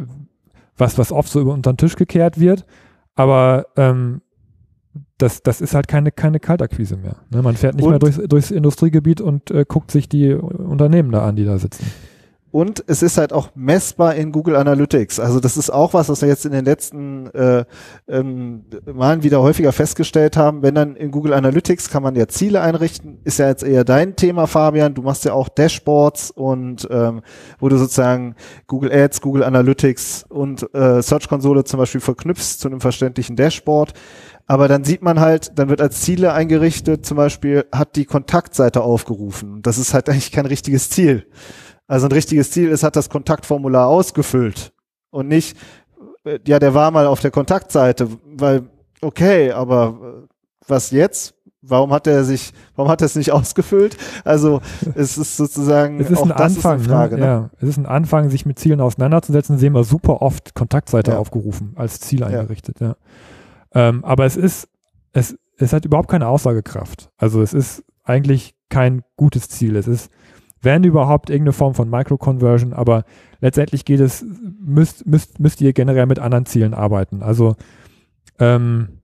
was, 0.76 0.98
was 0.98 1.12
oft 1.12 1.28
so 1.30 1.40
über 1.40 1.52
unter 1.52 1.72
den 1.72 1.76
Tisch 1.78 1.96
gekehrt 1.96 2.38
wird. 2.40 2.64
Aber 3.14 3.66
ähm, 3.76 4.22
das, 5.18 5.42
das 5.42 5.60
ist 5.60 5.74
halt 5.74 5.86
keine, 5.88 6.10
keine 6.12 6.40
Kaltakquise 6.40 6.96
mehr. 6.96 7.16
Ne? 7.30 7.42
Man 7.42 7.56
fährt 7.56 7.76
nicht 7.76 7.84
Und- 7.84 7.90
mehr 7.90 7.98
durchs, 7.98 8.18
durchs 8.28 8.50
Industriegebiet 8.50 9.20
und 9.20 9.50
äh, 9.50 9.64
guckt 9.66 9.90
sich 9.90 10.08
die 10.08 10.32
Unternehmen 10.34 11.12
da 11.12 11.26
an, 11.26 11.36
die 11.36 11.44
da 11.44 11.58
sitzen. 11.58 11.84
Und 12.52 12.84
es 12.86 13.02
ist 13.02 13.16
halt 13.16 13.32
auch 13.32 13.48
messbar 13.54 14.14
in 14.14 14.30
Google 14.30 14.56
Analytics. 14.56 15.18
Also 15.18 15.40
das 15.40 15.56
ist 15.56 15.70
auch 15.70 15.94
was, 15.94 16.10
was 16.10 16.20
wir 16.20 16.28
jetzt 16.28 16.44
in 16.44 16.52
den 16.52 16.66
letzten 16.66 17.28
äh, 17.28 17.64
ähm, 18.06 18.66
Malen 18.92 19.22
wieder 19.22 19.40
häufiger 19.40 19.72
festgestellt 19.72 20.36
haben. 20.36 20.62
Wenn 20.62 20.74
dann 20.74 20.94
in 20.94 21.10
Google 21.10 21.32
Analytics 21.32 21.88
kann 21.88 22.02
man 22.02 22.14
ja 22.14 22.28
Ziele 22.28 22.60
einrichten. 22.60 23.20
Ist 23.24 23.38
ja 23.38 23.48
jetzt 23.48 23.62
eher 23.62 23.84
dein 23.84 24.16
Thema, 24.16 24.46
Fabian. 24.46 24.92
Du 24.92 25.00
machst 25.00 25.24
ja 25.24 25.32
auch 25.32 25.48
Dashboards 25.48 26.30
und 26.30 26.86
ähm, 26.90 27.22
wo 27.58 27.70
du 27.70 27.78
sozusagen 27.78 28.34
Google 28.66 28.92
Ads, 28.92 29.22
Google 29.22 29.44
Analytics 29.44 30.26
und 30.28 30.62
äh, 30.74 31.00
Search 31.00 31.30
Konsole 31.30 31.64
zum 31.64 31.78
Beispiel 31.78 32.02
verknüpfst 32.02 32.60
zu 32.60 32.68
einem 32.68 32.82
verständlichen 32.82 33.34
Dashboard. 33.34 33.94
Aber 34.46 34.68
dann 34.68 34.84
sieht 34.84 35.00
man 35.00 35.20
halt, 35.20 35.58
dann 35.58 35.70
wird 35.70 35.80
als 35.80 36.02
Ziele 36.02 36.34
eingerichtet, 36.34 37.06
zum 37.06 37.16
Beispiel 37.16 37.64
hat 37.72 37.96
die 37.96 38.04
Kontaktseite 38.04 38.82
aufgerufen. 38.82 39.62
Das 39.62 39.78
ist 39.78 39.94
halt 39.94 40.08
eigentlich 40.10 40.32
kein 40.32 40.44
richtiges 40.44 40.90
Ziel. 40.90 41.24
Also 41.86 42.06
ein 42.06 42.12
richtiges 42.12 42.50
Ziel 42.50 42.68
ist, 42.70 42.82
hat 42.82 42.96
das 42.96 43.10
Kontaktformular 43.10 43.86
ausgefüllt 43.88 44.72
und 45.10 45.28
nicht, 45.28 45.56
äh, 46.24 46.38
ja, 46.46 46.58
der 46.58 46.74
war 46.74 46.90
mal 46.90 47.06
auf 47.06 47.20
der 47.20 47.30
Kontaktseite, 47.30 48.08
weil, 48.36 48.62
okay, 49.00 49.50
aber 49.52 50.24
äh, 50.24 50.28
was 50.68 50.90
jetzt? 50.90 51.34
Warum 51.64 51.92
hat 51.92 52.08
er 52.08 52.24
sich, 52.24 52.52
warum 52.74 52.90
hat 52.90 53.02
er 53.02 53.06
es 53.06 53.14
nicht 53.14 53.30
ausgefüllt? 53.32 53.96
Also 54.24 54.60
es 54.94 55.16
ist 55.18 55.36
sozusagen 55.36 56.00
Es 56.00 56.10
ist 56.10 56.18
auch 56.18 56.22
ein 56.22 56.28
das 56.30 56.56
Anfang, 56.56 56.80
ist 56.80 56.86
eine 56.86 56.94
Frage. 56.94 57.14
ne? 57.16 57.20
Ne? 57.20 57.26
Ja, 57.26 57.50
es 57.60 57.68
ist 57.68 57.76
ein 57.76 57.86
Anfang, 57.86 58.30
sich 58.30 58.46
mit 58.46 58.58
Zielen 58.58 58.80
auseinanderzusetzen. 58.80 59.58
Sehen 59.58 59.72
wir 59.74 59.84
super 59.84 60.22
oft 60.22 60.54
Kontaktseite 60.54 61.12
Ja. 61.12 61.18
aufgerufen, 61.18 61.72
als 61.76 62.00
Ziel 62.00 62.24
eingerichtet. 62.24 62.80
Ja. 62.80 62.96
Ähm, 63.74 64.04
aber 64.04 64.24
es 64.24 64.36
ist, 64.36 64.68
es, 65.12 65.36
es 65.56 65.72
hat 65.72 65.84
überhaupt 65.84 66.10
keine 66.10 66.26
Aussagekraft. 66.26 67.10
Also 67.16 67.42
es 67.42 67.52
ist 67.54 67.84
eigentlich 68.02 68.54
kein 68.68 69.02
gutes 69.16 69.48
Ziel. 69.48 69.76
Es 69.76 69.86
ist, 69.86 70.10
wenn 70.62 70.84
überhaupt, 70.84 71.28
irgendeine 71.30 71.52
Form 71.52 71.74
von 71.74 71.90
Micro-Conversion, 71.90 72.72
aber 72.72 73.04
letztendlich 73.40 73.84
geht 73.84 74.00
es, 74.00 74.24
müsst, 74.60 75.06
müsst, 75.06 75.40
müsst 75.40 75.60
ihr 75.60 75.72
generell 75.72 76.06
mit 76.06 76.18
anderen 76.18 76.46
Zielen 76.46 76.72
arbeiten. 76.74 77.22
Also 77.22 77.56
ähm, 78.38 79.00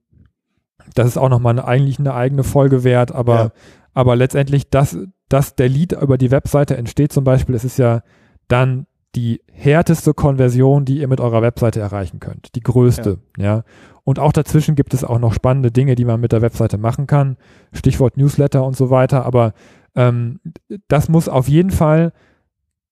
das 0.95 1.07
ist 1.07 1.17
auch 1.17 1.29
nochmal 1.29 1.51
eine, 1.53 1.65
eigentlich 1.67 1.99
eine 1.99 2.13
eigene 2.13 2.43
Folge 2.43 2.83
wert, 2.83 3.11
aber, 3.13 3.35
Ja. 3.35 3.51
aber 3.93 4.15
letztendlich, 4.15 4.69
dass, 4.69 4.97
dass 5.27 5.55
der 5.55 5.69
Lead 5.69 5.91
über 5.93 6.17
die 6.17 6.31
Webseite 6.31 6.77
entsteht 6.77 7.11
zum 7.13 7.23
Beispiel, 7.23 7.55
es 7.55 7.63
ist 7.63 7.77
ja 7.77 8.01
dann 8.47 8.87
die 9.15 9.41
härteste 9.51 10.13
Konversion, 10.13 10.85
die 10.85 10.99
ihr 10.99 11.07
mit 11.07 11.19
eurer 11.19 11.41
Webseite 11.41 11.79
erreichen 11.79 12.19
könnt. 12.19 12.55
Die 12.55 12.61
größte, 12.61 13.17
ja. 13.37 13.63
Und 14.03 14.19
auch 14.19 14.31
dazwischen 14.31 14.75
gibt 14.75 14.93
es 14.93 15.03
auch 15.03 15.19
noch 15.19 15.33
spannende 15.33 15.71
Dinge, 15.71 15.95
die 15.95 16.05
man 16.05 16.19
mit 16.19 16.31
der 16.31 16.41
Webseite 16.41 16.77
machen 16.77 17.05
kann. 17.05 17.37
Stichwort 17.73 18.17
Newsletter 18.17 18.63
und 18.63 18.75
so 18.75 18.89
weiter. 18.89 19.25
Aber 19.25 19.53
ähm, 19.95 20.39
das 20.87 21.09
muss 21.09 21.27
auf 21.27 21.47
jeden 21.47 21.71
Fall 21.71 22.11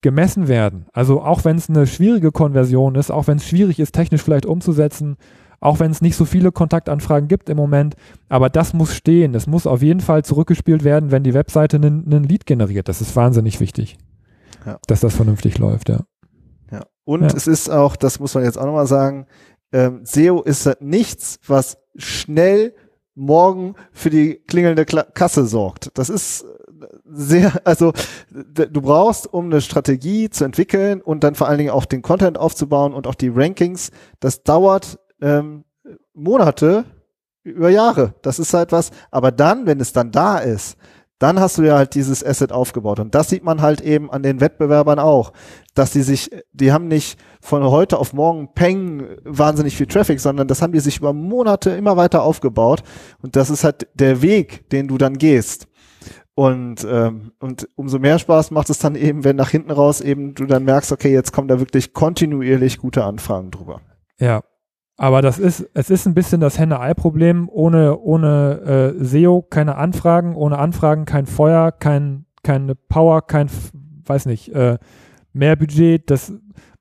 gemessen 0.01 0.47
werden. 0.47 0.85
Also 0.93 1.21
auch 1.21 1.43
wenn 1.45 1.57
es 1.57 1.69
eine 1.69 1.87
schwierige 1.87 2.31
Konversion 2.31 2.95
ist, 2.95 3.11
auch 3.11 3.27
wenn 3.27 3.37
es 3.37 3.47
schwierig 3.47 3.79
ist, 3.79 3.93
technisch 3.93 4.21
vielleicht 4.21 4.45
umzusetzen, 4.45 5.17
auch 5.59 5.79
wenn 5.79 5.89
es 5.89 6.01
nicht 6.01 6.15
so 6.15 6.25
viele 6.25 6.51
Kontaktanfragen 6.51 7.27
gibt 7.27 7.49
im 7.49 7.57
Moment, 7.57 7.95
aber 8.29 8.49
das 8.49 8.73
muss 8.73 8.93
stehen. 8.93 9.33
Es 9.33 9.47
muss 9.47 9.65
auf 9.65 9.81
jeden 9.81 10.01
Fall 10.01 10.23
zurückgespielt 10.23 10.83
werden, 10.83 11.09
wenn 11.11 11.23
die 11.23 11.33
Webseite 11.33 11.77
einen, 11.77 12.05
einen 12.05 12.23
Lead 12.25 12.45
generiert. 12.45 12.87
Das 12.87 13.01
ist 13.01 13.15
wahnsinnig 13.15 13.59
wichtig, 13.59 13.97
Ja. 14.65 14.77
dass 14.85 14.99
das 14.99 15.15
vernünftig 15.15 15.57
läuft, 15.57 15.89
ja. 15.89 16.01
Ja. 16.71 16.83
Und 17.05 17.23
Ja. 17.23 17.35
es 17.35 17.47
ist 17.47 17.69
auch, 17.71 17.95
das 17.95 18.19
muss 18.19 18.35
man 18.35 18.43
jetzt 18.43 18.57
auch 18.59 18.65
nochmal 18.65 18.85
sagen, 18.87 19.25
ähm, 19.71 20.01
SEO 20.03 20.43
ist 20.43 20.65
halt 20.67 20.81
nichts, 20.81 21.39
was 21.47 21.79
schnell 21.95 22.75
morgen 23.15 23.73
für 23.91 24.11
die 24.11 24.35
klingelnde 24.47 24.85
Kla 24.85 25.03
Kasse 25.03 25.47
sorgt. 25.47 25.89
Das 25.95 26.09
ist 26.11 26.45
sehr, 27.05 27.53
also 27.63 27.93
du 28.29 28.81
brauchst, 28.81 29.31
um 29.31 29.45
eine 29.45 29.61
Strategie 29.61 30.29
zu 30.29 30.43
entwickeln 30.43 31.01
und 31.01 31.23
dann 31.23 31.35
vor 31.35 31.47
allen 31.47 31.57
Dingen 31.57 31.71
auch 31.71 31.85
den 31.85 32.01
Content 32.01 32.37
aufzubauen 32.37 32.93
und 32.93 33.07
auch 33.07 33.15
die 33.15 33.29
Rankings, 33.29 33.91
das 34.19 34.43
dauert 34.43 34.99
ähm, 35.21 35.63
Monate 36.13 36.85
über 37.43 37.69
Jahre. 37.69 38.13
Das 38.21 38.39
ist 38.39 38.53
halt 38.53 38.71
was, 38.71 38.91
aber 39.11 39.31
dann, 39.31 39.65
wenn 39.65 39.79
es 39.79 39.93
dann 39.93 40.11
da 40.11 40.37
ist, 40.39 40.77
dann 41.19 41.39
hast 41.39 41.57
du 41.57 41.63
ja 41.63 41.75
halt 41.75 41.95
dieses 41.95 42.23
Asset 42.23 42.51
aufgebaut. 42.51 42.99
Und 42.99 43.15
das 43.15 43.29
sieht 43.29 43.43
man 43.43 43.61
halt 43.61 43.81
eben 43.81 44.11
an 44.11 44.21
den 44.21 44.39
Wettbewerbern 44.39 44.99
auch, 44.99 45.33
dass 45.73 45.91
die 45.91 46.03
sich, 46.03 46.29
die 46.51 46.71
haben 46.71 46.87
nicht 46.87 47.19
von 47.41 47.63
heute 47.63 47.97
auf 47.97 48.13
morgen 48.13 48.53
Peng 48.53 49.07
wahnsinnig 49.23 49.75
viel 49.75 49.87
Traffic, 49.87 50.19
sondern 50.19 50.47
das 50.47 50.61
haben 50.61 50.73
die 50.73 50.79
sich 50.79 50.99
über 50.99 51.13
Monate 51.13 51.71
immer 51.71 51.97
weiter 51.97 52.21
aufgebaut. 52.21 52.83
Und 53.19 53.35
das 53.35 53.49
ist 53.49 53.63
halt 53.63 53.87
der 53.95 54.21
Weg, 54.21 54.69
den 54.69 54.87
du 54.87 54.97
dann 54.97 55.17
gehst. 55.17 55.67
Und, 56.37 56.85
ähm, 56.87 57.31
und 57.39 57.67
umso 57.73 57.97
mehr 57.97 58.19
Spaß 58.19 58.51
macht 58.51 58.69
es 58.69 58.77
dann 58.77 58.93
eben, 58.93 59.23
wenn 59.23 59.35
nach 59.35 59.49
hinten 59.49 59.71
raus 59.71 60.01
eben 60.01 60.35
du 60.35 60.45
dann 60.45 60.65
merkst, 60.65 60.91
okay, 60.91 61.11
jetzt 61.11 61.31
kommen 61.33 61.47
da 61.47 61.59
wirklich 61.59 61.93
kontinuierlich 61.93 62.77
gute 62.77 63.03
Anfragen 63.03 63.49
drüber. 63.49 63.81
Ja. 64.19 64.43
Aber 64.97 65.23
das 65.23 65.39
ist, 65.39 65.67
es 65.73 65.89
ist 65.89 66.05
ein 66.05 66.13
bisschen 66.13 66.39
das 66.39 66.59
Henne-Ei-Problem. 66.59 67.49
Ohne, 67.51 67.97
ohne 67.97 68.93
äh, 68.99 69.03
SEO 69.03 69.41
keine 69.41 69.77
Anfragen, 69.77 70.35
ohne 70.35 70.59
Anfragen 70.59 71.05
kein 71.05 71.25
Feuer, 71.25 71.71
kein, 71.71 72.27
keine 72.43 72.75
Power, 72.75 73.25
kein, 73.25 73.49
weiß 74.05 74.27
nicht, 74.27 74.49
äh, 74.49 74.77
mehr 75.33 75.55
Budget. 75.55 76.07
Das, 76.11 76.31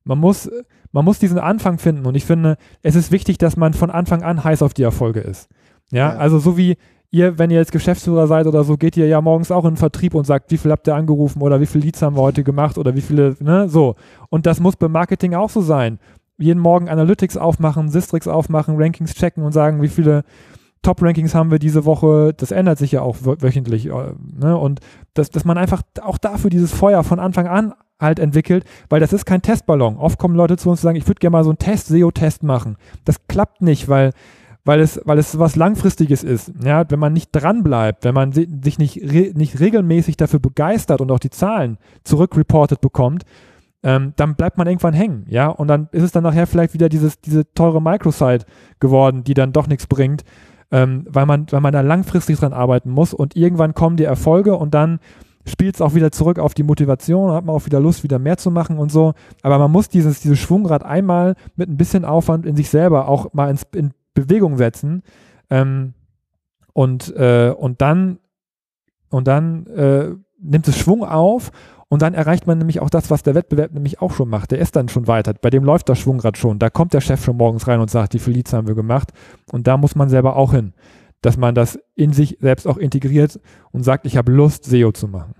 man 0.05 0.19
muss, 0.19 0.51
man 0.92 1.07
muss 1.07 1.19
diesen 1.19 1.38
Anfang 1.38 1.79
finden. 1.79 2.05
Und 2.05 2.14
ich 2.14 2.27
finde, 2.27 2.59
es 2.83 2.95
ist 2.95 3.11
wichtig, 3.11 3.38
dass 3.38 3.57
man 3.57 3.73
von 3.73 3.90
Anfang 3.90 4.23
an 4.23 4.45
heiß 4.45 4.61
auf 4.61 4.75
die 4.75 4.83
Erfolge 4.83 5.21
ist. 5.21 5.49
Ja, 5.90 6.12
Ja. 6.12 6.19
also 6.19 6.38
so 6.38 6.59
wie 6.59 6.77
ihr, 7.11 7.38
wenn 7.38 7.51
ihr 7.51 7.59
jetzt 7.59 7.73
Geschäftsführer 7.73 8.27
seid 8.27 8.47
oder 8.47 8.64
so, 8.64 8.77
geht 8.77 8.97
ihr 8.97 9.07
ja 9.07 9.21
morgens 9.21 9.51
auch 9.51 9.64
in 9.64 9.73
den 9.73 9.77
Vertrieb 9.77 10.14
und 10.14 10.27
sagt, 10.27 10.51
wie 10.51 10.59
viel 10.59 10.71
habt 10.71 10.87
ihr 10.87 10.95
angerufen 10.95 11.40
oder 11.42 11.61
wie 11.61 11.66
viele 11.66 11.85
Leads 11.85 12.03
haben 12.03 12.16
wir 12.16 12.23
heute 12.23 12.45
gemacht 12.45 12.79
oder 12.79 12.95
wie 12.95 13.01
viele, 13.01 13.37
ne, 13.40 13.69
so. 13.69 13.95
Und 14.29 14.47
das 14.47 14.61
muss 14.61 14.77
beim 14.77 14.92
Marketing 14.92 15.35
auch 15.35 15.51
so 15.51 15.61
sein 15.61 15.99
jeden 16.38 16.61
Morgen 16.61 16.88
Analytics 16.90 17.38
aufmachen, 17.38 17.88
Sistrix 17.88 18.29
aufmachen, 18.29 18.75
Rankings 18.77 19.14
checken 19.14 19.42
und 19.42 19.53
sagen, 19.53 19.81
wie 19.81 19.88
viele 19.88 20.23
Top-Rankings 20.83 21.35
haben 21.35 21.51
wir 21.51 21.59
diese 21.59 21.87
Woche. 21.87 22.35
Das 22.37 22.51
ändert 22.51 22.79
sich 22.79 22.92
ja 22.92 23.01
auch 23.01 23.16
wö- 23.16 23.40
wöchentlich. 23.42 23.87
äh, 23.87 24.12
Ne? 24.38 24.57
Und 24.57 24.81
dass, 25.14 25.31
dass 25.31 25.47
man 25.47 25.57
einfach 25.57 25.81
auch 26.03 26.19
dafür 26.19 26.51
dieses 26.51 26.73
Feuer 26.73 27.03
von 27.05 27.19
Anfang 27.21 27.47
an 27.47 27.73
halt 27.99 28.19
entwickelt, 28.19 28.64
weil 28.90 29.01
das 29.01 29.14
ist 29.14 29.25
kein 29.25 29.40
Testballon. 29.40 29.97
Oft 29.97 30.19
kommen 30.19 30.35
Leute 30.37 30.59
zu 30.59 30.69
uns 30.69 30.81
und 30.81 30.83
sagen, 30.83 30.99
ich 30.99 31.09
würde 31.09 31.21
gerne 31.21 31.33
mal 31.33 31.45
so 31.45 31.51
einen 31.51 31.59
Test, 31.59 31.87
SEO-Test 31.87 32.42
machen. 32.42 32.77
Das 33.07 33.27
klappt 33.29 33.62
nicht, 33.62 33.88
weil 33.88 34.12
weil 34.67 34.81
es, 34.81 35.01
weil 35.05 35.19
es 35.19 35.39
was 35.39 35.57
Langfristiges 35.57 36.23
ist. 36.23 36.53
Ja, 36.63 36.85
wenn 36.91 36.99
man 36.99 37.13
nicht 37.15 37.31
dran 37.33 37.63
bleibt, 37.63 38.05
wenn 38.05 38.15
man 38.15 38.33
si- 38.33 38.49
sich 38.63 38.79
nicht, 38.79 39.01
re 39.03 39.33
nicht 39.35 39.61
regelmäßig 39.61 40.17
dafür 40.19 40.41
begeistert 40.41 41.01
und 41.01 41.11
auch 41.11 41.19
die 41.21 41.31
Zahlen 41.31 41.79
zurückreportet 42.05 42.81
bekommt, 42.83 43.25
ähm, 43.83 44.13
dann 44.17 44.35
bleibt 44.35 44.59
man 44.59 44.67
irgendwann 44.67 44.95
hängen, 44.95 45.25
ja, 45.29 45.47
und 45.49 45.69
dann 45.69 45.89
ist 45.93 46.03
es 46.03 46.11
dann 46.13 46.25
nachher 46.25 46.47
vielleicht 46.47 46.75
wieder 46.75 46.89
dieses, 46.89 47.21
diese 47.21 47.51
teure 47.55 47.81
Microsite 47.81 48.45
geworden, 48.81 49.23
die 49.23 49.35
dann 49.35 49.53
doch 49.53 49.69
nichts 49.69 49.87
bringt, 49.87 50.25
ähm, 50.73 51.07
weil 51.09 51.27
man, 51.27 51.47
weil 51.51 51.61
man 51.61 51.73
da 51.73 51.83
langfristig 51.83 52.39
dran 52.39 52.53
arbeiten 52.53 52.91
muss 52.91 53.15
und 53.15 53.37
irgendwann 53.37 53.75
kommen 53.75 53.97
die 53.97 54.05
Erfolge 54.05 54.57
und 54.57 54.75
dann 54.75 54.99
spielt 55.49 55.77
es 55.77 55.81
auch 55.81 55.95
wieder 55.95 56.11
zurück 56.11 56.41
auf 56.41 56.55
die 56.55 56.65
Motivation, 56.65 57.31
hat 57.31 57.45
man 57.45 57.55
auch 57.55 57.67
wieder 57.67 57.79
Lust, 57.79 58.03
wieder 58.03 58.19
mehr 58.19 58.37
zu 58.37 58.51
machen 58.51 58.79
und 58.79 58.91
so. 58.91 59.13
Aber 59.43 59.59
man 59.59 59.71
muss 59.71 59.89
dieses, 59.89 60.19
dieses 60.19 60.41
Schwungrad 60.41 60.83
einmal 60.85 61.37
mit 61.55 61.69
ein 61.69 61.77
bisschen 61.77 62.05
Aufwand 62.05 62.47
in 62.47 62.57
sich 62.57 62.69
selber 62.69 63.07
auch 63.07 63.33
mal 63.33 63.49
ins, 63.51 63.65
in 63.73 63.93
Bewegung 64.17 64.57
setzen. 64.57 65.05
Ähm, 65.49 65.95
und, 66.73 67.15
äh, 67.17 67.55
und 67.57 67.81
dann, 67.81 68.19
und 69.11 69.29
dann 69.29 69.67
äh, 69.69 70.11
nimmt 70.41 70.67
es 70.67 70.77
Schwung 70.77 71.05
auf 71.05 71.53
und 71.89 72.03
dann 72.03 72.15
erreicht 72.15 72.47
man 72.47 72.59
nämlich 72.59 72.81
auch 72.81 72.91
das, 72.91 73.11
was 73.11 73.23
der 73.23 73.37
Wettbewerb 73.37 73.73
nämlich 73.73 74.03
auch 74.03 74.13
schon 74.13 74.29
macht. 74.29 74.51
Der 74.51 74.59
ist 74.59 74.75
dann 74.75 74.89
schon 74.89 75.07
weiter. 75.07 75.35
Bei 75.35 75.51
dem 75.51 75.65
läuft 75.65 75.89
das 75.89 76.01
Schwungrad 76.01 76.37
schon. 76.37 76.59
Da 76.59 76.69
kommt 76.69 76.93
der 76.95 77.01
Chef 77.01 77.25
schon 77.25 77.37
morgens 77.37 77.69
rein 77.69 77.81
und 77.81 77.91
sagt, 77.91 78.13
die 78.13 78.19
Feliz 78.19 78.53
haben 78.53 78.67
wir 78.67 78.75
gemacht. 78.75 79.13
Und 79.53 79.69
da 79.69 79.77
muss 79.77 79.95
man 79.95 80.09
selber 80.09 80.37
auch 80.37 80.53
hin, 80.53 80.75
dass 81.23 81.37
man 81.37 81.55
das 81.55 81.79
in 81.95 82.13
sich 82.13 82.39
selbst 82.41 82.67
auch 82.67 82.77
integriert 82.77 83.41
und 83.71 83.85
sagt, 83.85 84.07
ich 84.07 84.17
habe 84.17 84.33
Lust, 84.33 84.65
SEO 84.65 84.91
zu 84.93 85.07
machen. 85.07 85.35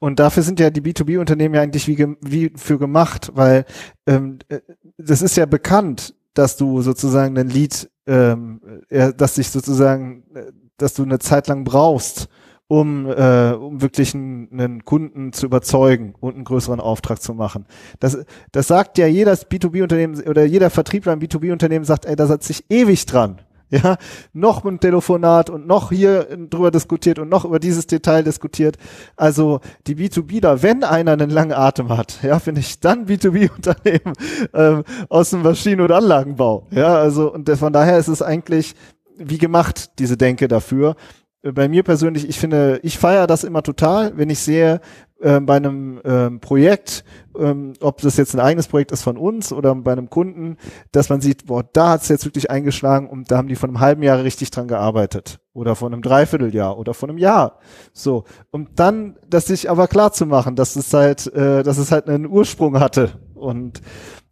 Und 0.00 0.18
dafür 0.18 0.42
sind 0.42 0.58
ja 0.58 0.70
die 0.70 0.80
B2B-Unternehmen 0.80 1.54
ja 1.54 1.60
eigentlich 1.60 1.86
wie, 1.86 2.16
wie 2.20 2.52
für 2.56 2.78
gemacht, 2.78 3.30
weil 3.34 3.64
ähm, 4.06 4.38
äh, 4.48 4.60
das 4.96 5.22
ist 5.22 5.36
ja 5.36 5.46
bekannt, 5.46 6.14
dass 6.40 6.56
du 6.56 6.80
sozusagen 6.80 7.36
ein 7.38 7.48
Lied, 7.48 7.90
ähm, 8.06 8.60
dass 8.88 9.34
dich 9.34 9.50
sozusagen, 9.50 10.24
äh, 10.34 10.52
dass 10.78 10.94
du 10.94 11.02
eine 11.02 11.18
Zeit 11.18 11.48
lang 11.48 11.64
brauchst, 11.64 12.28
um, 12.66 13.06
äh, 13.06 13.52
um 13.52 13.82
wirklich 13.82 14.14
einen, 14.14 14.48
einen 14.52 14.84
Kunden 14.86 15.34
zu 15.34 15.44
überzeugen 15.44 16.14
und 16.18 16.36
einen 16.36 16.44
größeren 16.44 16.80
Auftrag 16.80 17.20
zu 17.20 17.34
machen. 17.34 17.66
Das, 17.98 18.16
das 18.52 18.68
sagt 18.68 18.96
ja 18.96 19.06
jedes 19.06 19.50
B2B-Unternehmen 19.50 20.22
oder 20.22 20.44
jeder 20.44 20.70
Vertriebler 20.70 21.12
im 21.12 21.20
B2B-Unternehmen 21.20 21.84
sagt, 21.84 22.06
ey, 22.06 22.16
da 22.16 22.26
setzt 22.26 22.46
sich 22.46 22.64
ewig 22.70 23.04
dran. 23.04 23.42
Ja, 23.82 23.98
noch 24.32 24.64
ein 24.64 24.80
Telefonat 24.80 25.48
und 25.48 25.68
noch 25.68 25.90
hier 25.92 26.24
drüber 26.50 26.72
diskutiert 26.72 27.20
und 27.20 27.28
noch 27.28 27.44
über 27.44 27.60
dieses 27.60 27.86
Detail 27.86 28.24
diskutiert. 28.24 28.76
Also 29.16 29.60
die 29.86 29.94
B2Bler, 29.94 30.62
wenn 30.62 30.82
einer 30.82 31.12
einen 31.12 31.30
langen 31.30 31.52
Atem 31.52 31.96
hat, 31.96 32.18
ja, 32.22 32.40
finde 32.40 32.62
ich 32.62 32.80
dann 32.80 33.06
B2B-Unternehmen 33.06 34.14
ähm, 34.54 34.82
aus 35.08 35.30
dem 35.30 35.42
Maschinen- 35.42 35.82
und 35.82 35.92
Anlagenbau. 35.92 36.66
Ja, 36.72 36.96
also 36.96 37.32
und 37.32 37.48
von 37.48 37.72
daher 37.72 37.96
ist 37.98 38.08
es 38.08 38.22
eigentlich 38.22 38.74
wie 39.16 39.38
gemacht, 39.38 39.98
diese 40.00 40.16
Denke 40.16 40.48
dafür 40.48 40.96
bei 41.42 41.68
mir 41.68 41.82
persönlich, 41.82 42.28
ich 42.28 42.38
finde, 42.38 42.80
ich 42.82 42.98
feiere 42.98 43.26
das 43.26 43.44
immer 43.44 43.62
total, 43.62 44.16
wenn 44.16 44.28
ich 44.30 44.40
sehe, 44.40 44.80
äh, 45.20 45.40
bei 45.40 45.56
einem 45.56 46.00
ähm, 46.04 46.40
Projekt, 46.40 47.04
ähm, 47.38 47.74
ob 47.80 48.00
das 48.00 48.16
jetzt 48.16 48.34
ein 48.34 48.40
eigenes 48.40 48.68
Projekt 48.68 48.92
ist 48.92 49.02
von 49.02 49.16
uns 49.16 49.52
oder 49.52 49.74
bei 49.74 49.92
einem 49.92 50.10
Kunden, 50.10 50.56
dass 50.92 51.08
man 51.08 51.20
sieht, 51.20 51.46
boah, 51.46 51.62
da 51.62 51.90
hat 51.90 52.02
es 52.02 52.08
jetzt 52.08 52.24
wirklich 52.24 52.50
eingeschlagen 52.50 53.08
und 53.08 53.30
da 53.30 53.36
haben 53.36 53.48
die 53.48 53.56
von 53.56 53.70
einem 53.70 53.80
halben 53.80 54.02
Jahr 54.02 54.22
richtig 54.22 54.50
dran 54.50 54.68
gearbeitet 54.68 55.40
oder 55.52 55.76
von 55.76 55.92
einem 55.92 56.02
Dreivierteljahr 56.02 56.78
oder 56.78 56.94
von 56.94 57.10
einem 57.10 57.18
Jahr. 57.18 57.58
So 57.92 58.24
und 58.50 58.78
dann, 58.78 59.16
das 59.28 59.46
sich 59.46 59.70
aber 59.70 59.88
klar 59.88 60.12
zu 60.12 60.26
machen, 60.26 60.56
dass 60.56 60.76
es 60.76 60.92
halt, 60.92 61.32
äh, 61.34 61.62
dass 61.62 61.78
es 61.78 61.92
halt 61.92 62.08
einen 62.08 62.26
Ursprung 62.26 62.80
hatte 62.80 63.20
und 63.34 63.80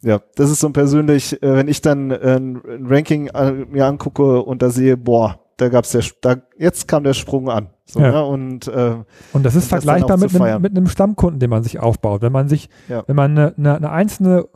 ja, 0.00 0.20
das 0.36 0.50
ist 0.50 0.60
so 0.60 0.70
persönlich, 0.70 1.42
äh, 1.42 1.54
wenn 1.56 1.68
ich 1.68 1.80
dann 1.80 2.10
äh, 2.10 2.36
ein 2.36 2.86
Ranking 2.86 3.28
äh, 3.28 3.50
mir 3.52 3.86
angucke 3.86 4.42
und 4.42 4.62
da 4.62 4.70
sehe, 4.70 4.96
boah, 4.96 5.40
da 5.58 5.68
gab's 5.68 5.90
der, 5.92 6.02
da, 6.22 6.36
jetzt 6.56 6.88
kam 6.88 7.04
der 7.04 7.14
Sprung 7.14 7.50
an. 7.50 7.68
So, 7.84 8.00
Ja. 8.00 8.10
ne? 8.12 8.24
Und, 8.24 8.66
äh, 8.68 8.96
Und 9.32 9.44
das 9.44 9.54
ist 9.54 9.64
Und 9.64 9.68
vergleichbar 9.68 10.16
mit 10.16 10.34
einem, 10.40 10.62
mit 10.62 10.76
einem 10.76 10.86
Stammkunden, 10.88 11.40
den 11.40 11.50
man 11.50 11.62
sich 11.62 11.78
aufbaut. 11.80 12.22
Wenn 12.22 12.32
man 12.32 12.48
sich, 12.48 12.68
Ja. 12.88 13.02
wenn 13.06 13.16
man 13.16 13.32
eine, 13.32 13.54
eine, 13.56 13.76
eine 13.76 13.90
einzelne 13.90 14.46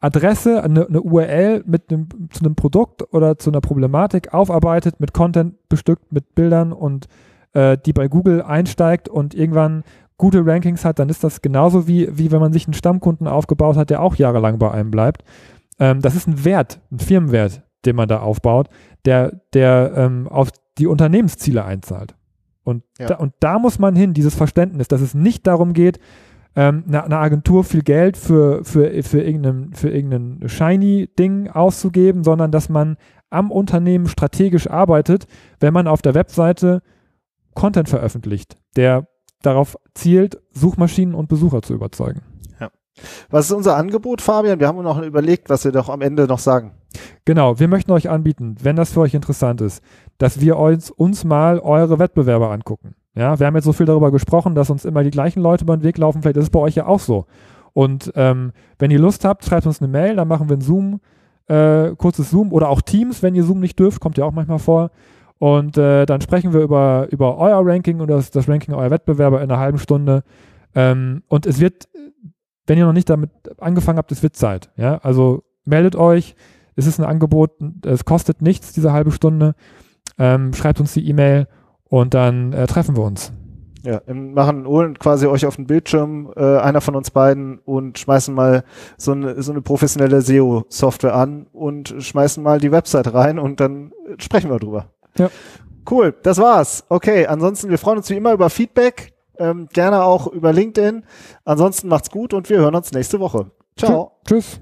Adresse, 0.00 0.62
eine, 0.62 0.86
eine 0.86 1.00
URL 1.00 1.62
mit 1.66 1.90
einem, 1.90 2.08
zu 2.30 2.44
einem 2.44 2.54
Produkt 2.54 3.12
oder 3.14 3.38
zu 3.38 3.50
einer 3.50 3.60
Problematik 3.60 4.34
aufarbeitet, 4.34 5.00
mit 5.00 5.12
Content 5.14 5.54
bestückt, 5.68 6.12
mit 6.12 6.34
Bildern 6.34 6.72
und 6.72 7.06
äh, 7.54 7.78
die 7.84 7.92
bei 7.92 8.08
Google 8.08 8.42
einsteigt 8.42 9.08
und 9.08 9.34
irgendwann 9.34 9.84
gute 10.18 10.44
Rankings 10.46 10.84
hat, 10.84 10.98
dann 10.98 11.08
ist 11.08 11.24
das 11.24 11.42
genauso 11.42 11.88
wie, 11.88 12.08
wie 12.16 12.30
wenn 12.30 12.40
man 12.40 12.52
sich 12.52 12.66
einen 12.66 12.74
Stammkunden 12.74 13.26
aufgebaut 13.26 13.76
hat, 13.76 13.90
der 13.90 14.00
auch 14.02 14.14
jahrelang 14.16 14.58
bei 14.58 14.70
einem 14.70 14.90
bleibt. 14.90 15.24
Ähm, 15.78 16.00
das 16.00 16.14
ist 16.14 16.26
ein 16.26 16.44
Wert, 16.44 16.80
ein 16.90 16.98
Firmenwert, 16.98 17.62
den 17.86 17.96
man 17.96 18.08
da 18.08 18.20
aufbaut, 18.20 18.68
der, 19.04 19.40
der 19.54 19.92
ähm, 19.96 20.28
auf 20.28 20.50
die 20.78 20.86
Unternehmensziele 20.86 21.64
einzahlt. 21.64 22.14
Und, 22.64 22.82
Ja. 22.98 23.06
da, 23.06 23.14
und 23.16 23.32
da 23.40 23.58
muss 23.58 23.78
man 23.78 23.94
hin, 23.94 24.12
dieses 24.12 24.34
Verständnis, 24.34 24.88
dass 24.88 25.00
es 25.00 25.14
nicht 25.14 25.46
darum 25.46 25.72
geht, 25.72 25.98
ähm, 26.56 26.84
eine, 26.88 27.04
eine 27.04 27.18
Agentur 27.18 27.64
viel 27.64 27.82
Geld 27.82 28.16
für, 28.16 28.64
für, 28.64 29.02
für 29.02 29.22
irgendein, 29.22 29.72
für 29.72 29.90
irgendein 29.90 30.48
Shiny-Ding 30.48 31.50
auszugeben, 31.50 32.24
sondern 32.24 32.50
dass 32.50 32.68
man 32.68 32.96
am 33.30 33.50
Unternehmen 33.50 34.06
strategisch 34.08 34.68
arbeitet, 34.68 35.26
wenn 35.60 35.72
man 35.72 35.86
auf 35.86 36.02
der 36.02 36.14
Webseite 36.14 36.82
Content 37.54 37.88
veröffentlicht, 37.88 38.56
der 38.76 39.06
darauf 39.42 39.76
zielt, 39.94 40.40
Suchmaschinen 40.52 41.14
und 41.14 41.28
Besucher 41.28 41.62
zu 41.62 41.74
überzeugen. 41.74 42.22
Was 43.30 43.46
ist 43.46 43.52
unser 43.52 43.76
Angebot, 43.76 44.20
Fabian? 44.20 44.60
Wir 44.60 44.68
haben 44.68 44.82
noch 44.82 45.00
überlegt, 45.00 45.50
was 45.50 45.64
wir 45.64 45.72
doch 45.72 45.88
am 45.88 46.00
Ende 46.00 46.26
noch 46.26 46.38
sagen. 46.38 46.72
Genau, 47.24 47.58
wir 47.58 47.68
möchten 47.68 47.92
euch 47.92 48.08
anbieten, 48.08 48.56
wenn 48.62 48.76
das 48.76 48.92
für 48.92 49.00
euch 49.00 49.14
interessant 49.14 49.60
ist, 49.60 49.82
dass 50.18 50.40
wir 50.40 50.56
uns, 50.58 50.90
uns 50.90 51.24
mal 51.24 51.58
eure 51.58 51.98
Wettbewerber 51.98 52.50
angucken. 52.50 52.94
Ja, 53.14 53.38
wir 53.38 53.46
haben 53.46 53.54
jetzt 53.54 53.64
so 53.64 53.72
viel 53.72 53.86
darüber 53.86 54.10
gesprochen, 54.10 54.54
dass 54.54 54.70
uns 54.70 54.84
immer 54.84 55.02
die 55.02 55.10
gleichen 55.10 55.40
Leute 55.40 55.64
über 55.64 55.76
den 55.76 55.82
Weg 55.82 55.98
laufen. 55.98 56.22
Vielleicht 56.22 56.36
ist 56.36 56.44
es 56.44 56.50
bei 56.50 56.60
euch 56.60 56.74
ja 56.74 56.86
auch 56.86 57.00
so. 57.00 57.26
Und 57.72 58.12
ähm, 58.14 58.52
wenn 58.78 58.90
ihr 58.90 58.98
Lust 58.98 59.24
habt, 59.24 59.44
schreibt 59.44 59.66
uns 59.66 59.80
eine 59.80 59.88
Mail, 59.88 60.16
dann 60.16 60.28
machen 60.28 60.48
wir 60.48 60.56
ein 60.56 60.62
Zoom, 60.62 61.00
äh, 61.48 61.90
kurzes 61.96 62.30
Zoom 62.30 62.52
oder 62.52 62.68
auch 62.68 62.80
Teams, 62.80 63.22
wenn 63.22 63.34
ihr 63.34 63.44
Zoom 63.44 63.60
nicht 63.60 63.78
dürft, 63.78 64.00
kommt 64.00 64.18
ja 64.18 64.24
auch 64.24 64.32
manchmal 64.32 64.58
vor. 64.58 64.90
Und 65.38 65.76
äh, 65.76 66.06
dann 66.06 66.20
sprechen 66.20 66.52
wir 66.52 66.60
über, 66.60 67.08
über 67.10 67.36
euer 67.36 67.60
Ranking 67.64 68.00
und 68.00 68.08
das, 68.08 68.30
das 68.30 68.48
Ranking 68.48 68.74
eurer 68.74 68.90
Wettbewerber 68.90 69.42
in 69.42 69.50
einer 69.50 69.60
halben 69.60 69.78
Stunde. 69.78 70.22
Ähm, 70.74 71.22
und 71.28 71.46
es 71.46 71.60
wird, 71.60 71.88
wenn 72.66 72.78
ihr 72.78 72.86
noch 72.86 72.92
nicht 72.92 73.10
damit 73.10 73.30
angefangen 73.58 73.98
habt, 73.98 74.12
es 74.12 74.22
wird 74.22 74.36
Zeit. 74.36 74.70
Ja, 74.76 74.98
also 74.98 75.44
meldet 75.64 75.96
euch. 75.96 76.34
Es 76.74 76.86
ist 76.86 76.98
ein 76.98 77.06
Angebot, 77.06 77.52
es 77.84 78.04
kostet 78.04 78.42
nichts, 78.42 78.72
diese 78.72 78.92
halbe 78.92 79.10
Stunde. 79.10 79.54
Ähm, 80.18 80.52
schreibt 80.52 80.80
uns 80.80 80.92
die 80.92 81.08
E-Mail 81.08 81.48
und 81.84 82.14
dann 82.14 82.52
äh, 82.52 82.66
treffen 82.66 82.96
wir 82.96 83.04
uns. 83.04 83.32
Ja, 83.82 84.00
machen 84.12 84.66
holen 84.66 84.98
quasi 84.98 85.26
euch 85.26 85.46
auf 85.46 85.56
den 85.56 85.68
Bildschirm 85.68 86.32
äh, 86.34 86.58
einer 86.58 86.80
von 86.80 86.96
uns 86.96 87.12
beiden 87.12 87.58
und 87.60 87.98
schmeißen 87.98 88.34
mal 88.34 88.64
so 88.98 89.12
eine, 89.12 89.40
so 89.42 89.52
eine 89.52 89.62
professionelle 89.62 90.22
SEO-Software 90.22 91.14
an 91.14 91.46
und 91.52 91.94
schmeißen 91.96 92.42
mal 92.42 92.58
die 92.58 92.72
Website 92.72 93.14
rein 93.14 93.38
und 93.38 93.60
dann 93.60 93.92
sprechen 94.18 94.50
wir 94.50 94.58
drüber. 94.58 94.86
Ja. 95.16 95.30
Cool, 95.88 96.14
das 96.24 96.38
war's. 96.38 96.84
Okay, 96.88 97.26
ansonsten, 97.26 97.70
wir 97.70 97.78
freuen 97.78 97.98
uns 97.98 98.10
wie 98.10 98.16
immer 98.16 98.32
über 98.32 98.50
Feedback, 98.50 99.12
ähm, 99.38 99.68
gerne 99.72 100.02
auch 100.02 100.26
über 100.26 100.52
LinkedIn. 100.52 101.04
Ansonsten 101.44 101.88
macht's 101.88 102.10
gut 102.10 102.34
und 102.34 102.50
wir 102.50 102.58
hören 102.58 102.74
uns 102.74 102.92
nächste 102.92 103.20
Woche. 103.20 103.50
Ciao. 103.76 104.12
Tschüss. 104.26 104.60